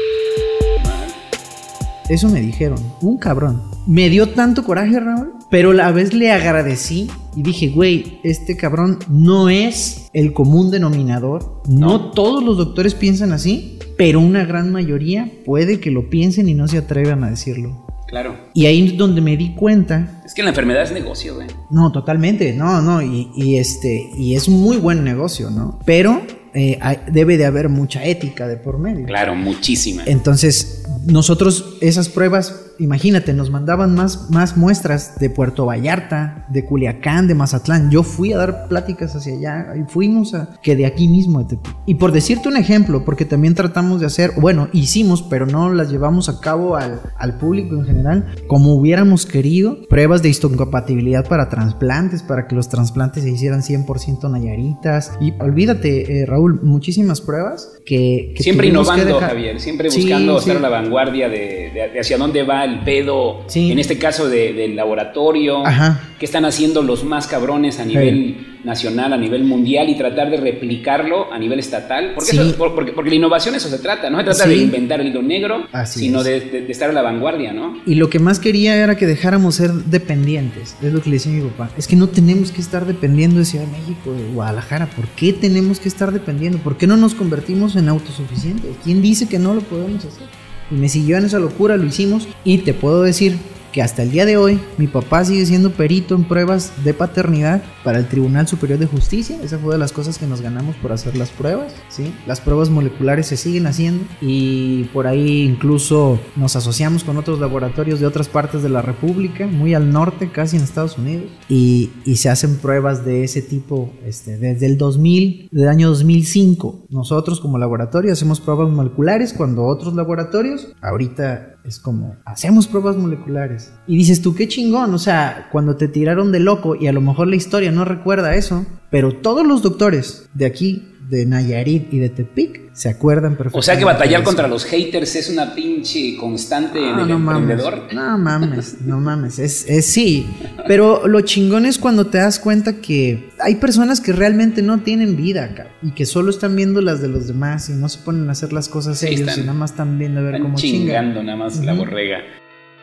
Eso 2.07 2.29
me 2.29 2.39
dijeron, 2.39 2.79
un 3.01 3.17
cabrón. 3.17 3.61
Me 3.85 4.09
dio 4.09 4.29
tanto 4.29 4.63
coraje, 4.63 4.97
Raúl, 4.97 5.33
pero 5.51 5.71
a 5.71 5.73
la 5.73 5.91
vez 5.91 6.13
le 6.13 6.31
agradecí 6.31 7.09
y 7.35 7.41
dije, 7.41 7.67
güey, 7.67 8.21
este 8.23 8.55
cabrón 8.55 8.99
no 9.09 9.49
es 9.49 10.09
el 10.13 10.31
común 10.31 10.71
denominador. 10.71 11.61
No 11.67 12.11
todos 12.11 12.41
los 12.41 12.55
doctores 12.55 12.95
piensan 12.95 13.33
así, 13.33 13.77
pero 13.97 14.21
una 14.21 14.45
gran 14.45 14.71
mayoría 14.71 15.29
puede 15.43 15.81
que 15.81 15.91
lo 15.91 16.09
piensen 16.09 16.47
y 16.47 16.53
no 16.53 16.69
se 16.69 16.77
atrevan 16.77 17.25
a 17.25 17.29
decirlo. 17.29 17.84
Claro. 18.07 18.35
Y 18.53 18.65
ahí 18.67 18.85
es 18.87 18.97
donde 18.97 19.19
me 19.21 19.35
di 19.35 19.55
cuenta 19.55 20.21
Es 20.25 20.33
que 20.33 20.43
la 20.43 20.49
enfermedad 20.49 20.83
es 20.83 20.91
negocio, 20.91 21.35
güey. 21.35 21.47
no, 21.71 21.91
totalmente, 21.91 22.53
no, 22.53 22.81
no, 22.81 23.01
y, 23.01 23.31
y 23.35 23.57
este, 23.57 24.09
y 24.17 24.35
es 24.35 24.47
un 24.47 24.61
muy 24.61 24.77
buen 24.77 25.03
negocio, 25.03 25.49
¿no? 25.49 25.79
Pero 25.85 26.21
eh, 26.53 26.77
hay- 26.81 26.99
debe 27.11 27.37
de 27.37 27.45
haber 27.45 27.67
mucha 27.69 28.05
ética 28.05 28.47
de 28.47 28.57
por 28.57 28.77
medio. 28.77 29.05
Claro, 29.05 29.35
muchísima. 29.35 30.03
Entonces, 30.05 30.83
nosotros 31.05 31.77
esas 31.81 32.07
pruebas, 32.09 32.64
imagínate, 32.79 33.33
nos 33.33 33.49
mandaban 33.51 33.95
más, 33.95 34.29
más 34.31 34.57
muestras 34.57 35.17
de 35.19 35.29
Puerto 35.29 35.65
Vallarta, 35.65 36.45
de 36.49 36.65
Culiacán, 36.65 37.27
de 37.27 37.35
Mazatlán. 37.35 37.89
Yo 37.91 38.03
fui 38.03 38.33
a 38.33 38.37
dar 38.37 38.67
pláticas 38.67 39.15
hacia 39.15 39.33
allá 39.35 39.73
y 39.75 39.83
fuimos 39.89 40.33
a 40.33 40.59
que 40.61 40.75
de 40.75 40.85
aquí 40.85 41.07
mismo 41.07 41.39
de 41.43 41.55
Tepic. 41.55 41.75
Y 41.85 41.95
por 41.95 42.11
decirte 42.11 42.49
un 42.49 42.57
ejemplo, 42.57 43.03
porque 43.05 43.25
también 43.25 43.53
tratamos 43.55 43.99
de 43.99 44.07
hacer, 44.07 44.31
bueno, 44.37 44.67
hicimos, 44.73 45.21
pero 45.23 45.45
no 45.45 45.71
las 45.73 45.89
llevamos 45.91 46.29
a 46.29 46.39
cabo 46.39 46.75
al, 46.75 47.01
al 47.17 47.37
público 47.37 47.75
en 47.75 47.85
general, 47.85 48.25
como 48.47 48.73
hubiéramos 48.75 49.25
querido, 49.25 49.77
pruebas 49.89 50.21
de 50.21 50.29
histocompatibilidad 50.29 51.27
para 51.27 51.49
trasplantes, 51.49 52.23
para 52.23 52.47
que 52.47 52.55
los 52.55 52.69
trasplantes 52.69 53.23
se 53.23 53.29
hicieran 53.31 53.61
100% 53.61 54.29
nayaritas. 54.29 55.11
Y 55.21 55.33
olvídate, 55.39 56.21
eh, 56.21 56.25
Raúl, 56.25 56.61
muchísimas 56.63 57.21
pruebas 57.21 57.71
que... 57.85 58.33
que 58.35 58.43
siempre 58.43 58.67
que 58.67 58.71
innovando, 58.73 59.05
dejar- 59.05 59.29
Javier. 59.29 59.59
Siempre 59.59 59.89
Sí, 59.89 60.01
buscando 60.01 60.39
sí. 60.39 60.49
estar 60.49 60.57
a 60.57 60.59
la 60.59 60.69
vanguardia. 60.69 61.27
vanguardia 61.27 61.29
de, 61.29 61.71
de- 61.73 61.89
de 61.93 61.99
hacia 61.99 62.17
dónde 62.17 62.43
va 62.43 62.64
el 62.65 62.79
pedo, 62.79 63.43
Sí. 63.47 63.71
en 63.71 63.79
este 63.79 63.97
caso 63.97 64.27
de- 64.27 64.53
del 64.53 64.75
laboratorio, 64.75 65.65
Ajá. 65.65 66.01
qué 66.19 66.25
están 66.25 66.45
haciendo 66.45 66.81
los 66.81 67.03
más 67.03 67.27
cabrones 67.27 67.79
a 67.79 67.85
nivel 67.85 68.59
nacional, 68.65 69.13
a 69.13 69.17
nivel 69.17 69.43
mundial 69.43 69.89
y 69.89 69.95
tratar 69.95 70.31
de 70.31 70.37
replicarlo 70.37 71.31
a 71.31 71.37
nivel 71.37 71.59
estatal. 71.59 72.13
Porque, 72.15 72.31
Sí. 72.31 72.37
eso- 72.39 72.55
por- 72.57 72.73
porque, 72.73 72.93
porque 72.93 73.11
la 73.11 73.17
innovación 73.17 73.53
eso 73.53 73.69
se 73.69 73.77
trata, 73.77 74.09
no 74.09 74.17
se 74.17 74.23
trata 74.23 74.43
Sí. 74.45 74.49
de 74.49 74.55
inventar 74.57 74.99
el 75.01 75.07
hilo 75.07 75.21
negro, 75.21 75.67
Así 75.71 75.99
sino 75.99 76.19
es. 76.19 76.25
de, 76.25 76.39
de- 76.41 76.61
de 76.61 76.71
estar 76.71 76.89
a 76.89 76.93
la 76.93 77.03
vanguardia, 77.03 77.53
¿no? 77.53 77.77
Y 77.85 77.95
lo 77.95 78.09
que 78.09 78.17
más 78.17 78.39
quería 78.39 78.75
era 78.75 78.97
que 78.97 79.05
dejáramos 79.05 79.55
ser 79.55 79.71
dependientes. 79.71 80.75
Es 80.81 80.91
lo 80.91 81.01
que 81.01 81.09
le 81.11 81.17
decía 81.17 81.31
mi 81.31 81.41
papá. 81.49 81.69
Es 81.77 81.87
que 81.87 81.95
no 81.95 82.07
tenemos 82.07 82.51
que 82.51 82.61
estar 82.61 82.85
dependiendo 82.85 83.37
de 83.39 83.45
Ciudad 83.45 83.65
de 83.65 83.71
México, 83.77 84.13
de 84.13 84.23
Guadalajara. 84.33 84.87
¿Por 84.87 85.07
qué 85.09 85.31
tenemos 85.33 85.79
que 85.79 85.87
estar 85.89 86.11
dependiendo? 86.11 86.57
¿Por 86.59 86.77
qué 86.77 86.87
no 86.87 86.97
nos 86.97 87.13
convertimos 87.13 87.75
en 87.75 87.87
autosuficientes? 87.89 88.71
¿Quién 88.83 89.01
dice 89.01 89.27
que 89.29 89.37
no 89.37 89.53
lo 89.53 89.61
podemos 89.61 90.03
hacer? 90.05 90.27
Y 90.71 90.75
me 90.75 90.89
siguió 90.89 91.17
en 91.17 91.25
esa 91.25 91.39
locura, 91.39 91.77
lo 91.77 91.85
hicimos. 91.85 92.27
Y 92.43 92.59
te 92.59 92.73
puedo 92.73 93.03
decir 93.03 93.37
que 93.75 93.81
hasta 93.81 94.03
el 94.03 94.11
día 94.11 94.25
de 94.25 94.37
hoy 94.37 94.57
mi 94.77 94.87
papá 94.87 95.25
sigue 95.25 95.45
siendo 95.45 95.69
perito 95.69 96.15
en 96.15 96.23
pruebas 96.23 96.71
de 96.85 96.93
paternidad 96.93 97.61
para 97.83 97.99
el 97.99 98.07
Tribunal 98.07 98.47
Superior 98.47 98.79
de 98.79 98.85
Justicia. 98.85 99.37
Esa 99.43 99.59
fue 99.59 99.73
de 99.73 99.77
las 99.77 99.91
cosas 99.91 100.17
que 100.17 100.25
nos 100.25 100.39
ganamos 100.39 100.77
por 100.77 100.93
hacer 100.93 101.17
las 101.17 101.29
pruebas. 101.29 101.73
¿sí? 101.89 102.13
Las 102.25 102.39
pruebas 102.39 102.69
moleculares 102.69 103.27
se 103.27 103.35
siguen 103.35 103.67
haciendo 103.67 104.05
y 104.21 104.85
por 104.93 105.07
ahí 105.07 105.41
incluso 105.41 106.21
nos 106.37 106.55
asociamos 106.55 107.03
con 107.03 107.17
otros 107.17 107.41
laboratorios 107.41 107.99
de 107.99 108.05
otras 108.05 108.29
partes 108.29 108.63
de 108.63 108.69
la 108.69 108.81
República, 108.81 109.45
muy 109.45 109.73
al 109.73 109.91
norte, 109.91 110.31
casi 110.31 110.55
en 110.55 110.63
Estados 110.63 110.97
Unidos, 110.97 111.25
y, 111.49 111.89
y 112.05 112.15
se 112.15 112.29
hacen 112.29 112.55
pruebas 112.59 113.03
de 113.03 113.25
ese 113.25 113.41
tipo 113.41 113.91
este, 114.05 114.37
desde 114.37 114.67
el 114.67 114.77
2000, 114.77 115.49
del 115.51 115.67
año 115.67 115.89
2005. 115.89 116.85
Nosotros 116.91 117.41
como 117.41 117.57
laboratorio 117.57 118.13
hacemos 118.13 118.39
pruebas 118.39 118.69
moleculares 118.69 119.33
cuando 119.33 119.65
otros 119.65 119.95
laboratorios, 119.95 120.69
ahorita 120.81 121.54
es 121.67 121.79
como, 121.79 122.15
hacemos 122.25 122.67
pruebas 122.67 122.95
moleculares. 122.95 123.73
Y 123.87 123.97
dices 123.97 124.21
tú, 124.21 124.35
qué 124.35 124.47
chingón, 124.47 124.93
o 124.93 124.99
sea, 124.99 125.49
cuando 125.51 125.75
te 125.75 125.87
tiraron 125.87 126.31
de 126.31 126.39
loco 126.39 126.75
y 126.75 126.87
a 126.87 126.93
lo 126.93 127.01
mejor 127.01 127.27
la 127.27 127.35
historia 127.35 127.71
no 127.71 127.85
recuerda 127.85 128.35
eso, 128.35 128.65
pero 128.89 129.17
todos 129.17 129.45
los 129.45 129.61
doctores 129.61 130.29
de 130.33 130.45
aquí, 130.45 130.94
de 131.09 131.25
Nayarit 131.25 131.93
y 131.93 131.99
de 131.99 132.09
Tepic, 132.09 132.73
se 132.73 132.89
acuerdan 132.89 133.31
perfectamente. 133.37 133.59
O 133.59 133.61
sea 133.61 133.77
que 133.77 133.85
batallar 133.85 134.23
contra 134.23 134.47
los 134.47 134.65
haters 134.65 135.15
es 135.15 135.29
una 135.29 135.53
pinche 135.55 136.17
constante 136.17 136.79
en 136.79 136.95
Ah, 136.95 137.01
el 137.03 137.07
no 137.09 137.19
mames, 137.19 137.41
emprendedor. 137.59 137.93
no 137.93 138.17
mames, 138.17 138.77
no 138.85 138.99
mames, 138.99 139.39
es, 139.39 139.65
es 139.69 139.85
sí, 139.85 140.25
pero 140.67 141.07
lo 141.07 141.21
chingón 141.21 141.65
es 141.65 141.77
cuando 141.77 142.07
te 142.07 142.17
das 142.17 142.39
cuenta 142.39 142.81
que 142.81 143.29
hay 143.39 143.55
personas 143.55 144.01
que 144.01 144.11
realmente 144.13 144.61
no 144.61 144.79
tienen 144.79 145.15
vida 145.15 145.45
acá 145.45 145.67
y 145.81 145.91
que 145.91 146.05
solo 146.05 146.29
están 146.31 146.55
viendo 146.55 146.81
las 146.81 147.01
de 147.01 147.07
los 147.07 147.27
demás 147.27 147.69
y 147.69 147.73
no 147.73 147.87
se 147.87 147.99
ponen 147.99 148.27
a 148.29 148.31
hacer 148.33 148.51
las 148.51 148.67
cosas 148.67 148.97
Sí, 148.99 149.07
ellos 149.07 149.21
están- 149.21 149.39
y 149.39 149.41
nada 149.41 149.53
más 149.57 149.71
están 149.71 149.97
viendo 149.99 150.19
a 150.19 150.23
ver 150.23 150.35
Están 150.35 150.43
cómo 150.47 150.57
chingan. 150.57 150.81
chingando 150.81 151.23
nada 151.23 151.37
más 151.37 151.63
la 151.63 151.73
borrega. 151.73 152.19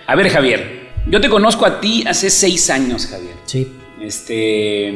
A 0.06 0.14
ver, 0.16 0.28
Javier, 0.28 0.88
yo 1.10 1.20
te 1.20 1.28
conozco 1.28 1.66
a 1.66 1.80
ti 1.80 2.04
hace 2.06 2.30
seis 2.30 2.70
años, 2.70 3.06
Javier. 3.06 3.34
Sí. 3.46 3.68
Este, 4.02 4.92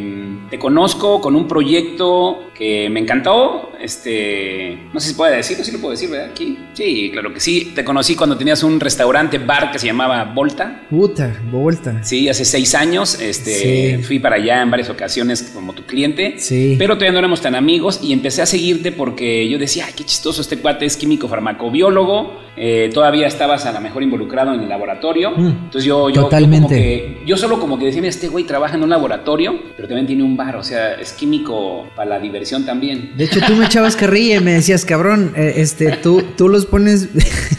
te 0.50 0.58
conozco 0.58 1.20
con 1.20 1.36
un 1.36 1.46
proyecto 1.46 2.50
que 2.54 2.88
me 2.90 3.00
encantó. 3.00 3.72
Este, 3.80 4.78
no 4.92 4.98
sé 5.00 5.08
si 5.10 5.14
puede 5.14 5.36
decirlo, 5.36 5.62
sí 5.64 5.70
lo 5.72 5.78
puedo 5.78 5.92
decir, 5.92 6.08
¿verdad? 6.10 6.30
Aquí. 6.30 6.58
Sí, 6.72 7.10
claro 7.12 7.32
que 7.32 7.40
sí. 7.40 7.72
Te 7.74 7.84
conocí 7.84 8.14
cuando 8.16 8.36
tenías 8.36 8.62
un 8.62 8.80
restaurante 8.80 9.38
bar 9.38 9.70
que 9.70 9.78
se 9.78 9.86
llamaba 9.86 10.24
Volta. 10.34 10.82
Puta, 10.90 11.40
vuelta. 11.50 12.02
Sí, 12.02 12.28
hace 12.28 12.44
seis 12.44 12.74
años. 12.74 13.20
Este, 13.20 13.96
Sí. 13.98 14.02
fui 14.02 14.18
para 14.18 14.36
allá 14.36 14.62
en 14.62 14.70
varias 14.70 14.90
ocasiones 14.90 15.42
como 15.54 15.72
tu 15.72 15.84
cliente. 15.84 16.34
Sí. 16.38 16.74
Pero 16.78 16.94
todavía 16.94 17.12
no 17.12 17.18
éramos 17.18 17.40
tan 17.40 17.54
amigos 17.54 18.00
y 18.02 18.12
empecé 18.12 18.42
a 18.42 18.46
seguirte 18.46 18.92
porque 18.92 19.48
yo 19.48 19.58
decía, 19.58 19.84
ay, 19.86 19.92
qué 19.96 20.04
chistoso, 20.04 20.40
este 20.40 20.58
cuate 20.58 20.84
es 20.84 20.96
químico 20.96 21.28
farmacobiólogo, 21.28 22.40
eh, 22.56 22.90
todavía 22.92 23.26
estabas 23.26 23.66
a 23.66 23.72
lo 23.72 23.80
mejor 23.80 24.02
involucrado 24.02 24.54
en 24.54 24.60
el 24.60 24.68
laboratorio. 24.68 25.32
Mm, 25.32 25.46
Entonces 25.46 25.84
yo, 25.84 26.08
yo, 26.08 26.14
yo 26.14 26.22
totalmente. 26.22 26.66
como 26.66 26.70
que, 26.70 27.18
yo 27.26 27.36
solo 27.36 27.60
como 27.60 27.78
que 27.78 27.86
decía, 27.86 28.00
mira, 28.00 28.10
este 28.10 28.28
güey 28.28 28.44
trabaja 28.44 28.76
en 28.76 28.82
un 28.82 28.90
laboratorio, 28.90 29.60
pero 29.76 29.88
también 29.88 30.06
tiene 30.06 30.22
un 30.22 30.36
bar, 30.36 30.56
o 30.56 30.62
sea, 30.62 30.94
es 30.94 31.12
químico 31.12 31.88
para 31.94 32.10
la 32.10 32.18
diversión 32.18 32.64
también. 32.64 33.12
De 33.16 33.24
hecho, 33.24 33.40
tú 33.46 33.54
me 33.54 33.66
echabas 33.66 33.96
carrilla 33.96 34.36
y 34.36 34.40
me 34.40 34.52
decías, 34.52 34.84
cabrón, 34.84 35.32
eh, 35.36 35.54
este, 35.56 35.92
tú, 36.02 36.22
tú 36.36 36.48
los 36.48 36.66
pones 36.66 37.08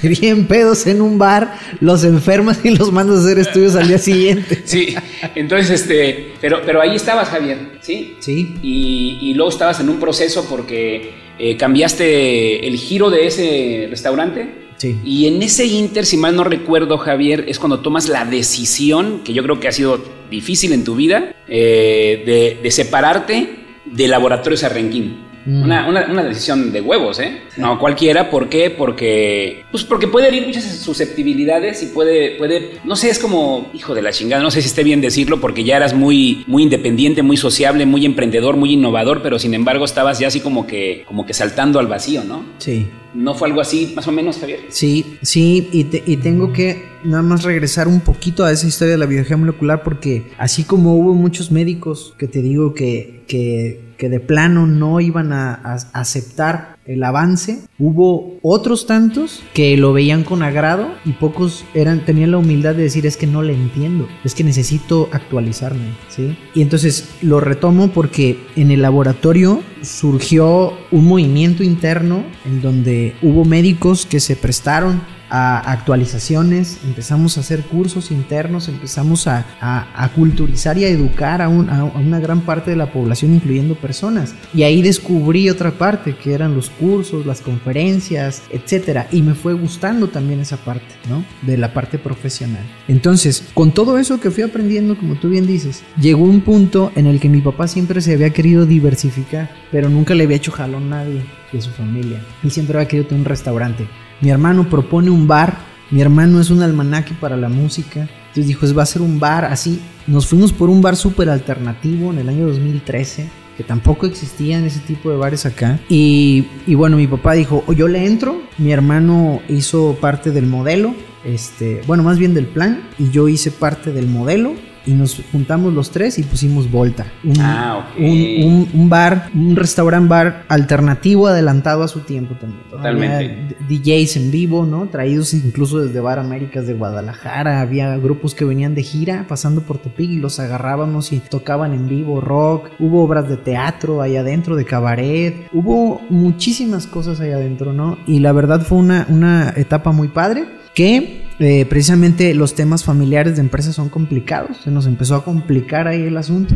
bien 0.21 0.47
pedos 0.47 0.87
en 0.87 1.01
un 1.01 1.17
bar, 1.19 1.53
los 1.79 2.03
enfermas 2.03 2.59
y 2.63 2.75
los 2.75 2.91
mandas 2.91 3.19
a 3.19 3.21
hacer 3.21 3.39
estudios 3.39 3.75
al 3.75 3.87
día 3.87 3.97
siguiente. 3.99 4.63
Sí, 4.67 4.95
entonces, 5.35 5.81
este, 5.81 6.33
pero, 6.41 6.61
pero 6.65 6.81
ahí 6.81 6.95
estabas, 6.95 7.29
Javier, 7.29 7.57
¿sí? 7.79 8.15
Sí. 8.19 8.55
Y, 8.61 9.17
y 9.21 9.33
luego 9.33 9.49
estabas 9.49 9.79
en 9.79 9.89
un 9.89 9.97
proceso 9.99 10.45
porque 10.49 11.13
eh, 11.39 11.55
cambiaste 11.55 12.67
el 12.67 12.75
giro 12.77 13.09
de 13.09 13.27
ese 13.27 13.87
restaurante. 13.89 14.66
Sí. 14.77 14.95
Y 15.03 15.25
en 15.27 15.41
ese 15.41 15.65
inter, 15.65 16.05
si 16.05 16.17
mal 16.17 16.35
no 16.35 16.43
recuerdo, 16.43 16.97
Javier, 16.97 17.45
es 17.47 17.59
cuando 17.59 17.79
tomas 17.79 18.07
la 18.09 18.25
decisión, 18.25 19.21
que 19.23 19.33
yo 19.33 19.43
creo 19.43 19.59
que 19.59 19.67
ha 19.67 19.71
sido 19.71 19.99
difícil 20.29 20.71
en 20.73 20.83
tu 20.83 20.95
vida, 20.95 21.33
eh, 21.47 22.23
de, 22.25 22.59
de 22.61 22.71
separarte 22.71 23.49
de 23.85 24.07
Laboratorios 24.07 24.63
Arrenquín. 24.63 25.25
Mm. 25.45 25.63
Una, 25.63 25.87
una- 25.87 26.05
una 26.11 26.23
decisión 26.25 26.73
de 26.73 26.81
huevos, 26.81 27.19
¿eh? 27.19 27.41
No 27.55 27.79
cualquiera, 27.79 28.29
¿por 28.29 28.49
qué? 28.49 28.69
Porque, 28.69 29.63
pues 29.71 29.85
porque 29.85 30.05
puede 30.09 30.27
herir 30.27 30.45
muchas 30.45 30.65
susceptibilidades 30.79 31.81
y 31.83 31.85
puede, 31.87 32.31
puede, 32.31 32.71
no 32.83 32.97
sé, 32.97 33.09
es 33.09 33.17
como, 33.17 33.71
hijo 33.73 33.95
de 33.95 34.01
la 34.01 34.11
chingada, 34.11 34.43
no 34.43 34.51
sé 34.51 34.61
si 34.61 34.67
esté 34.67 34.83
bien 34.83 34.99
decirlo, 34.99 35.39
porque 35.39 35.63
ya 35.63 35.77
eras 35.77 35.93
muy, 35.93 36.43
muy 36.47 36.63
independiente, 36.63 37.23
muy 37.23 37.37
sociable, 37.37 37.85
muy 37.85 38.05
emprendedor, 38.05 38.57
muy 38.57 38.73
innovador, 38.73 39.21
pero 39.21 39.39
sin 39.39 39.53
embargo 39.53 39.85
estabas 39.85 40.19
ya 40.19 40.27
así 40.27 40.41
como 40.41 40.67
que, 40.67 41.03
como 41.07 41.25
que 41.25 41.33
saltando 41.33 41.79
al 41.79 41.87
vacío, 41.87 42.23
¿no? 42.25 42.43
Sí. 42.57 42.87
¿No 43.17 43.33
fue 43.33 43.47
algo 43.47 43.61
así, 43.61 43.93
más 43.95 44.07
o 44.07 44.11
menos, 44.11 44.37
Javier? 44.37 44.59
Sí, 44.69 45.17
sí, 45.23 45.69
y, 45.71 45.85
te- 45.85 46.03
y 46.05 46.17
tengo 46.17 46.53
que 46.53 46.85
nada 47.03 47.23
más 47.23 47.43
regresar 47.43 47.87
un 47.87 47.99
poquito 48.01 48.45
a 48.45 48.51
esa 48.51 48.67
historia 48.67 48.91
de 48.91 48.99
la 48.99 49.07
biología 49.07 49.35
molecular 49.37 49.81
porque 49.83 50.27
así 50.37 50.63
como 50.63 50.95
hubo 50.95 51.15
muchos 51.15 51.51
médicos 51.51 52.13
que 52.19 52.27
te 52.27 52.43
digo 52.43 52.75
que, 52.75 53.23
que, 53.27 53.81
que 53.97 54.09
de 54.09 54.19
plano 54.19 54.67
no 54.67 54.99
iban 55.01 55.33
a, 55.33 55.53
a 55.55 55.73
aceptar 55.99 56.76
el 56.87 57.03
avance, 57.03 57.59
hubo 57.77 58.37
otros 58.41 58.87
tantos 58.87 59.43
que 59.53 59.77
lo 59.77 59.93
veían 59.93 60.23
con 60.23 60.41
agrado 60.41 60.89
y 61.05 61.11
pocos 61.11 61.65
eran 61.73 62.05
tenían 62.05 62.31
la 62.31 62.37
humildad 62.37 62.75
de 62.75 62.83
decir 62.83 63.05
es 63.05 63.17
que 63.17 63.27
no 63.27 63.43
le 63.43 63.53
entiendo, 63.53 64.07
es 64.23 64.33
que 64.33 64.43
necesito 64.43 65.09
actualizarme, 65.11 65.93
¿sí? 66.09 66.37
Y 66.55 66.61
entonces 66.61 67.09
lo 67.21 67.39
retomo 67.39 67.89
porque 67.89 68.39
en 68.55 68.71
el 68.71 68.81
laboratorio 68.81 69.61
surgió 69.81 70.73
un 70.91 71.05
movimiento 71.05 71.63
interno 71.63 72.23
en 72.45 72.61
donde 72.61 73.15
hubo 73.21 73.45
médicos 73.45 74.05
que 74.05 74.19
se 74.19 74.35
prestaron 74.35 75.01
a 75.29 75.59
actualizaciones, 75.71 76.79
empezamos 76.85 77.37
a 77.37 77.41
hacer 77.41 77.61
cursos 77.63 78.11
internos, 78.11 78.67
empezamos 78.69 79.27
a, 79.27 79.45
a- 79.61 80.07
culturizar 80.15 80.77
y 80.77 80.85
a 80.85 80.89
educar 80.89 81.41
a, 81.41 81.49
un- 81.49 81.69
a- 81.69 81.83
una 81.83 82.19
gran 82.19 82.41
parte 82.41 82.71
de 82.71 82.77
la 82.77 82.91
población, 82.91 83.33
incluyendo 83.33 83.75
personas. 83.75 84.33
Y 84.53 84.63
ahí 84.63 84.81
descubrí 84.81 85.49
otra 85.49 85.71
parte, 85.71 86.15
que 86.15 86.33
eran 86.33 86.55
los 86.55 86.69
cursos, 86.69 87.25
las 87.25 87.41
conferencias, 87.41 88.43
etcétera. 88.51 89.07
Y 89.11 89.21
me 89.21 89.33
fue 89.35 89.53
gustando 89.53 90.07
también 90.07 90.39
esa 90.39 90.57
parte, 90.57 90.95
¿no? 91.09 91.23
De 91.41 91.57
la 91.57 91.73
parte 91.73 91.97
profesional. 91.99 92.63
Entonces, 92.87 93.43
con 93.53 93.71
todo 93.71 93.97
eso 93.97 94.19
que 94.19 94.31
fui 94.31 94.43
aprendiendo, 94.43 94.97
como 94.97 95.15
tú 95.15 95.29
bien 95.29 95.45
dices, 95.45 95.83
llegó 95.99 96.23
un 96.23 96.41
punto 96.41 96.91
en 96.95 97.05
el 97.07 97.19
que 97.19 97.29
mi 97.29 97.41
papá 97.41 97.67
siempre 97.67 98.01
se 98.01 98.13
había 98.13 98.29
querido 98.31 98.65
diversificar, 98.65 99.49
pero 99.71 99.89
nunca 99.89 100.13
le 100.15 100.23
había 100.23 100.37
hecho 100.37 100.51
jalón 100.51 100.91
a 100.93 101.03
nadie 101.03 101.21
de 101.51 101.61
su 101.61 101.69
familia. 101.71 102.21
Él 102.43 102.51
siempre 102.51 102.77
había 102.77 102.87
querido 102.87 103.07
tener 103.07 103.21
un 103.21 103.25
restaurante. 103.25 103.87
Mi 104.21 104.29
hermano 104.29 104.69
propone 104.69 105.09
un 105.09 105.27
bar. 105.27 105.57
Mi 105.91 106.01
hermano 106.01 106.41
es 106.41 106.49
un 106.49 106.61
almanaque 106.61 107.13
para 107.19 107.37
la 107.37 107.49
música. 107.49 108.01
Entonces 108.01 108.47
dijo, 108.47 108.65
"Es- 108.65 108.77
va 108.77 108.83
a 108.83 108.87
ser 108.87 109.01
un 109.01 109.19
bar 109.19 109.45
así. 109.45 109.79
Nos 110.05 110.27
fuimos 110.27 110.51
por 110.53 110.69
un 110.69 110.81
bar 110.81 110.95
súper 110.95 111.29
alternativo 111.29 112.11
en 112.11 112.19
el 112.19 112.29
año 112.29 112.45
2013, 112.47 113.27
que 113.55 113.63
tampoco 113.63 114.05
existían 114.05 114.63
ese 114.65 114.79
tipo 114.81 115.09
de 115.09 115.17
bares 115.17 115.45
acá. 115.45 115.79
Y, 115.89 116.45
y 116.65 116.75
bueno, 116.75 116.97
mi 116.97 117.07
papá 117.07 117.33
dijo, 117.33 117.63
"O 117.67 117.73
yo 117.73 117.87
le 117.87 118.05
entro. 118.05 118.41
Mi 118.57 118.71
hermano 118.71 119.41
hizo 119.49 119.97
parte 120.01 120.31
del 120.31 120.45
modelo, 120.45 120.93
este, 121.25 121.81
bueno, 121.87 122.03
más 122.03 122.17
bien 122.19 122.33
del 122.33 122.45
plan, 122.47 122.81
y 122.99 123.09
yo 123.09 123.27
hice 123.27 123.51
parte 123.51 123.91
del 123.91 124.07
modelo. 124.07 124.53
Y 124.87 124.93
nos 124.93 125.21
juntamos 125.31 125.73
los 125.73 125.91
tres 125.91 126.17
y 126.17 126.23
pusimos 126.23 126.71
Volta. 126.71 127.05
Un, 127.23 127.39
Ah, 127.41 127.77
ok. 127.93 127.99
un- 127.99 128.43
un- 128.45 128.69
un 128.73 128.89
bar, 128.89 129.29
un 129.35 129.55
restaurant 129.55 130.07
bar 130.07 130.45
alternativo 130.47 131.27
adelantado 131.27 131.83
a 131.83 131.87
su 131.87 131.99
tiempo 132.01 132.35
también. 132.35 132.61
Totalmente. 132.69 133.15
Había 133.15 133.67
DJs 133.67 134.15
en 134.17 134.31
vivo, 134.31 134.65
¿no? 134.65 134.87
Traídos 134.87 135.33
incluso 135.33 135.79
desde 135.79 135.99
Bar 135.99 136.19
Américas 136.19 136.65
de 136.67 136.73
Guadalajara. 136.73 137.61
Había 137.61 137.97
grupos 137.97 138.33
que 138.33 138.45
venían 138.45 138.75
de 138.75 138.83
gira 138.83 139.25
pasando 139.27 139.61
por 139.61 139.77
Tepic 139.77 140.09
y 140.09 140.17
los 140.17 140.39
agarrábamos 140.39 141.11
y 141.11 141.19
tocaban 141.19 141.73
en 141.73 141.87
vivo 141.89 142.21
rock. 142.21 142.69
Hubo 142.79 143.03
obras 143.03 143.27
de 143.27 143.37
teatro 143.37 144.01
ahí 144.01 144.15
adentro, 144.15 144.55
de 144.55 144.63
cabaret. 144.65 145.47
Hubo 145.51 146.01
muchísimas 146.09 146.87
cosas 146.87 147.19
ahí 147.19 147.31
adentro, 147.31 147.73
¿no? 147.73 147.97
Y 148.07 148.19
la 148.19 148.31
verdad 148.31 148.61
fue 148.61 148.77
una, 148.77 149.05
una 149.09 149.53
etapa 149.57 149.91
muy 149.91 150.07
padre 150.07 150.45
que 150.73 151.26
eh, 151.39 151.65
precisamente 151.65 152.33
los 152.33 152.55
temas 152.55 152.83
familiares 152.83 153.35
de 153.35 153.41
empresas 153.41 153.75
son 153.75 153.89
complicados. 153.89 154.57
Se 154.63 154.71
nos 154.71 154.87
empezó 154.87 155.15
a 155.15 155.23
complicar 155.23 155.87
ahí 155.87 156.03
el 156.03 156.17
asunto 156.17 156.55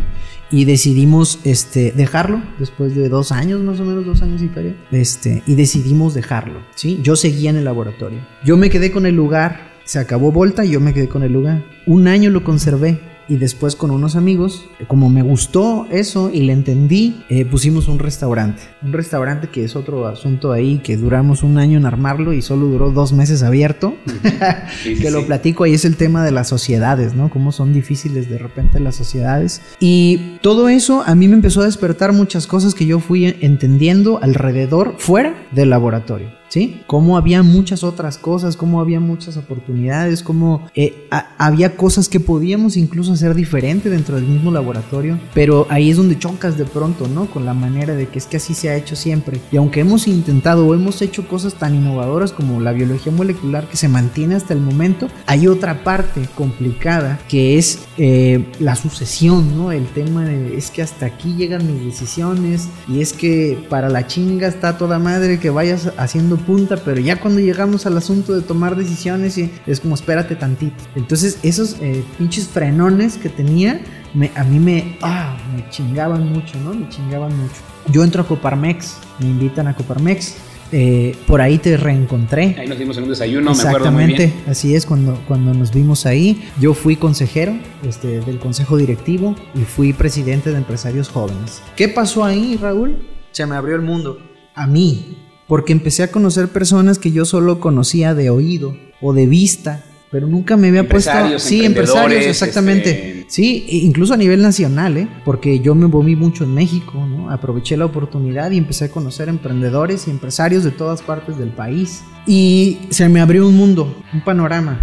y 0.49 0.65
decidimos 0.65 1.39
este, 1.43 1.91
dejarlo 1.91 2.41
después 2.57 2.95
de 2.95 3.07
dos 3.07 3.31
años, 3.31 3.61
más 3.61 3.79
o 3.79 3.85
menos 3.85 4.05
dos 4.05 4.21
años 4.21 4.41
y 4.41 4.49
feria. 4.49 4.75
Este, 4.91 5.43
y 5.45 5.55
decidimos 5.55 6.13
dejarlo. 6.13 6.61
¿sí? 6.75 6.99
Yo 7.03 7.15
seguía 7.15 7.51
en 7.51 7.57
el 7.57 7.65
laboratorio. 7.65 8.19
Yo 8.43 8.57
me 8.57 8.69
quedé 8.69 8.91
con 8.91 9.05
el 9.05 9.15
lugar. 9.15 9.71
Se 9.83 9.99
acabó 9.99 10.31
Volta 10.31 10.65
y 10.65 10.71
yo 10.71 10.79
me 10.79 10.93
quedé 10.93 11.07
con 11.09 11.23
el 11.23 11.33
lugar. 11.33 11.63
Un 11.85 12.07
año 12.07 12.29
lo 12.29 12.43
conservé 12.43 13.10
y 13.27 13.37
después 13.37 13.75
con 13.75 13.91
unos 13.91 14.15
amigos, 14.15 14.65
como 14.87 15.09
me 15.09 15.21
gustó 15.21 15.87
eso 15.89 16.29
y 16.33 16.41
le 16.41 16.53
entendí, 16.53 17.23
eh, 17.29 17.45
pusimos 17.45 17.87
un 17.87 17.99
restaurante. 17.99 18.61
Un 18.81 18.93
restaurante 18.93 19.47
que 19.47 19.63
es 19.63 19.75
otro 19.75 20.07
asunto 20.07 20.51
ahí, 20.51 20.79
que 20.83 20.97
duramos 20.97 21.43
un 21.43 21.57
año 21.57 21.77
en 21.77 21.85
armarlo 21.85 22.33
y 22.33 22.41
solo 22.41 22.67
duró 22.67 22.91
dos 22.91 23.13
meses 23.13 23.43
abierto. 23.43 23.95
Sí, 24.05 24.95
sí, 24.95 24.95
que 25.01 25.11
lo 25.11 25.25
platico 25.25 25.63
ahí 25.63 25.73
es 25.73 25.85
el 25.85 25.95
tema 25.95 26.25
de 26.25 26.31
las 26.31 26.49
sociedades, 26.49 27.13
¿no? 27.13 27.29
Cómo 27.29 27.51
son 27.51 27.73
difíciles 27.73 28.29
de 28.29 28.37
repente 28.37 28.79
las 28.79 28.95
sociedades. 28.95 29.61
Y 29.79 30.37
todo 30.41 30.69
eso 30.69 31.03
a 31.05 31.15
mí 31.15 31.27
me 31.27 31.35
empezó 31.35 31.61
a 31.61 31.65
despertar 31.65 32.13
muchas 32.13 32.47
cosas 32.47 32.75
que 32.75 32.85
yo 32.85 32.99
fui 32.99 33.37
entendiendo 33.41 34.19
alrededor, 34.21 34.95
fuera 34.97 35.35
del 35.51 35.69
laboratorio. 35.69 36.40
¿Sí? 36.51 36.81
Cómo 36.85 37.15
había 37.15 37.43
muchas 37.43 37.81
otras 37.81 38.17
cosas, 38.17 38.57
cómo 38.57 38.81
había 38.81 38.99
muchas 38.99 39.37
oportunidades, 39.37 40.21
cómo 40.21 40.67
eh, 40.75 41.07
había 41.37 41.77
cosas 41.77 42.09
que 42.09 42.19
podíamos 42.19 42.75
incluso 42.75 43.13
hacer 43.13 43.35
diferente 43.35 43.89
dentro 43.89 44.17
del 44.17 44.25
mismo 44.25 44.51
laboratorio, 44.51 45.17
pero 45.33 45.65
ahí 45.69 45.89
es 45.89 45.95
donde 45.95 46.19
chocas 46.19 46.57
de 46.57 46.65
pronto, 46.65 47.07
¿no? 47.07 47.27
Con 47.27 47.45
la 47.45 47.53
manera 47.53 47.93
de 47.93 48.09
que 48.09 48.19
es 48.19 48.25
que 48.25 48.35
así 48.35 48.53
se 48.53 48.69
ha 48.69 48.75
hecho 48.75 48.97
siempre. 48.97 49.39
Y 49.49 49.55
aunque 49.55 49.79
hemos 49.79 50.09
intentado 50.09 50.67
o 50.67 50.75
hemos 50.75 51.01
hecho 51.01 51.25
cosas 51.25 51.53
tan 51.53 51.73
innovadoras 51.73 52.33
como 52.33 52.59
la 52.59 52.73
biología 52.73 53.13
molecular 53.13 53.69
que 53.69 53.77
se 53.77 53.87
mantiene 53.87 54.35
hasta 54.35 54.53
el 54.53 54.59
momento, 54.59 55.07
hay 55.27 55.47
otra 55.47 55.85
parte 55.85 56.27
complicada 56.35 57.17
que 57.29 57.57
es 57.57 57.85
eh, 57.97 58.45
la 58.59 58.75
sucesión, 58.75 59.55
¿no? 59.55 59.71
El 59.71 59.85
tema 59.87 60.25
de 60.25 60.57
es 60.57 60.69
que 60.69 60.81
hasta 60.81 61.05
aquí 61.05 61.33
llegan 61.35 61.65
mis 61.65 61.85
decisiones 61.85 62.67
y 62.89 62.99
es 62.99 63.13
que 63.13 63.57
para 63.69 63.87
la 63.87 64.05
chinga 64.05 64.49
está 64.49 64.77
toda 64.77 64.99
madre 64.99 65.39
que 65.39 65.49
vayas 65.49 65.93
haciendo 65.97 66.40
punta, 66.41 66.77
pero 66.77 66.99
ya 66.99 67.19
cuando 67.19 67.39
llegamos 67.39 67.85
al 67.85 67.97
asunto 67.97 68.33
de 68.33 68.41
tomar 68.41 68.75
decisiones 68.75 69.37
y 69.37 69.49
es 69.65 69.79
como 69.79 69.95
espérate 69.95 70.35
tantito. 70.35 70.75
Entonces 70.95 71.39
esos 71.43 71.77
eh, 71.81 72.03
pinches 72.17 72.47
frenones 72.47 73.17
que 73.17 73.29
tenía 73.29 73.81
me- 74.13 74.31
a 74.35 74.43
mí 74.43 74.59
me, 74.59 74.97
ah, 75.01 75.37
me 75.55 75.69
chingaban 75.69 76.27
mucho, 76.33 76.59
¿no? 76.63 76.73
Me 76.73 76.87
chingaban 76.89 77.35
mucho. 77.37 77.55
Yo 77.91 78.03
entro 78.03 78.23
a 78.23 78.27
Coparmex, 78.27 78.97
me 79.19 79.27
invitan 79.27 79.67
a 79.67 79.75
Coparmex. 79.75 80.35
eh, 80.73 81.17
por 81.27 81.41
ahí 81.41 81.57
te 81.57 81.75
reencontré. 81.75 82.55
Ahí 82.57 82.65
nos 82.65 82.79
dimos 82.79 82.95
en 82.95 83.03
un 83.03 83.09
desayuno, 83.09 83.53
me 83.53 83.61
acuerdo 83.61 83.91
muy 83.91 84.05
bien. 84.05 84.11
Exactamente, 84.21 84.49
así 84.51 84.73
es 84.73 84.85
cuando, 84.85 85.19
cuando 85.27 85.53
nos 85.53 85.73
vimos 85.73 86.05
ahí. 86.05 86.47
Yo 86.61 86.73
fui 86.73 86.95
consejero 86.95 87.53
este, 87.85 88.21
del 88.21 88.39
consejo 88.39 88.77
directivo 88.77 89.35
y 89.53 89.59
fui 89.63 89.91
presidente 89.91 90.49
de 90.51 90.55
empresarios 90.57 91.09
jóvenes. 91.09 91.61
¿Qué 91.75 91.89
pasó 91.89 92.23
ahí, 92.23 92.55
Raúl? 92.61 92.99
Se 93.31 93.45
me 93.45 93.55
abrió 93.57 93.75
el 93.75 93.81
mundo. 93.81 94.19
A 94.55 94.65
mí, 94.65 95.17
porque 95.51 95.73
empecé 95.73 96.01
a 96.03 96.11
conocer 96.11 96.47
personas 96.47 96.97
que 96.97 97.11
yo 97.11 97.25
solo 97.25 97.59
conocía 97.59 98.15
de 98.15 98.29
oído 98.29 98.77
o 99.01 99.11
de 99.11 99.27
vista. 99.27 99.83
Pero 100.09 100.25
nunca 100.25 100.55
me 100.55 100.69
había 100.69 100.87
puesto. 100.87 101.11
Sí, 101.39 101.65
empresarios, 101.65 102.25
exactamente. 102.25 102.89
este- 102.91 103.25
Sí, 103.27 103.65
e 103.67 103.75
incluso 103.79 104.13
a 104.13 104.17
nivel 104.17 104.41
nacional, 104.41 104.95
¿eh? 104.95 105.09
Porque 105.25 105.59
yo 105.59 105.75
me 105.75 105.87
moví 105.87 106.15
mucho 106.15 106.45
en 106.45 106.53
México, 106.53 107.05
¿no? 107.05 107.29
Aproveché 107.29 107.75
la 107.75 107.83
oportunidad 107.83 108.49
y 108.51 108.57
empecé 108.59 108.85
a 108.85 108.91
conocer 108.91 109.27
emprendedores 109.27 110.07
y 110.07 110.11
empresarios 110.11 110.63
de 110.63 110.71
todas 110.71 111.01
partes 111.01 111.37
del 111.37 111.49
país. 111.49 112.01
Y 112.25 112.77
se 112.89 113.09
me 113.09 113.19
abrió 113.19 113.45
un 113.45 113.57
mundo, 113.57 113.93
un 114.13 114.23
panorama 114.23 114.79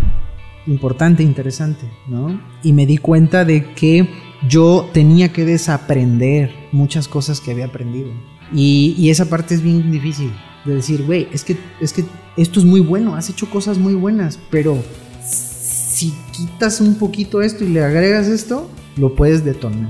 importante, 0.66 1.22
interesante, 1.22 1.86
¿no? 2.08 2.38
Y 2.62 2.74
me 2.74 2.84
di 2.84 2.98
cuenta 2.98 3.46
de 3.46 3.72
que 3.72 4.06
yo 4.46 4.90
tenía 4.92 5.32
que 5.32 5.46
desaprender 5.46 6.50
muchas 6.72 7.08
cosas 7.08 7.40
que 7.40 7.52
había 7.52 7.64
aprendido. 7.64 8.10
Y, 8.52 8.94
y 8.98 9.08
esa 9.08 9.24
parte 9.30 9.54
es 9.54 9.62
bien 9.62 9.90
difícil. 9.90 10.30
De 10.68 10.74
decir, 10.74 11.02
güey, 11.06 11.28
es 11.32 11.44
que, 11.44 11.56
es 11.80 11.94
que 11.94 12.04
esto 12.36 12.60
es 12.60 12.66
muy 12.66 12.80
bueno, 12.80 13.16
has 13.16 13.30
hecho 13.30 13.48
cosas 13.48 13.78
muy 13.78 13.94
buenas, 13.94 14.38
pero 14.50 14.76
si 15.24 16.12
quitas 16.30 16.82
un 16.82 16.96
poquito 16.96 17.40
esto 17.40 17.64
y 17.64 17.68
le 17.68 17.82
agregas 17.82 18.26
esto, 18.26 18.68
lo 18.98 19.14
puedes 19.14 19.46
detonar. 19.46 19.88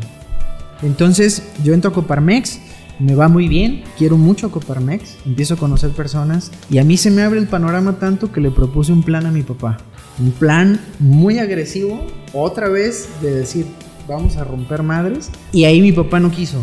Entonces 0.82 1.42
yo 1.64 1.74
entro 1.74 1.90
a 1.90 1.94
Coparmex, 1.94 2.60
me 3.00 3.16
va 3.16 3.26
muy 3.26 3.48
bien, 3.48 3.82
quiero 3.98 4.16
mucho 4.16 4.46
a 4.46 4.52
Coparmex, 4.52 5.16
empiezo 5.26 5.54
a 5.54 5.56
conocer 5.56 5.90
personas 5.90 6.52
y 6.70 6.78
a 6.78 6.84
mí 6.84 6.96
se 6.96 7.10
me 7.10 7.22
abre 7.22 7.40
el 7.40 7.48
panorama 7.48 7.98
tanto 7.98 8.30
que 8.30 8.40
le 8.40 8.52
propuse 8.52 8.92
un 8.92 9.02
plan 9.02 9.26
a 9.26 9.32
mi 9.32 9.42
papá. 9.42 9.78
Un 10.20 10.30
plan 10.30 10.80
muy 11.00 11.40
agresivo, 11.40 12.06
otra 12.32 12.68
vez 12.68 13.08
de 13.20 13.34
decir, 13.34 13.66
vamos 14.06 14.36
a 14.36 14.44
romper 14.44 14.84
madres. 14.84 15.28
Y 15.50 15.64
ahí 15.64 15.80
mi 15.80 15.90
papá 15.90 16.20
no 16.20 16.30
quiso. 16.30 16.62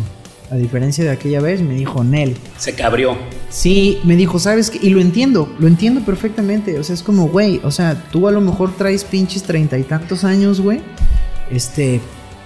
A 0.50 0.56
diferencia 0.56 1.02
de 1.04 1.10
aquella 1.10 1.40
vez, 1.40 1.60
me 1.60 1.74
dijo, 1.74 2.04
Nel, 2.04 2.36
Se 2.56 2.74
cabrió. 2.74 3.16
Sí, 3.50 3.98
me 4.04 4.14
dijo, 4.14 4.38
¿sabes 4.38 4.70
qué? 4.70 4.78
Y 4.80 4.90
lo 4.90 5.00
entiendo, 5.00 5.52
lo 5.58 5.66
entiendo 5.66 6.02
perfectamente. 6.02 6.78
O 6.78 6.84
sea, 6.84 6.94
es 6.94 7.02
como, 7.02 7.28
güey, 7.28 7.60
o 7.64 7.70
sea, 7.70 8.00
tú 8.12 8.28
a 8.28 8.32
lo 8.32 8.40
mejor 8.40 8.76
traes 8.76 9.02
pinches 9.02 9.42
treinta 9.42 9.76
y 9.76 9.82
tantos 9.82 10.22
años, 10.22 10.60
güey. 10.60 10.80
Este, 11.50 12.00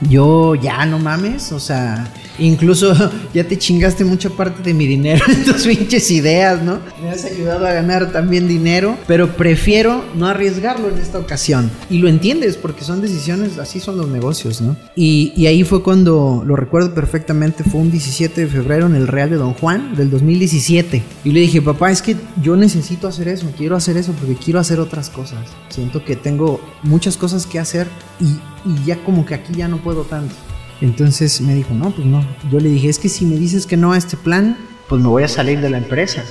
yo 0.09 0.55
ya 0.55 0.87
no 0.87 0.99
mames, 0.99 1.53
o 1.53 1.61
sea, 1.61 2.11
incluso 2.39 2.95
ya 3.35 3.45
te 3.45 3.59
chingaste 3.59 4.05
mucha 4.05 4.31
parte 4.31 4.63
de 4.63 4.75
mi 4.75 4.87
dinero 4.87 5.25
en 5.29 5.45
tus 5.45 5.67
pinches 5.67 6.11
ideas, 6.11 6.63
¿no? 6.63 6.79
Me 7.03 7.11
has 7.11 7.25
ayudado 7.25 7.67
a 7.67 7.73
ganar 7.73 8.13
también 8.13 8.49
dinero, 8.49 8.97
pero 9.07 9.37
prefiero 9.37 10.05
no 10.15 10.27
arriesgarlo 10.27 10.89
en 10.89 10.99
esta 10.99 11.19
ocasión. 11.19 11.71
Y 11.89 11.99
lo 11.99 12.09
entiendes, 12.09 12.57
porque 12.57 12.85
son 12.85 13.01
decisiones, 13.01 13.59
así 13.59 13.81
son 13.81 13.97
los 13.97 14.09
negocios, 14.09 14.61
¿no? 14.61 14.77
Y, 14.97 15.33
y 15.37 15.47
ahí 15.47 15.65
fue 15.65 15.83
cuando, 15.83 16.43
lo 16.47 16.57
recuerdo 16.57 16.95
perfectamente, 16.95 17.65
fue 17.65 17.81
un 17.81 17.91
17 17.91 18.43
de 18.43 18.47
febrero 18.47 18.87
en 18.87 18.95
el 18.95 19.07
Real 19.07 19.31
de 19.31 19.37
Don 19.37 19.55
Juan 19.55 19.95
del 19.97 20.11
2017. 20.11 21.03
Y 21.25 21.33
le 21.33 21.41
dije, 21.41 21.61
papá, 21.63 21.91
es 21.91 22.03
que 22.03 22.17
yo 22.43 22.57
necesito 22.57 23.09
hacer 23.09 23.29
eso, 23.29 23.47
quiero 23.57 23.77
hacer 23.77 23.97
eso 23.97 24.13
porque 24.13 24.35
quiero 24.35 24.61
hacer 24.61 24.81
otras 24.81 25.11
cosas. 25.11 25.41
Siento 25.71 26.05
que 26.05 26.17
tengo 26.17 26.61
muchas 26.83 27.17
cosas 27.17 27.47
que 27.47 27.59
hacer 27.59 27.89
y, 28.21 28.39
y 28.69 28.85
ya 28.85 29.03
como 29.05 29.25
que 29.25 29.35
aquí 29.35 29.55
ya 29.55 29.69
no 29.69 29.79
puedo 29.79 30.03
tanto. 30.03 30.35
Entonces 30.81 31.41
me 31.41 31.55
dijo, 31.55 31.75
no, 31.75 31.91
pues 31.91 32.07
no. 32.07 32.25
Yo 32.51 32.59
le 32.59 32.69
dije, 32.69 32.89
es 32.89 32.99
que 32.99 33.09
si 33.09 33.25
me 33.25 33.37
dices 33.37 33.67
que 33.67 33.77
no 33.77 33.93
a 33.93 33.99
este 33.99 34.17
plan, 34.17 34.57
pues 34.89 35.01
me 35.01 35.09
voy 35.09 35.23
a 35.23 35.29
salir 35.29 35.61
de 35.61 35.71
la 35.71 35.79
empresa. 35.79 36.25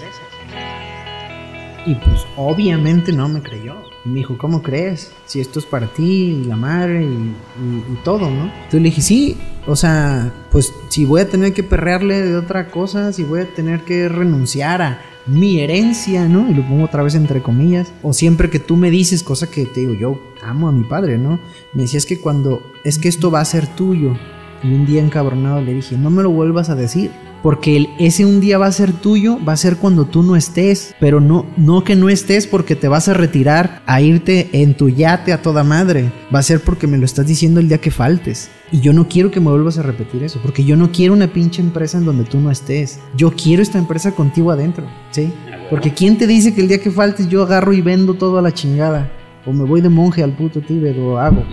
Y 1.85 1.95
pues 1.95 2.25
obviamente 2.35 3.13
no 3.13 3.29
me 3.29 3.41
creyó. 3.41 3.75
Me 4.09 4.19
dijo, 4.19 4.37
¿cómo 4.37 4.61
crees? 4.61 5.11
Si 5.25 5.39
esto 5.39 5.59
es 5.59 5.65
para 5.65 5.87
ti, 5.87 6.41
y 6.41 6.43
la 6.45 6.55
madre 6.55 7.03
y 7.03 8.03
todo, 8.03 8.29
¿no? 8.29 8.45
Entonces 8.45 8.81
le 8.81 8.89
dije, 8.89 9.01
sí, 9.01 9.37
o 9.67 9.75
sea, 9.75 10.33
pues 10.51 10.73
si 10.89 11.05
voy 11.05 11.21
a 11.21 11.29
tener 11.29 11.53
que 11.53 11.63
perrearle 11.63 12.21
de 12.21 12.35
otra 12.35 12.67
cosa, 12.67 13.13
si 13.13 13.23
voy 13.23 13.41
a 13.41 13.53
tener 13.53 13.81
que 13.81 14.09
renunciar 14.09 14.81
a 14.81 15.01
mi 15.27 15.59
herencia, 15.59 16.27
¿no? 16.27 16.49
Y 16.49 16.53
lo 16.53 16.67
pongo 16.67 16.85
otra 16.85 17.03
vez 17.03 17.15
entre 17.15 17.41
comillas. 17.41 17.93
O 18.01 18.13
siempre 18.13 18.49
que 18.49 18.59
tú 18.59 18.75
me 18.75 18.89
dices, 18.89 19.23
cosa 19.23 19.49
que 19.49 19.65
te 19.65 19.81
digo, 19.81 19.93
yo 19.93 20.19
amo 20.41 20.67
a 20.67 20.71
mi 20.71 20.83
padre, 20.83 21.17
¿no? 21.17 21.39
Me 21.73 21.83
decías 21.83 22.05
que 22.05 22.19
cuando, 22.19 22.63
es 22.83 22.97
que 22.97 23.09
esto 23.09 23.29
va 23.29 23.41
a 23.41 23.45
ser 23.45 23.67
tuyo. 23.67 24.15
Y 24.63 24.73
un 24.73 24.85
día 24.85 25.01
encabronado 25.01 25.61
le 25.61 25.73
dije, 25.73 25.97
no 25.97 26.09
me 26.09 26.23
lo 26.23 26.31
vuelvas 26.31 26.69
a 26.69 26.75
decir. 26.75 27.11
Porque 27.41 27.77
el- 27.77 27.89
ese 27.99 28.25
un 28.25 28.41
día 28.41 28.57
va 28.57 28.65
a 28.67 28.71
ser 28.71 28.91
tuyo, 28.91 29.37
va 29.47 29.53
a 29.53 29.57
ser 29.57 29.77
cuando 29.77 30.05
tú 30.05 30.23
no 30.23 30.35
estés. 30.35 30.93
Pero 30.99 31.19
no, 31.21 31.45
no 31.55 31.83
que 31.83 31.95
no 31.95 32.09
estés 32.09 32.47
porque 32.47 32.75
te 32.75 32.87
vas 32.87 33.07
a 33.07 33.13
retirar 33.13 33.81
a 33.85 34.01
irte 34.01 34.49
en 34.51 34.75
tu 34.75 34.89
yate 34.89 35.31
a 35.31 35.41
toda 35.41 35.63
madre. 35.63 36.11
Va 36.33 36.39
a 36.39 36.43
ser 36.43 36.59
porque 36.61 36.87
me 36.87 36.97
lo 36.97 37.05
estás 37.05 37.25
diciendo 37.27 37.59
el 37.59 37.67
día 37.69 37.79
que 37.79 37.91
faltes. 37.91 38.49
Y 38.71 38.81
yo 38.81 38.91
no 38.93 39.07
quiero 39.07 39.31
que 39.31 39.39
me 39.39 39.49
vuelvas 39.49 39.77
a 39.77 39.83
repetir 39.83 40.23
eso. 40.23 40.39
Porque 40.41 40.63
yo 40.65 40.75
no 40.75 40.91
quiero 40.91 41.13
una 41.13 41.31
pinche 41.31 41.61
empresa 41.61 41.97
en 41.97 42.05
donde 42.05 42.25
tú 42.25 42.39
no 42.39 42.51
estés. 42.51 42.99
Yo 43.15 43.31
quiero 43.31 43.61
esta 43.63 43.79
empresa 43.79 44.11
contigo 44.11 44.51
adentro. 44.51 44.85
¿Sí? 45.11 45.31
Porque 45.69 45.93
¿quién 45.93 46.17
te 46.17 46.27
dice 46.27 46.53
que 46.53 46.61
el 46.61 46.67
día 46.67 46.81
que 46.81 46.91
faltes 46.91 47.29
yo 47.29 47.43
agarro 47.43 47.73
y 47.73 47.81
vendo 47.81 48.15
todo 48.15 48.37
a 48.37 48.41
la 48.41 48.53
chingada? 48.53 49.09
O 49.45 49.53
me 49.53 49.63
voy 49.63 49.79
de 49.81 49.89
monje 49.89 50.21
al 50.23 50.33
puto 50.35 50.59
Tíbet 50.61 50.97
o 50.99 51.17
hago. 51.17 51.43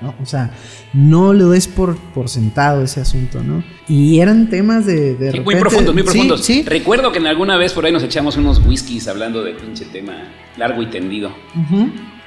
¿No? 0.00 0.14
O 0.22 0.26
sea, 0.26 0.50
no 0.92 1.32
lo 1.32 1.50
des 1.50 1.68
por, 1.68 1.96
por 1.96 2.28
sentado 2.28 2.82
ese 2.82 3.00
asunto, 3.00 3.42
¿no? 3.42 3.62
Y 3.88 4.20
eran 4.20 4.48
temas 4.48 4.86
de... 4.86 5.14
de 5.14 5.32
Sí, 5.32 5.40
muy 5.40 5.54
repente- 5.54 5.60
profundos, 5.60 5.94
muy 5.94 6.02
profundos. 6.02 6.44
Sí, 6.44 6.62
Recuerdo 6.66 7.10
que 7.12 7.18
en 7.18 7.26
alguna 7.26 7.56
vez 7.56 7.72
por 7.72 7.84
ahí 7.86 7.92
nos 7.92 8.02
echamos 8.02 8.36
unos 8.36 8.64
whiskies 8.64 9.08
hablando 9.08 9.42
de 9.42 9.54
pinche 9.54 9.84
tema 9.86 10.14
largo 10.56 10.82
y 10.82 10.86
tendido. 10.86 11.30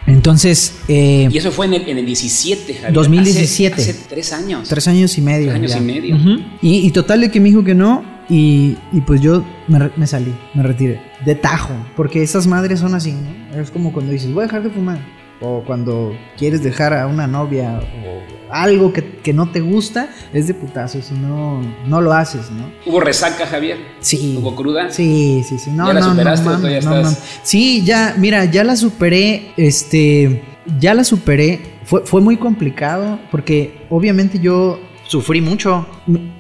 Entonces, 0.08 0.80
eh, 0.88 1.30
Y 1.32 1.38
eso 1.38 1.52
fue 1.52 1.68
en 1.68 1.76
el, 1.76 1.90
en 1.90 1.98
el 2.00 2.06
17, 2.06 2.74
Javier. 2.74 2.94
2017. 2.94 3.76
Hace, 3.82 3.92
hace 3.92 4.00
tres 4.10 4.34
años. 4.34 4.68
tres 4.68 4.88
años 4.88 5.18
y 5.18 5.22
medio. 5.22 5.48
Tres 5.50 5.56
años 5.56 5.72
ya. 5.72 5.78
y 5.78 5.82
medio. 5.82 6.16
Y, 6.62 6.78
y 6.88 6.92
total 6.92 7.22
de 7.22 7.30
que 7.32 7.40
me 7.40 7.50
dijo 7.50 7.64
que 7.64 7.76
no. 7.76 8.04
Y, 8.30 8.78
y 8.94 9.02
pues 9.02 9.20
yo 9.22 9.44
me, 9.68 9.92
me 9.98 10.08
salí, 10.08 10.34
me 10.54 10.64
retiré. 10.64 11.02
De 11.26 11.36
tajo. 11.36 11.74
Porque 11.96 12.24
esas 12.24 12.48
madres 12.48 12.80
son 12.80 12.96
así, 12.96 13.14
¿no? 13.14 13.60
Es 13.62 13.70
como 13.72 13.92
cuando 13.94 14.12
dices, 14.12 14.32
voy 14.34 14.44
a 14.44 14.46
dejar 14.48 14.64
de 14.64 14.70
fumar. 14.70 15.00
O 15.42 15.64
cuando 15.66 16.16
quieres 16.38 16.64
dejar 16.64 16.94
a 16.94 17.08
una 17.08 17.28
novia 17.28 17.82
o 18.06 18.22
algo 18.52 18.94
que, 18.94 19.04
que 19.04 19.34
no 19.34 19.50
te 19.50 19.62
gusta, 19.62 20.10
es 20.34 20.48
de 20.48 20.54
putazo, 20.54 21.02
si 21.02 21.14
no, 21.14 21.62
no 21.88 22.02
lo 22.02 22.14
haces, 22.14 22.52
¿no? 22.52 22.72
¿Hubo 22.86 23.00
resaca, 23.00 23.48
Javier? 23.48 23.78
Sí. 24.00 24.38
¿Hubo 24.40 24.56
cruda? 24.56 24.92
Sí, 24.92 25.44
sí, 25.48 25.58
sí. 25.58 25.72
No, 25.72 25.88
¿Ya 25.88 25.94
la 25.94 26.00
no, 26.02 26.06
no, 26.08 26.12
superaste 26.14 26.48
o 26.48 26.52
mames, 26.52 26.62
todavía 26.62 26.90
no, 26.90 27.10
estás? 27.10 27.40
Sí, 27.44 27.84
ya, 27.84 28.16
mira, 28.18 28.46
ya 28.46 28.64
la 28.64 28.76
superé, 28.76 29.52
este, 29.58 30.44
ya 30.80 30.94
la 30.94 31.04
superé. 31.04 31.62
Fue, 31.86 32.06
fue 32.06 32.22
muy 32.22 32.38
complicado 32.38 33.20
porque 33.32 33.86
obviamente 33.90 34.40
yo 34.40 34.80
sufrí 35.08 35.42
mucho. 35.42 35.86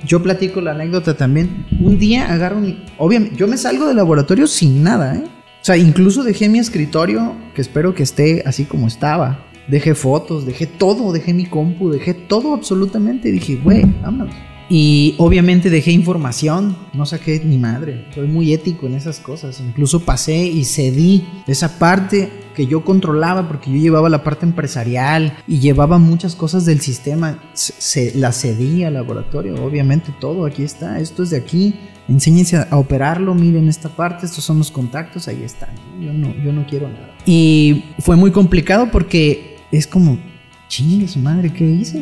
Yo 0.05 0.21
platico 0.21 0.61
la 0.61 0.71
anécdota 0.71 1.17
también. 1.17 1.65
Un 1.79 1.97
día 1.97 2.31
agarro 2.31 2.59
mi... 2.59 2.85
Obviamente, 2.97 3.35
yo 3.35 3.47
me 3.47 3.57
salgo 3.57 3.87
del 3.87 3.97
laboratorio 3.97 4.47
sin 4.47 4.83
nada, 4.83 5.15
¿eh? 5.15 5.23
O 5.61 5.63
sea, 5.65 5.77
incluso 5.77 6.23
dejé 6.23 6.49
mi 6.49 6.59
escritorio, 6.59 7.35
que 7.53 7.61
espero 7.61 7.93
que 7.93 8.03
esté 8.03 8.43
así 8.45 8.65
como 8.65 8.87
estaba. 8.87 9.45
Dejé 9.67 9.93
fotos, 9.93 10.45
dejé 10.45 10.65
todo, 10.65 11.11
dejé 11.13 11.33
mi 11.33 11.45
compu, 11.45 11.89
dejé 11.91 12.13
todo 12.15 12.53
absolutamente. 12.55 13.31
Dije, 13.31 13.57
güey, 13.63 13.85
vámonos. 14.01 14.33
Y 14.69 15.15
obviamente 15.17 15.69
dejé 15.69 15.91
información, 15.91 16.77
no 16.93 17.05
saqué 17.05 17.41
ni 17.43 17.57
madre. 17.57 18.05
Soy 18.15 18.27
muy 18.27 18.53
ético 18.53 18.87
en 18.87 18.95
esas 18.95 19.19
cosas. 19.19 19.59
Incluso 19.59 19.99
pasé 19.99 20.45
y 20.45 20.63
cedí 20.63 21.25
esa 21.45 21.77
parte 21.77 22.29
que 22.55 22.65
yo 22.65 22.83
controlaba 22.83 23.47
porque 23.49 23.69
yo 23.69 23.77
llevaba 23.77 24.09
la 24.09 24.23
parte 24.23 24.45
empresarial 24.45 25.37
y 25.47 25.59
llevaba 25.59 25.97
muchas 25.99 26.35
cosas 26.35 26.65
del 26.65 26.79
sistema. 26.79 27.37
Se, 27.53 27.73
se- 27.77 28.17
la 28.17 28.31
cedí 28.31 28.83
al 28.83 28.93
laboratorio, 28.95 29.55
obviamente 29.63 30.13
todo 30.19 30.45
aquí 30.45 30.63
está. 30.63 30.99
Esto 30.99 31.23
es 31.23 31.29
de 31.31 31.37
aquí. 31.37 31.75
Enséñense 32.11 32.57
a, 32.57 32.77
operarlo. 32.77 33.33
Miren 33.33 33.69
esta 33.69 33.87
parte, 33.87 34.25
estos 34.25 34.43
son 34.43 34.57
los 34.57 34.69
contactos, 34.69 35.27
ahí 35.29 35.43
están. 35.43 35.69
Yo 35.99 36.11
no, 36.11 36.35
yo 36.43 36.51
no 36.51 36.65
quiero 36.67 36.89
nada. 36.89 37.15
Y 37.25 37.85
fue 37.99 38.17
muy 38.17 38.31
complicado 38.31 38.89
porque 38.91 39.57
es 39.71 39.87
como, 39.87 40.19
chingue 40.67 41.07
su 41.07 41.19
madre, 41.19 41.53
¿qué 41.53 41.63
hice? 41.63 42.01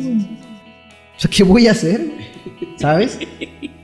O 1.20 1.22
sea, 1.22 1.30
¿qué 1.30 1.42
voy 1.42 1.66
a 1.66 1.72
hacer? 1.72 2.00
¿Sabes? 2.78 3.18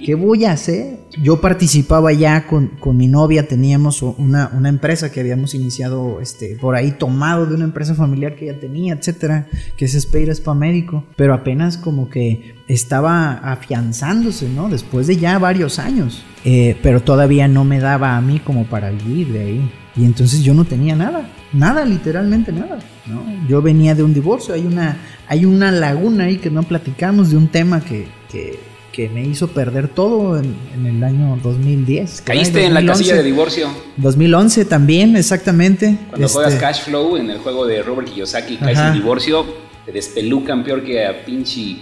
¿Qué 0.03 0.15
voy 0.15 0.47
a 0.47 0.53
hacer? 0.53 1.01
Yo 1.23 1.39
participaba 1.39 2.11
ya 2.15 2.47
con, 2.47 2.69
con 2.81 2.97
mi 2.97 3.09
novia, 3.09 3.47
teníamos 3.47 4.01
una, 4.01 4.51
una 4.57 4.71
empresa 4.71 5.13
que 5.13 5.21
habíamos 5.21 5.55
iniciado 5.55 6.23
este, 6.23 6.57
por 6.59 6.77
ahí 6.77 6.93
tomado 6.93 7.45
de 7.45 7.55
una 7.55 7.65
empresa 7.65 7.95
familiar 7.95 8.37
que 8.37 8.49
ella 8.49 8.59
tenía, 8.59 8.95
etcétera, 8.95 9.49
que 9.77 9.85
es 9.85 9.93
Speira 10.01 10.33
Spa 10.33 10.55
Médico, 10.55 11.05
pero 11.15 11.35
apenas 11.35 11.77
como 11.77 12.09
que 12.09 12.55
estaba 12.69 13.33
afianzándose, 13.35 14.49
¿no? 14.49 14.71
Después 14.71 15.07
de 15.07 15.19
ya 15.19 15.39
varios 15.39 15.79
años, 15.79 16.25
Eh, 16.49 16.77
pero 16.81 17.03
todavía 17.03 17.49
no 17.49 17.65
me 17.65 17.81
daba 17.81 18.17
a 18.17 18.21
mí 18.23 18.39
como 18.39 18.65
para 18.65 18.91
vivir 18.91 19.33
de 19.33 19.41
ahí. 19.41 19.71
Y 19.95 20.05
entonces 20.05 20.43
yo 20.43 20.55
no 20.55 20.65
tenía 20.65 20.95
nada, 20.95 21.29
nada, 21.57 21.85
literalmente 21.85 22.53
nada, 22.53 22.79
¿no? 23.07 23.23
Yo 23.49 23.63
venía 23.63 23.95
de 23.95 24.03
un 24.03 24.13
divorcio, 24.15 24.55
hay 24.55 24.67
una, 24.67 24.97
hay 25.29 25.45
una 25.45 25.71
laguna 25.73 26.25
ahí 26.25 26.37
que 26.39 26.51
no 26.51 26.63
platicamos 26.63 27.31
de 27.31 27.37
un 27.37 27.49
tema 27.49 27.81
que, 27.81 28.07
que, 28.31 28.59
que 28.93 29.09
me 29.09 29.25
hizo 29.27 29.49
perder 29.49 29.89
todo 29.89 30.39
en, 30.39 30.55
en 30.75 30.87
el 30.87 31.03
año 31.05 31.39
2010. 31.43 32.21
por 32.23 32.31
ahí, 32.33 32.39
Caíste 32.39 32.65
en 32.65 32.75
la 32.75 32.81
2011. 32.81 33.03
casilla 33.03 33.17
de 33.17 33.23
divorcio. 33.23 33.69
2011 33.99 34.65
también, 34.65 35.17
exactamente. 35.17 35.99
Cuando 36.09 36.27
Este, 36.27 36.39
juegas 36.39 36.55
Cash 36.57 36.83
Flow 36.85 37.17
en 37.17 37.31
el 37.31 37.39
juego 37.39 37.67
de 37.67 37.83
Robert 37.83 38.09
Kiyosaki, 38.09 38.57
caes 38.57 38.79
Ajá. 38.79 38.89
en 38.89 38.95
divorcio, 38.95 39.45
te 39.85 39.93
despelucan 39.93 40.65
peor 40.65 40.83
que 40.85 41.05
a 41.07 41.25
pinche 41.25 41.77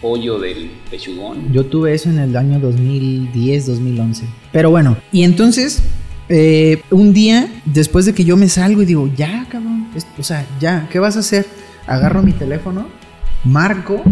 pollo 0.00 0.38
del 0.38 0.70
pechugón. 0.90 1.50
yo 1.52 1.64
tuve 1.64 1.94
eso 1.94 2.10
en 2.10 2.18
el 2.18 2.36
año 2.36 2.60
2010, 2.60 3.66
2011. 3.66 4.26
Pero 4.52 4.70
bueno, 4.70 4.96
y 5.10 5.22
entonces, 5.22 5.82
eh, 6.28 6.82
un 6.90 7.12
día, 7.12 7.48
después 7.64 8.06
de 8.06 8.14
que 8.14 8.24
yo 8.24 8.36
me 8.36 8.48
salgo 8.48 8.82
y 8.82 8.86
digo, 8.86 9.10
ya, 9.16 9.46
cabrón, 9.50 9.88
es- 9.94 10.06
o 10.18 10.22
sea, 10.22 10.46
ya, 10.60 10.88
¿qué 10.90 10.98
vas 10.98 11.16
a 11.16 11.20
hacer? 11.20 11.46
Agarro 11.86 12.22
mi 12.22 12.32
teléfono, 12.32 12.86
marco 13.44 14.02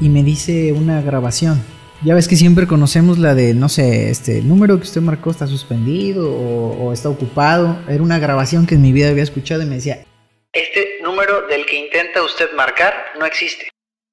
y 0.00 0.08
me 0.08 0.22
dice 0.22 0.72
una 0.72 1.02
grabación. 1.02 1.60
Ya 2.02 2.14
ves 2.14 2.28
que 2.28 2.36
siempre 2.36 2.66
conocemos 2.66 3.18
la 3.18 3.34
de, 3.34 3.52
no 3.52 3.68
sé, 3.68 4.08
este, 4.10 4.38
el 4.38 4.48
número 4.48 4.78
que 4.78 4.84
usted 4.84 5.02
marcó 5.02 5.30
está 5.30 5.46
suspendido 5.46 6.32
o, 6.32 6.84
o 6.86 6.92
está 6.94 7.10
ocupado. 7.10 7.78
Era 7.88 8.02
una 8.02 8.18
grabación 8.18 8.66
que 8.66 8.76
en 8.76 8.82
mi 8.82 8.92
vida 8.92 9.10
había 9.10 9.22
escuchado 9.22 9.62
y 9.62 9.66
me 9.66 9.74
decía, 9.74 10.06
este 10.54 10.86
número 11.02 11.46
del 11.46 11.66
que 11.66 11.76
intenta 11.78 12.22
usted 12.24 12.46
marcar 12.56 12.94
no 13.18 13.26
existe. 13.26 13.68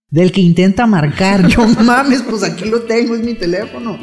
Del 0.10 0.34
que 0.34 0.42
intenta 0.42 0.86
marcar, 0.86 1.48
yo 1.48 1.66
mames, 1.66 2.24
pues 2.24 2.44
aquí 2.44 2.66
lo 2.66 2.82
tengo, 2.82 3.16
es 3.16 3.22
mi 3.24 3.36
teléfono. 3.36 3.98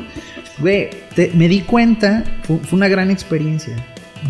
Güey, 0.59 0.91
me 1.35 1.49
di 1.49 1.63
cuenta, 1.63 2.25
fue, 2.43 2.59
fue 2.59 2.77
una 2.77 2.89
gran 2.89 3.11
experiencia. 3.11 3.75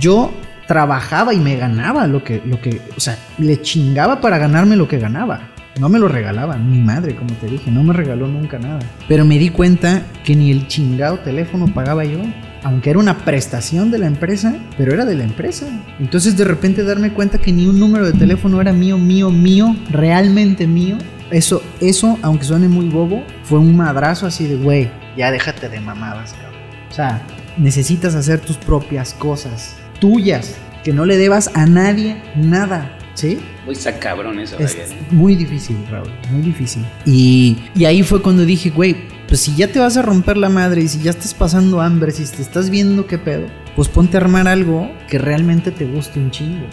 Yo 0.01 0.33
trabajaba 0.67 1.35
y 1.35 1.39
me 1.39 1.57
ganaba 1.57 2.07
lo 2.07 2.25
que, 2.25 2.43
lo 2.45 2.61
que, 2.61 2.81
o 2.97 3.01
sea, 3.01 3.19
le 3.39 3.61
chingaba 3.61 4.21
para 4.21 4.39
ganarme 4.39 4.77
lo 4.77 4.89
que 4.89 4.99
ganaba. 4.99 5.51
No 5.81 5.89
me 5.89 5.99
lo 5.99 6.07
regalaba, 6.07 6.57
mi 6.57 6.79
madre, 6.79 7.17
como 7.17 7.35
te 7.35 7.49
dije, 7.49 7.69
no 7.71 7.83
me 7.83 7.93
regaló 7.93 8.29
nunca 8.29 8.61
nada. 8.61 8.79
Pero 9.09 9.25
me 9.25 9.39
di 9.39 9.49
cuenta 9.49 10.03
que 10.23 10.37
ni 10.37 10.53
el 10.53 10.69
chingado 10.69 11.19
teléfono 11.19 11.67
pagaba 11.67 12.05
yo. 12.05 12.21
Aunque 12.63 12.91
era 12.91 12.99
una 12.99 13.19
prestación 13.19 13.91
de 13.91 13.99
la 13.99 14.07
empresa, 14.07 14.55
pero 14.79 14.95
era 14.95 15.05
de 15.05 15.17
la 15.17 15.25
empresa. 15.25 15.67
Entonces 15.99 16.37
de 16.37 16.45
repente 16.45 16.85
darme 16.85 17.13
cuenta 17.13 17.39
que 17.39 17.53
ni 17.53 17.67
un 17.67 17.79
número 17.79 18.07
de 18.07 18.13
teléfono 18.17 18.61
era 18.61 18.73
mío, 18.73 18.97
mío, 18.99 19.31
mío, 19.31 19.77
realmente 19.91 20.67
mío. 20.67 20.97
Eso, 21.31 21.61
eso, 21.81 22.19
aunque 22.23 22.45
suene 22.45 22.69
muy 22.69 22.89
bobo, 22.89 23.25
fue 23.43 23.59
un 23.59 23.77
madrazo 23.77 24.27
así 24.27 24.47
de, 24.47 24.57
güey, 24.57 24.89
ya 25.17 25.31
déjate 25.31 25.69
de 25.69 25.81
mamadas, 25.81 26.33
cabrón. 26.35 26.61
O 26.91 26.95
sea, 26.95 27.23
necesitas 27.57 28.15
hacer 28.15 28.41
tus 28.41 28.57
propias 28.57 29.15
cosas, 29.15 29.77
tuyas, 30.01 30.55
que 30.83 30.93
no 30.93 31.05
le 31.07 31.17
debas 31.17 31.51
a 31.55 31.67
nadie 31.67 32.17
nada, 32.37 32.99
¿sí? 33.15 33.41
Uy, 33.67 33.73
está 33.75 33.99
cabrón 33.99 34.39
eso, 34.39 34.59
Es 34.59 34.73
Javier. 34.77 34.89
muy 35.11 35.35
difícil, 35.35 35.77
Raúl, 35.91 36.11
muy 36.31 36.43
difícil. 36.43 36.85
Y, 37.07 37.57
y 37.75 37.85
ahí 37.87 38.03
fue 38.03 38.21
cuando 38.21 38.45
dije, 38.45 38.71
güey, 38.71 38.97
pues 39.27 39.41
si 39.41 39.55
ya 39.55 39.69
te 39.69 39.79
vas 39.79 39.97
a 39.97 40.03
romper 40.03 40.37
la 40.37 40.51
madre 40.51 40.83
y 40.83 40.89
si 40.89 40.99
ya 41.01 41.11
estás 41.11 41.33
pasando 41.33 41.81
hambre, 41.81 42.13
si 42.13 42.25
te 42.27 42.43
estás 42.43 42.69
viendo 42.69 43.07
qué 43.07 43.17
pedo, 43.19 43.47
pues 43.75 43.89
ponte 43.89 44.19
a 44.19 44.21
armar 44.21 44.47
algo 44.47 44.91
que 45.09 45.19
realmente 45.19 45.71
te 45.71 45.87
guste 45.87 46.19
un 46.21 46.31
chingo. 46.31 46.67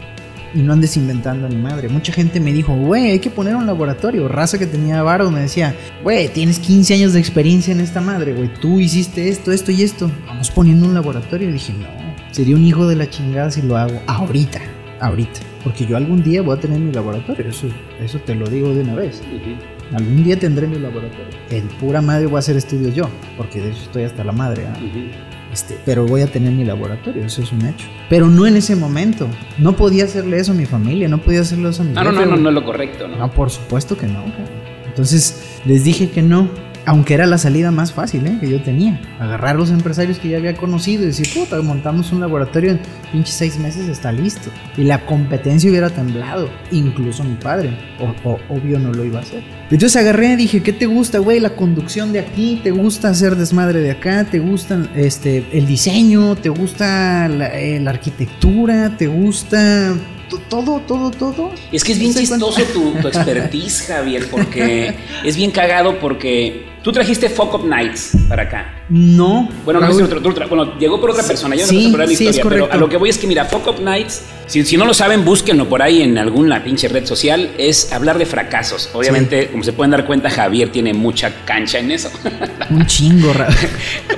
Y 0.53 0.59
no 0.61 0.73
andes 0.73 0.97
inventando 0.97 1.47
ni 1.47 1.55
madre. 1.55 1.87
Mucha 1.87 2.11
gente 2.11 2.39
me 2.39 2.51
dijo, 2.51 2.75
güey, 2.75 3.11
hay 3.11 3.19
que 3.19 3.29
poner 3.29 3.55
un 3.55 3.65
laboratorio. 3.65 4.27
Raza 4.27 4.59
que 4.59 4.67
tenía 4.67 5.01
varo 5.01 5.31
me 5.31 5.39
decía, 5.41 5.73
güey, 6.03 6.27
tienes 6.27 6.59
15 6.59 6.93
años 6.95 7.13
de 7.13 7.19
experiencia 7.19 7.71
en 7.71 7.79
esta 7.79 8.01
madre, 8.01 8.33
güey. 8.33 8.53
Tú 8.55 8.79
hiciste 8.79 9.29
esto, 9.29 9.51
esto 9.51 9.71
y 9.71 9.83
esto. 9.83 10.11
Vamos 10.27 10.51
poniendo 10.51 10.85
un 10.85 10.93
laboratorio. 10.93 11.49
Y 11.49 11.53
dije, 11.53 11.73
no, 11.73 11.87
sería 12.31 12.55
un 12.55 12.65
hijo 12.65 12.85
de 12.87 12.95
la 12.97 13.09
chingada 13.09 13.49
si 13.49 13.61
lo 13.61 13.77
hago 13.77 13.99
ahorita, 14.07 14.59
ahorita. 14.99 15.39
Porque 15.63 15.85
yo 15.85 15.95
algún 15.95 16.23
día 16.23 16.41
voy 16.41 16.57
a 16.57 16.59
tener 16.59 16.79
mi 16.79 16.91
laboratorio. 16.91 17.47
Eso, 17.47 17.67
eso 18.01 18.19
te 18.19 18.35
lo 18.35 18.47
digo 18.47 18.73
de 18.73 18.81
una 18.81 18.95
vez. 18.95 19.21
Algún 19.93 20.23
día 20.23 20.37
tendré 20.37 20.67
mi 20.67 20.79
laboratorio. 20.79 21.27
En 21.49 21.67
pura 21.67 22.01
madre 22.01 22.25
voy 22.25 22.37
a 22.37 22.39
hacer 22.39 22.57
estudios 22.57 22.95
yo, 22.95 23.09
porque 23.37 23.61
de 23.61 23.71
eso 23.71 23.83
estoy 23.83 24.03
hasta 24.03 24.23
la 24.23 24.31
madre. 24.31 24.65
¿ah? 24.67 24.77
ujú. 24.77 25.30
Este, 25.51 25.77
pero 25.85 26.05
voy 26.05 26.21
a 26.21 26.27
tener 26.27 26.53
mi 26.53 26.63
laboratorio, 26.63 27.25
eso 27.25 27.41
es 27.41 27.51
un 27.51 27.65
hecho. 27.65 27.87
Pero 28.09 28.27
no 28.27 28.47
en 28.47 28.55
ese 28.55 28.75
momento. 28.75 29.27
No 29.57 29.75
podía 29.75 30.05
hacerle 30.05 30.37
eso 30.37 30.53
a 30.53 30.55
mi 30.55 30.65
familia, 30.65 31.09
no 31.09 31.17
podía 31.17 31.41
hacerle 31.41 31.69
eso 31.69 31.81
a 31.81 31.85
mi 31.85 31.93
No, 31.93 32.03
no, 32.03 32.11
jefe, 32.11 32.21
no, 32.21 32.25
no, 32.25 32.31
güey. 32.31 32.43
no 32.43 32.49
es 32.49 32.55
lo 32.55 32.63
correcto, 32.65 33.07
¿no? 33.07 33.17
No, 33.17 33.31
por 33.31 33.49
supuesto 33.49 33.97
que 33.97 34.07
no. 34.07 34.23
Entonces 34.87 35.59
les 35.65 35.83
dije 35.83 36.09
que 36.09 36.21
no, 36.21 36.47
aunque 36.85 37.13
era 37.13 37.25
la 37.25 37.37
salida 37.37 37.71
más 37.71 37.91
fácil 37.91 38.25
¿eh? 38.27 38.37
que 38.39 38.49
yo 38.49 38.61
tenía. 38.61 38.99
Agarrar 39.19 39.55
los 39.55 39.69
empresarios 39.69 40.17
que 40.19 40.29
ya 40.29 40.37
había 40.37 40.55
conocido 40.55 41.03
y 41.03 41.07
decir, 41.07 41.27
puta, 41.33 41.61
montamos 41.61 42.11
un 42.11 42.19
laboratorio 42.21 42.71
en 42.71 42.79
pinches 43.11 43.35
seis 43.35 43.57
meses, 43.59 43.87
está 43.87 44.11
listo. 44.11 44.49
Y 44.77 44.83
la 44.83 45.05
competencia 45.05 45.69
hubiera 45.69 45.89
temblado, 45.89 46.49
incluso 46.71 47.23
mi 47.23 47.35
padre. 47.35 47.77
O, 47.99 48.29
o- 48.29 48.39
obvio 48.49 48.79
no 48.79 48.91
lo 48.93 49.05
iba 49.05 49.19
a 49.19 49.21
hacer. 49.21 49.43
Entonces 49.69 49.95
agarré 49.95 50.33
y 50.33 50.35
dije, 50.37 50.63
¿qué 50.63 50.73
te 50.73 50.85
gusta, 50.87 51.19
güey? 51.19 51.39
La 51.39 51.51
conducción 51.55 52.11
de 52.13 52.19
aquí, 52.19 52.59
¿te 52.63 52.71
gusta 52.71 53.09
hacer 53.09 53.35
desmadre 53.35 53.79
de 53.81 53.91
acá? 53.91 54.25
¿Te 54.25 54.39
gusta 54.39 54.79
este, 54.95 55.45
el 55.53 55.67
diseño? 55.67 56.35
¿Te 56.35 56.49
gusta 56.49 57.27
la, 57.29 57.47
eh, 57.59 57.79
la 57.79 57.91
arquitectura? 57.91 58.97
¿Te 58.97 59.07
gusta 59.07 59.93
to- 60.29 60.39
todo, 60.49 60.79
todo, 60.81 61.11
todo? 61.11 61.51
Es 61.71 61.83
que 61.83 61.91
es 61.93 61.99
bien 61.99 62.13
chistoso 62.13 62.61
tu, 62.73 62.93
tu 63.01 63.07
expertise, 63.07 63.83
Javier, 63.87 64.27
porque 64.31 64.95
es 65.23 65.35
bien 65.35 65.51
cagado 65.51 65.99
porque 65.99 66.65
tú 66.83 66.91
trajiste 66.91 67.29
Fuck 67.29 67.55
Up 67.55 67.65
Nights 67.65 68.17
para 68.27 68.43
acá. 68.43 68.80
No. 68.93 69.47
Bueno, 69.63 69.79
no 69.79 69.85
Raúl. 69.87 69.97
si 69.99 70.03
otro- 70.03 70.19
otro- 70.29 70.47
bueno, 70.49 70.77
llegó 70.77 70.99
por 70.99 71.11
otra 71.11 71.23
persona, 71.23 71.55
yo 71.55 71.61
no 71.61 71.67
Sí, 71.69 71.87
por 71.91 72.01
la 72.01 72.07
sí, 72.07 72.13
es 72.13 72.21
historia, 72.35 72.43
pero 72.49 72.73
a 72.73 72.75
lo 72.75 72.89
que 72.89 72.97
voy 72.97 73.09
es 73.09 73.17
que 73.17 73.25
mira, 73.25 73.45
Fuck 73.45 73.67
Up 73.67 73.81
Nights, 73.81 74.23
si, 74.47 74.65
si 74.65 74.75
no 74.75 74.83
lo 74.83 74.93
saben, 74.93 75.23
búsquenlo 75.23 75.69
por 75.69 75.81
ahí 75.81 76.01
en 76.01 76.17
alguna 76.17 76.61
pinche 76.61 76.89
red 76.89 77.05
social, 77.05 77.51
es 77.57 77.93
hablar 77.93 78.17
de 78.17 78.25
fracasos. 78.25 78.89
Obviamente, 78.93 79.47
como 79.47 79.63
se 79.63 79.71
pueden 79.71 79.91
dar 79.91 80.05
cuenta, 80.05 80.29
Javier 80.29 80.73
tiene 80.73 80.93
mucha 80.93 81.31
cancha 81.45 81.79
en 81.79 81.91
eso. 81.91 82.11
Un 82.69 82.85
chingo, 82.85 83.31
Raúl. 83.33 83.55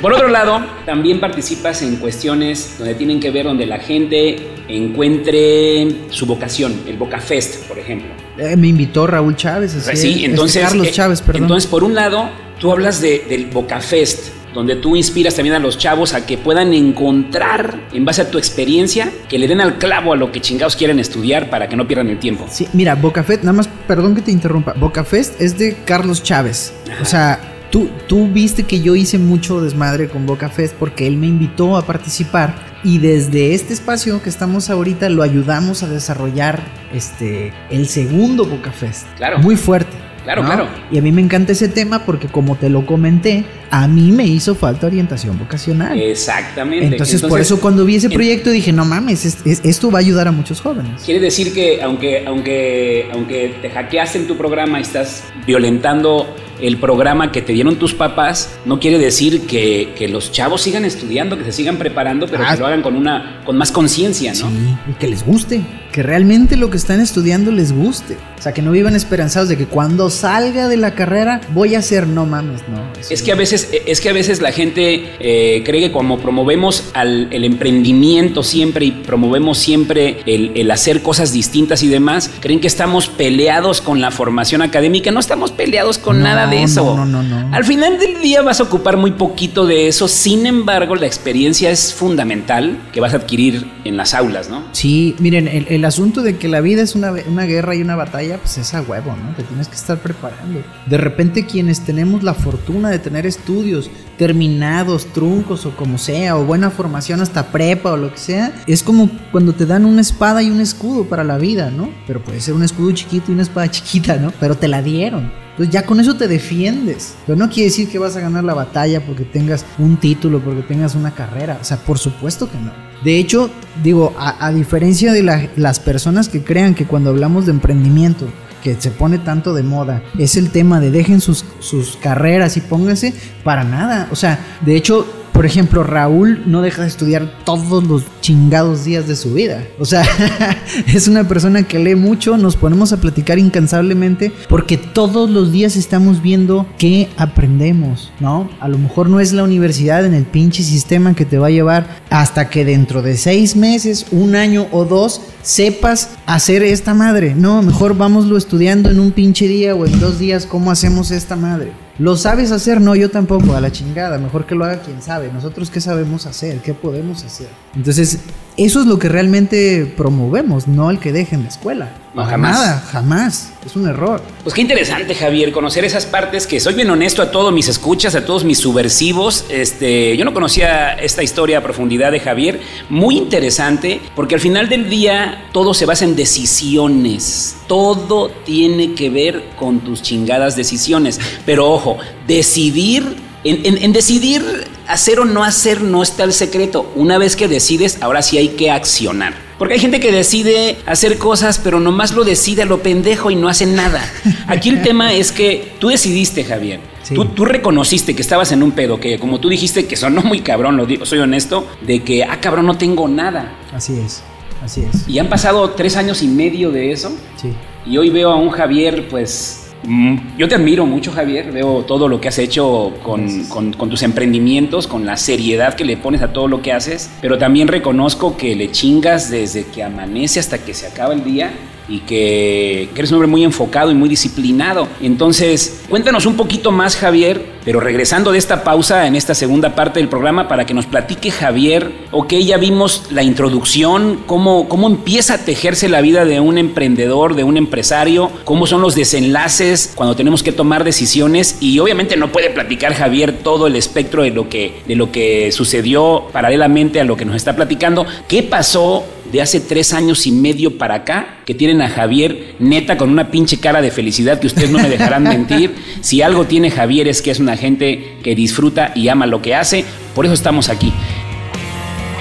Por 0.02 0.12
otro 0.14 0.28
lado, 0.28 0.66
también 0.88 1.20
participas 1.20 1.84
en 1.84 1.98
cuestiones 1.98 2.76
donde 2.80 2.96
tienen 2.96 3.20
que 3.20 3.30
ver 3.30 3.46
donde 3.46 3.68
la 3.68 3.78
gente 3.78 4.38
encuentre 4.68 5.88
su 6.10 6.26
vocación, 6.26 6.74
el 6.88 6.98
Boca 6.98 7.20
Fest, 7.20 7.68
por 7.68 7.78
ejemplo. 7.78 8.10
Eh, 8.40 8.56
me 8.58 8.68
invitó 8.70 9.06
Raúl 9.06 9.36
Chávez. 9.36 9.76
así 9.76 9.96
Sí, 9.98 10.24
es. 10.24 10.30
entonces. 10.32 10.56
Este, 10.58 10.68
Carlos 10.70 10.88
eh, 10.88 10.92
Chávez, 10.92 11.22
perdón. 11.22 11.44
Entonces, 11.44 11.70
por 11.70 11.84
un 11.84 11.94
lado, 11.94 12.30
tú 12.60 12.72
hablas 12.72 13.02
de, 13.02 13.26
del 13.30 13.46
Boca 13.48 13.80
Fest, 13.82 14.30
donde 14.54 14.76
tú 14.76 14.96
inspiras 14.96 15.36
también 15.36 15.56
a 15.56 15.60
los 15.60 15.78
chavos 15.78 16.14
a 16.14 16.26
que 16.26 16.38
puedan 16.38 16.74
encontrar, 16.74 17.80
en 17.92 18.06
base 18.06 18.22
a 18.22 18.32
tu 18.32 18.38
experiencia, 18.38 19.12
que 19.30 19.40
le 19.40 19.48
den 19.48 19.62
al 19.62 19.78
clavo 19.78 20.14
a 20.14 20.16
lo 20.16 20.32
que 20.32 20.42
chingados 20.42 20.76
quieren 20.76 21.00
estudiar 21.00 21.50
para 21.50 21.68
que 21.68 21.76
no 21.76 21.88
pierdan 21.88 22.10
el 22.10 22.20
tiempo. 22.20 22.46
Sí, 22.50 22.68
mira, 22.74 22.96
Bocafest, 22.96 23.44
nada 23.44 23.54
más, 23.54 23.70
perdón 23.88 24.16
que 24.16 24.22
te 24.22 24.32
interrumpa, 24.32 24.74
Bocafest 24.74 25.42
es 25.42 25.58
de 25.58 25.76
Carlos 25.86 26.24
Chávez. 26.24 26.74
O 27.02 27.06
sea, 27.06 27.40
tú, 27.72 27.90
tú 28.08 28.28
viste 28.28 28.64
que 28.64 28.82
yo 28.82 28.96
hice 28.96 29.18
mucho 29.18 29.62
desmadre 29.62 30.08
con 30.08 30.26
Bocafest 30.26 30.76
porque 30.76 31.08
él 31.08 31.18
me 31.18 31.28
invitó 31.28 31.76
a 31.76 31.86
participar 31.86 32.56
y 32.84 33.00
desde 33.00 33.54
este 33.54 33.74
espacio 33.74 34.22
que 34.22 34.30
estamos 34.30 34.70
ahorita 34.70 35.10
lo 35.10 35.24
ayudamos 35.24 35.84
a 35.84 35.88
desarrollar 35.88 36.62
este 36.94 37.54
el 37.70 37.88
segundo 37.88 38.46
Bocafest. 38.46 39.08
Claro. 39.18 39.40
Muy 39.40 39.56
fuerte. 39.56 40.13
Claro, 40.24 40.42
¿no? 40.44 40.48
claro. 40.48 40.68
Y 40.92 40.98
a 40.98 41.02
mí 41.02 41.12
me 41.12 41.22
encanta 41.22 41.52
ese 41.52 41.68
tema 41.68 42.06
porque 42.06 42.28
como 42.28 42.56
te 42.56 42.70
lo 42.70 42.86
comenté, 42.86 43.44
a 43.70 43.88
mí 43.88 44.12
me 44.12 44.26
hizo 44.26 44.56
falta 44.56 44.88
orientación 44.88 45.38
vocacional. 45.38 46.00
Exactamente. 46.00 46.86
Entonces, 46.86 47.22
por 47.22 47.40
eso 47.42 47.60
cuando 47.60 47.84
vi 47.86 47.96
ese 47.98 48.08
en- 48.08 48.14
proyecto 48.14 48.50
dije, 48.50 48.72
no 48.72 48.86
mames, 48.86 49.26
es- 49.26 49.38
es- 49.46 49.62
esto 49.64 49.92
va 49.92 50.00
a 50.00 50.02
ayudar 50.02 50.28
a 50.28 50.32
muchos 50.32 50.62
jóvenes. 50.62 51.02
Quiere 51.04 51.20
decir 51.20 51.54
que 51.54 51.82
aunque, 51.82 52.24
aunque, 52.26 53.08
aunque 53.14 53.56
te 53.62 53.70
hackeaste 53.70 54.20
en 54.20 54.28
tu 54.28 54.38
programa 54.38 54.80
y 54.80 54.84
estás 54.84 55.24
violentando 55.46 56.34
el 56.64 56.78
programa 56.78 57.32
que 57.32 57.42
te 57.42 57.54
dieron 57.54 57.76
tus 57.76 57.94
papás, 57.94 58.58
no 58.66 58.80
quiere 58.80 58.98
decir 58.98 59.42
que, 59.46 59.94
que 59.96 60.08
los 60.08 60.32
chavos 60.32 60.62
sigan 60.62 60.86
estudiando, 60.86 61.38
que 61.38 61.44
se 61.46 61.52
sigan 61.52 61.78
preparando, 61.78 62.26
pero 62.28 62.44
Ah. 62.44 62.54
que 62.54 62.60
lo 62.60 62.66
hagan 62.66 62.82
con 62.82 62.96
una 62.96 63.42
con 63.46 63.58
más 63.58 63.72
conciencia, 63.72 64.32
¿no? 64.34 64.50
Sí, 64.50 64.56
y 64.90 64.94
que 64.94 65.08
les 65.08 65.26
guste, 65.26 65.62
que 65.92 66.02
realmente 66.02 66.56
lo 66.58 66.70
que 66.70 66.78
están 66.78 67.00
estudiando 67.00 67.52
les 67.52 67.72
guste. 67.72 68.18
O 68.40 68.42
sea, 68.44 68.54
que 68.54 68.62
no 68.62 68.72
vivan 68.72 68.96
esperanzados 68.96 69.48
de 69.48 69.58
que 69.58 69.68
cuando 69.68 70.10
salga 70.10 70.68
de 70.68 70.76
la 70.76 70.96
carrera 70.96 71.40
voy 71.54 71.76
a 71.76 71.80
hacer, 71.80 72.08
no 72.08 72.26
mames, 72.26 72.62
no. 72.68 72.82
Es 73.10 73.22
que 73.24 73.32
a 73.32 73.36
veces, 73.36 73.70
es 73.86 74.02
que 74.02 74.10
a 74.10 74.14
veces 74.14 74.42
la 74.42 74.52
gente 74.52 75.14
eh, 75.20 75.62
cree 75.66 75.80
que 75.82 75.92
como 75.94 76.20
promovemos 76.20 76.90
al, 76.94 77.28
el 77.32 77.44
emprendimiento 77.46 78.44
siempre 78.44 78.86
y 78.86 78.92
promovemos 78.92 79.58
siempre 79.58 80.18
el, 80.26 80.52
el 80.56 80.72
hacer 80.72 81.02
cosas 81.02 81.32
distintas 81.32 81.84
y 81.84 81.88
demás, 81.88 82.30
creen 82.42 82.60
que 82.60 82.68
estamos 82.68 83.08
peleados 83.08 83.80
con 83.82 84.02
la 84.02 84.12
formación 84.12 84.62
académica. 84.62 85.12
No 85.12 85.20
estamos 85.20 85.52
peleados 85.52 85.98
con 85.98 86.20
No, 86.20 86.26
nada 86.26 86.48
de 86.54 86.64
eso. 86.64 86.96
no, 86.96 87.06
no, 87.06 87.24
no, 87.24 87.44
no. 87.44 87.56
Al 87.56 87.64
final 87.64 88.00
del 88.00 88.22
día 88.22 88.42
vas 88.42 88.60
a 88.60 88.64
ocupar 88.64 88.98
muy 88.98 89.12
poquito 89.12 89.66
de 89.66 89.88
eso. 89.88 90.08
Sin 90.08 90.46
embargo, 90.46 90.96
la 90.96 91.06
experiencia 91.06 91.70
es 91.70 91.94
fundamental 91.94 92.80
que 92.92 93.00
vas 93.00 93.14
a 93.14 93.18
adquirir 93.18 93.70
en 93.84 93.98
las 93.98 94.14
aulas, 94.14 94.50
¿no? 94.50 94.64
Sí, 94.72 95.16
miren, 95.20 95.48
el, 95.48 95.68
el 95.70 95.86
asunto 95.86 96.22
de 96.22 96.38
que 96.38 96.48
la 96.48 96.62
vida 96.62 96.82
es 96.82 96.96
una, 96.96 97.14
una 97.28 97.44
guerra 97.44 97.76
y 97.76 97.82
una 97.82 97.96
batalla, 97.96 98.38
pues 98.38 98.58
es 98.58 98.74
a 98.74 98.82
huevo, 98.82 99.16
¿no? 99.16 99.36
Te 99.36 99.44
tienes 99.44 99.68
que 99.68 99.76
estar 99.76 99.98
preparando. 100.00 100.62
De 100.86 100.98
repente 100.98 101.46
quienes 101.46 101.82
tenemos 101.82 102.24
la 102.24 102.34
fortuna 102.34 102.90
de 102.90 103.00
tener 103.00 103.26
estudios 103.26 103.90
terminados, 104.28 105.06
truncos 105.08 105.66
o 105.66 105.76
como 105.76 105.98
sea, 105.98 106.38
o 106.38 106.46
buena 106.46 106.70
formación 106.70 107.20
hasta 107.20 107.48
prepa 107.48 107.92
o 107.92 107.98
lo 107.98 108.10
que 108.10 108.18
sea, 108.18 108.54
es 108.68 108.82
como 108.82 109.10
cuando 109.34 109.52
te 109.52 109.66
dan 109.66 109.84
una 109.86 110.00
espada 110.00 110.42
y 110.42 110.50
un 110.50 110.62
escudo 110.62 111.04
para 111.04 111.26
la 111.26 111.38
vida, 111.38 111.72
¿no? 111.72 111.90
Pero 112.08 112.24
puede 112.24 112.40
ser 112.40 112.54
un 112.54 112.64
escudo 112.64 112.94
chiquito 112.94 113.26
y 113.32 113.34
una 113.34 113.44
espada 113.44 113.70
chiquita, 113.72 114.16
¿no? 114.16 114.32
Pero 114.40 114.56
te 114.56 114.70
la 114.70 114.82
dieron. 114.82 115.30
Entonces 115.52 115.74
ya 115.74 115.86
con 115.86 116.00
eso 116.00 116.16
te 116.16 116.30
defiendes. 116.30 117.16
Pero 117.28 117.38
no 117.38 117.50
quiere 117.50 117.66
decir 117.66 117.90
que 117.90 118.00
vas 118.00 118.16
a 118.16 118.22
ganar 118.22 118.46
la 118.46 118.54
batalla 118.54 119.06
porque 119.06 119.26
tengas 119.26 119.66
un 119.78 119.98
título, 119.98 120.40
porque 120.40 120.62
tengas 120.62 120.96
una 120.96 121.12
carrera. 121.14 121.60
O 121.62 121.66
sea, 121.66 121.76
por 121.78 122.00
supuesto 122.00 122.50
que 122.50 122.58
no. 122.58 122.72
De 123.04 123.20
hecho, 123.20 123.52
digo, 123.84 124.16
a, 124.18 124.52
diferencia 124.54 125.12
de 125.12 125.22
la- 125.22 125.50
las 125.58 125.82
personas 125.82 126.30
que 126.30 126.42
crean 126.42 126.74
que 126.74 126.86
cuando 126.86 127.10
hablamos 127.10 127.46
de 127.46 127.52
emprendimiento, 127.52 128.26
que 128.64 128.80
se 128.80 128.92
pone 128.92 129.20
tanto 129.20 129.54
de 129.54 129.62
moda, 129.62 130.02
es 130.18 130.38
el 130.38 130.50
tema 130.50 130.80
de 130.80 130.90
dejen 130.90 131.20
sus, 131.22 131.46
sus 131.60 131.98
carreras 131.98 132.56
y 132.58 132.62
pónganse 132.62 133.14
para 133.44 133.64
nada. 133.64 134.08
O 134.12 134.16
sea, 134.16 134.40
de 134.62 134.76
hecho, 134.76 135.23
por 135.34 135.48
ejemplo, 135.48 135.84
Raúl 135.84 136.44
no 136.46 136.62
deja 136.62 136.84
de 136.84 136.88
estudiar 136.88 137.30
todos 137.44 137.84
los 137.84 138.04
chingados 138.22 138.86
días 138.86 139.08
de 139.08 139.16
su 139.16 139.34
vida. 139.34 139.64
O 139.80 139.86
sea, 139.86 140.06
es 140.88 141.08
una 141.08 141.28
persona 141.28 141.64
que 141.64 141.80
lee 141.80 141.96
mucho, 141.96 142.38
nos 142.38 142.56
ponemos 142.56 142.94
a 142.94 143.02
platicar 143.02 143.40
incansablemente 143.40 144.32
porque 144.48 144.78
todos 144.78 145.30
los 145.30 145.52
días 145.52 145.76
estamos 145.76 146.22
viendo 146.22 146.68
qué 146.78 147.10
aprendemos, 147.18 148.12
¿no? 148.20 148.50
A 148.60 148.68
lo 148.68 148.78
mejor 148.78 149.10
no 149.10 149.20
es 149.20 149.34
la 149.34 149.44
universidad 149.44 150.06
en 150.06 150.14
el 150.14 150.26
pinche 150.26 150.64
sistema 150.64 151.16
que 151.16 151.26
te 151.26 151.40
va 151.40 151.48
a 151.48 151.52
llevar 151.52 151.88
hasta 152.12 152.50
que 152.50 152.64
dentro 152.64 153.02
de 153.02 153.18
seis 153.18 153.56
meses, 153.56 154.06
un 154.12 154.36
año 154.36 154.68
o 154.72 154.86
dos, 154.86 155.22
sepas 155.42 156.12
hacer 156.28 156.62
esta 156.62 156.94
madre. 156.94 157.34
No, 157.36 157.64
mejor 157.64 157.98
vámoslo 157.98 158.38
estudiando 158.38 158.92
en 158.92 159.00
un 159.00 159.12
pinche 159.12 159.48
día 159.48 159.74
o 159.76 159.86
en 159.86 160.00
dos 160.00 160.20
días 160.20 160.46
cómo 160.46 160.70
hacemos 160.70 161.12
esta 161.12 161.36
madre. 161.36 161.83
¿Lo 162.00 162.18
sabes 162.18 162.52
hacer? 162.52 162.82
No, 162.82 162.96
yo 162.96 163.12
tampoco, 163.12 163.56
a 163.56 163.62
la 163.62 163.72
chingada. 163.72 164.18
Mejor 164.18 164.46
que 164.46 164.56
lo 164.56 164.66
haga 164.66 164.82
quien 164.82 165.02
sabe. 165.02 165.32
Nosotros 165.32 165.70
qué 165.70 165.80
sabemos 165.80 166.26
hacer, 166.26 166.60
qué 166.60 166.74
podemos 166.74 167.24
hacer. 167.24 167.50
Entonces, 167.76 168.20
eso 168.58 168.82
es 168.82 168.86
lo 168.86 169.00
que 169.00 169.10
realmente 169.10 169.92
promovemos, 169.98 170.68
no 170.68 170.90
el 170.92 171.00
que 171.00 171.12
dejen 171.12 171.44
la 171.44 171.50
escuela. 171.50 171.90
No, 172.14 172.24
jamás. 172.26 172.52
Nada, 172.60 172.80
jamás. 172.92 173.50
Es 173.66 173.76
un 173.76 173.88
error. 173.88 174.22
Pues 174.44 174.54
qué 174.54 174.62
interesante, 174.62 175.16
Javier, 175.16 175.52
conocer 175.52 175.84
esas 175.84 176.06
partes 176.06 176.46
que 176.46 176.60
soy 176.60 176.76
bien 176.76 176.88
honesto 176.92 177.24
a 177.24 177.32
todos 177.32 177.52
mis 177.52 177.68
escuchas, 177.68 178.14
a 178.14 178.24
todos 178.26 178.44
mis 178.44 178.60
subversivos. 178.60 179.46
Este, 179.50 180.16
yo 180.16 180.24
no 180.24 180.34
conocía 180.34 180.94
esta 180.94 181.24
historia 181.24 181.58
a 181.58 181.62
profundidad 181.64 182.12
de 182.12 182.20
Javier, 182.20 182.62
muy 182.90 183.18
interesante, 183.18 184.00
porque 184.16 184.36
al 184.36 184.42
final 184.42 184.70
del 184.70 184.90
día 184.90 185.46
todo 185.52 185.74
se 185.74 185.88
basa 185.88 186.06
en 186.06 186.16
decisiones. 186.16 187.56
Todo 187.68 188.30
tiene 188.46 188.94
que 188.94 189.10
ver 189.10 189.44
con 189.58 189.80
tus 189.80 190.04
chingadas 190.04 190.56
decisiones. 190.56 191.20
Pero 191.46 191.72
ojo, 191.72 191.98
decidir 192.28 193.16
en, 193.44 193.66
en- 193.66 193.84
en 193.84 193.92
decidir 193.94 194.44
hacer 194.88 195.20
o 195.20 195.26
no 195.26 195.44
hacer 195.44 195.82
no 195.82 196.04
está 196.04 196.24
el 196.24 196.34
secreto. 196.34 196.92
Una 196.96 197.18
vez 197.18 197.36
que 197.36 197.48
decides, 197.48 197.98
ahora 198.02 198.22
sí 198.22 198.38
hay 198.38 198.50
que 198.50 198.72
accionar. 198.72 199.34
Porque 199.58 199.76
hay 199.76 199.80
gente 199.80 200.00
que 200.00 200.12
decide 200.12 200.78
hacer 200.86 201.18
cosas, 201.18 201.60
pero 201.64 201.80
nomás 201.80 202.14
lo 202.14 202.24
decide 202.24 202.64
a 202.64 202.66
lo 202.66 202.82
pendejo 202.82 203.32
y 203.32 203.36
no 203.36 203.48
hace 203.48 203.66
nada. 203.66 204.04
Aquí 204.48 204.70
el 204.70 204.82
tema 204.82 205.14
es 205.14 205.32
que 205.32 205.74
tú 205.80 205.90
decidiste, 205.90 206.44
Javier. 206.44 206.80
Sí. 207.04 207.16
Tú, 207.16 207.26
tú 207.26 207.46
reconociste 207.46 208.16
que 208.16 208.22
estabas 208.22 208.52
en 208.52 208.64
un 208.64 208.72
pedo, 208.72 209.00
que 209.00 209.20
como 209.20 209.40
tú 209.40 209.50
dijiste 209.50 209.86
que 209.86 209.96
sonó 209.96 210.22
muy 210.22 210.42
cabrón, 210.42 210.78
lo 210.78 210.86
digo, 210.86 211.06
soy 211.06 211.20
honesto, 211.20 211.68
de 211.82 212.02
que, 212.04 212.24
ah, 212.24 212.40
cabrón, 212.42 212.66
no 212.66 212.78
tengo 212.78 213.08
nada. 213.08 213.56
Así 213.74 214.00
es. 214.00 214.22
Así 214.64 214.82
es. 214.82 215.08
Y 215.08 215.20
han 215.20 215.28
pasado 215.30 215.70
tres 215.72 215.98
años 215.98 216.22
y 216.24 216.28
medio 216.28 216.72
de 216.72 216.92
eso. 216.92 217.12
Sí. 217.42 217.54
Y 217.86 217.98
hoy 217.98 218.10
veo 218.10 218.32
a 218.32 218.36
un 218.36 218.50
Javier, 218.50 219.08
pues. 219.10 219.63
Mm, 219.86 220.38
Yo 220.38 220.48
te 220.48 220.56
admiro 220.56 220.86
mucho, 220.86 221.12
Javier. 221.12 221.52
Veo 221.52 221.84
todo 221.84 222.08
lo 222.08 222.20
que 222.22 222.28
has 222.28 222.40
hecho 222.40 222.94
con, 223.04 223.46
con- 223.46 223.74
con 223.74 223.90
tus 223.90 224.04
emprendimientos, 224.04 224.88
con 224.88 225.06
la 225.06 225.18
seriedad 225.18 225.76
que 225.76 225.86
le 225.86 225.98
pones 225.98 226.22
a 226.22 226.32
todo 226.34 226.48
lo 226.48 226.62
que 226.62 226.72
haces. 226.74 227.10
Pero 227.22 227.38
también 227.38 227.68
reconozco 227.68 228.38
que 228.38 228.56
le 228.56 228.72
chingas 228.72 229.30
desde 229.30 229.66
que 229.66 229.84
amanece 229.84 230.40
hasta 230.40 230.58
que 230.58 230.74
se 230.74 230.88
acaba 230.88 231.14
el 231.14 231.24
día 231.24 231.52
y 231.88 232.00
que, 232.00 232.90
eres 232.96 233.12
un 233.12 233.16
hombre 233.16 233.30
muy 233.30 233.44
enfocado 233.44 233.92
y 233.92 233.96
muy 233.96 234.10
disciplinado. 234.10 234.88
Entonces, 235.02 235.84
cuéntanos 235.90 236.26
un 236.26 236.36
poquito 236.36 236.72
más, 236.72 236.96
Javier, 236.96 237.54
pero 237.66 237.80
regresando 237.80 238.32
de 238.32 238.38
esta 238.38 238.64
pausa 238.64 239.08
en 239.08 239.16
esta 239.16 239.34
segunda 239.34 239.76
parte 239.76 240.00
del 240.00 240.10
programa 240.10 240.48
para 240.48 240.66
que 240.66 240.74
nos 240.74 240.86
platique 240.86 241.32
Javier, 241.32 241.92
ok, 242.12 242.34
ya 242.34 242.58
vimos 242.58 243.04
la 243.12 243.24
introducción, 243.24 244.22
cómo, 244.26 244.68
cómo 244.68 244.88
empieza 244.88 245.36
a 245.36 245.38
tejerse 245.46 245.90
la 245.90 246.02
vida 246.02 246.26
de 246.26 246.40
un 246.40 246.58
emprendedor, 246.58 247.36
de 247.36 247.44
un 247.44 247.58
empresario, 247.58 248.32
cómo 248.44 248.68
son 248.68 248.82
los 248.82 248.96
desenlaces 248.96 249.94
cuando 249.96 250.16
tenemos 250.16 250.44
que 250.44 250.52
tomar 250.52 250.84
decisiones 250.84 251.58
y 251.62 251.80
obviamente 251.80 252.18
no 252.18 252.32
puede 252.32 252.50
platicar 252.50 252.94
Javier 252.94 253.40
todo 253.44 253.68
el 253.68 253.76
espectro 253.76 254.24
de 254.24 254.32
lo 254.32 254.50
que, 254.50 254.82
de 254.88 254.96
lo 254.96 255.12
que 255.12 255.52
sucedió 255.52 256.28
paralelamente 256.32 257.00
a 257.00 257.04
lo 257.04 257.16
que 257.16 257.26
nos 257.26 257.36
está 257.36 257.56
platicando. 257.56 258.06
¿Qué 258.28 258.44
pasó? 258.44 259.06
De 259.34 259.42
hace 259.42 259.60
tres 259.60 259.94
años 259.94 260.28
y 260.28 260.32
medio 260.32 260.78
para 260.78 260.94
acá, 260.94 261.40
que 261.46 261.56
tienen 261.56 261.82
a 261.82 261.90
Javier 261.90 262.54
neta 262.60 262.98
con 262.98 263.10
una 263.10 263.32
pinche 263.32 263.58
cara 263.58 263.82
de 263.82 263.90
felicidad 263.90 264.40
que 264.40 264.46
ustedes 264.46 264.70
no 264.70 264.78
me 264.78 264.88
dejarán 264.88 265.24
mentir. 265.24 265.74
Si 266.02 266.22
algo 266.22 266.46
tiene 266.46 266.70
Javier 266.70 267.08
es 267.08 267.24
que 267.24 267.32
es 267.32 267.40
una 267.40 267.58
gente 267.58 268.20
que 268.24 268.36
disfruta 268.36 268.92
y 268.96 269.08
ama 269.08 269.26
lo 269.26 269.42
que 269.42 269.56
hace. 269.56 269.86
Por 270.14 270.26
eso 270.26 270.36
estamos 270.36 270.70
aquí. 270.70 270.94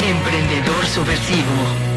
Emprendedor 0.00 0.86
subversivo. 0.86 1.92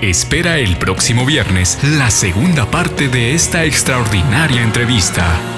Espera 0.00 0.58
el 0.58 0.76
próximo 0.76 1.26
viernes 1.26 1.78
la 1.82 2.10
segunda 2.10 2.70
parte 2.70 3.08
de 3.08 3.34
esta 3.34 3.64
extraordinaria 3.64 4.62
entrevista. 4.62 5.53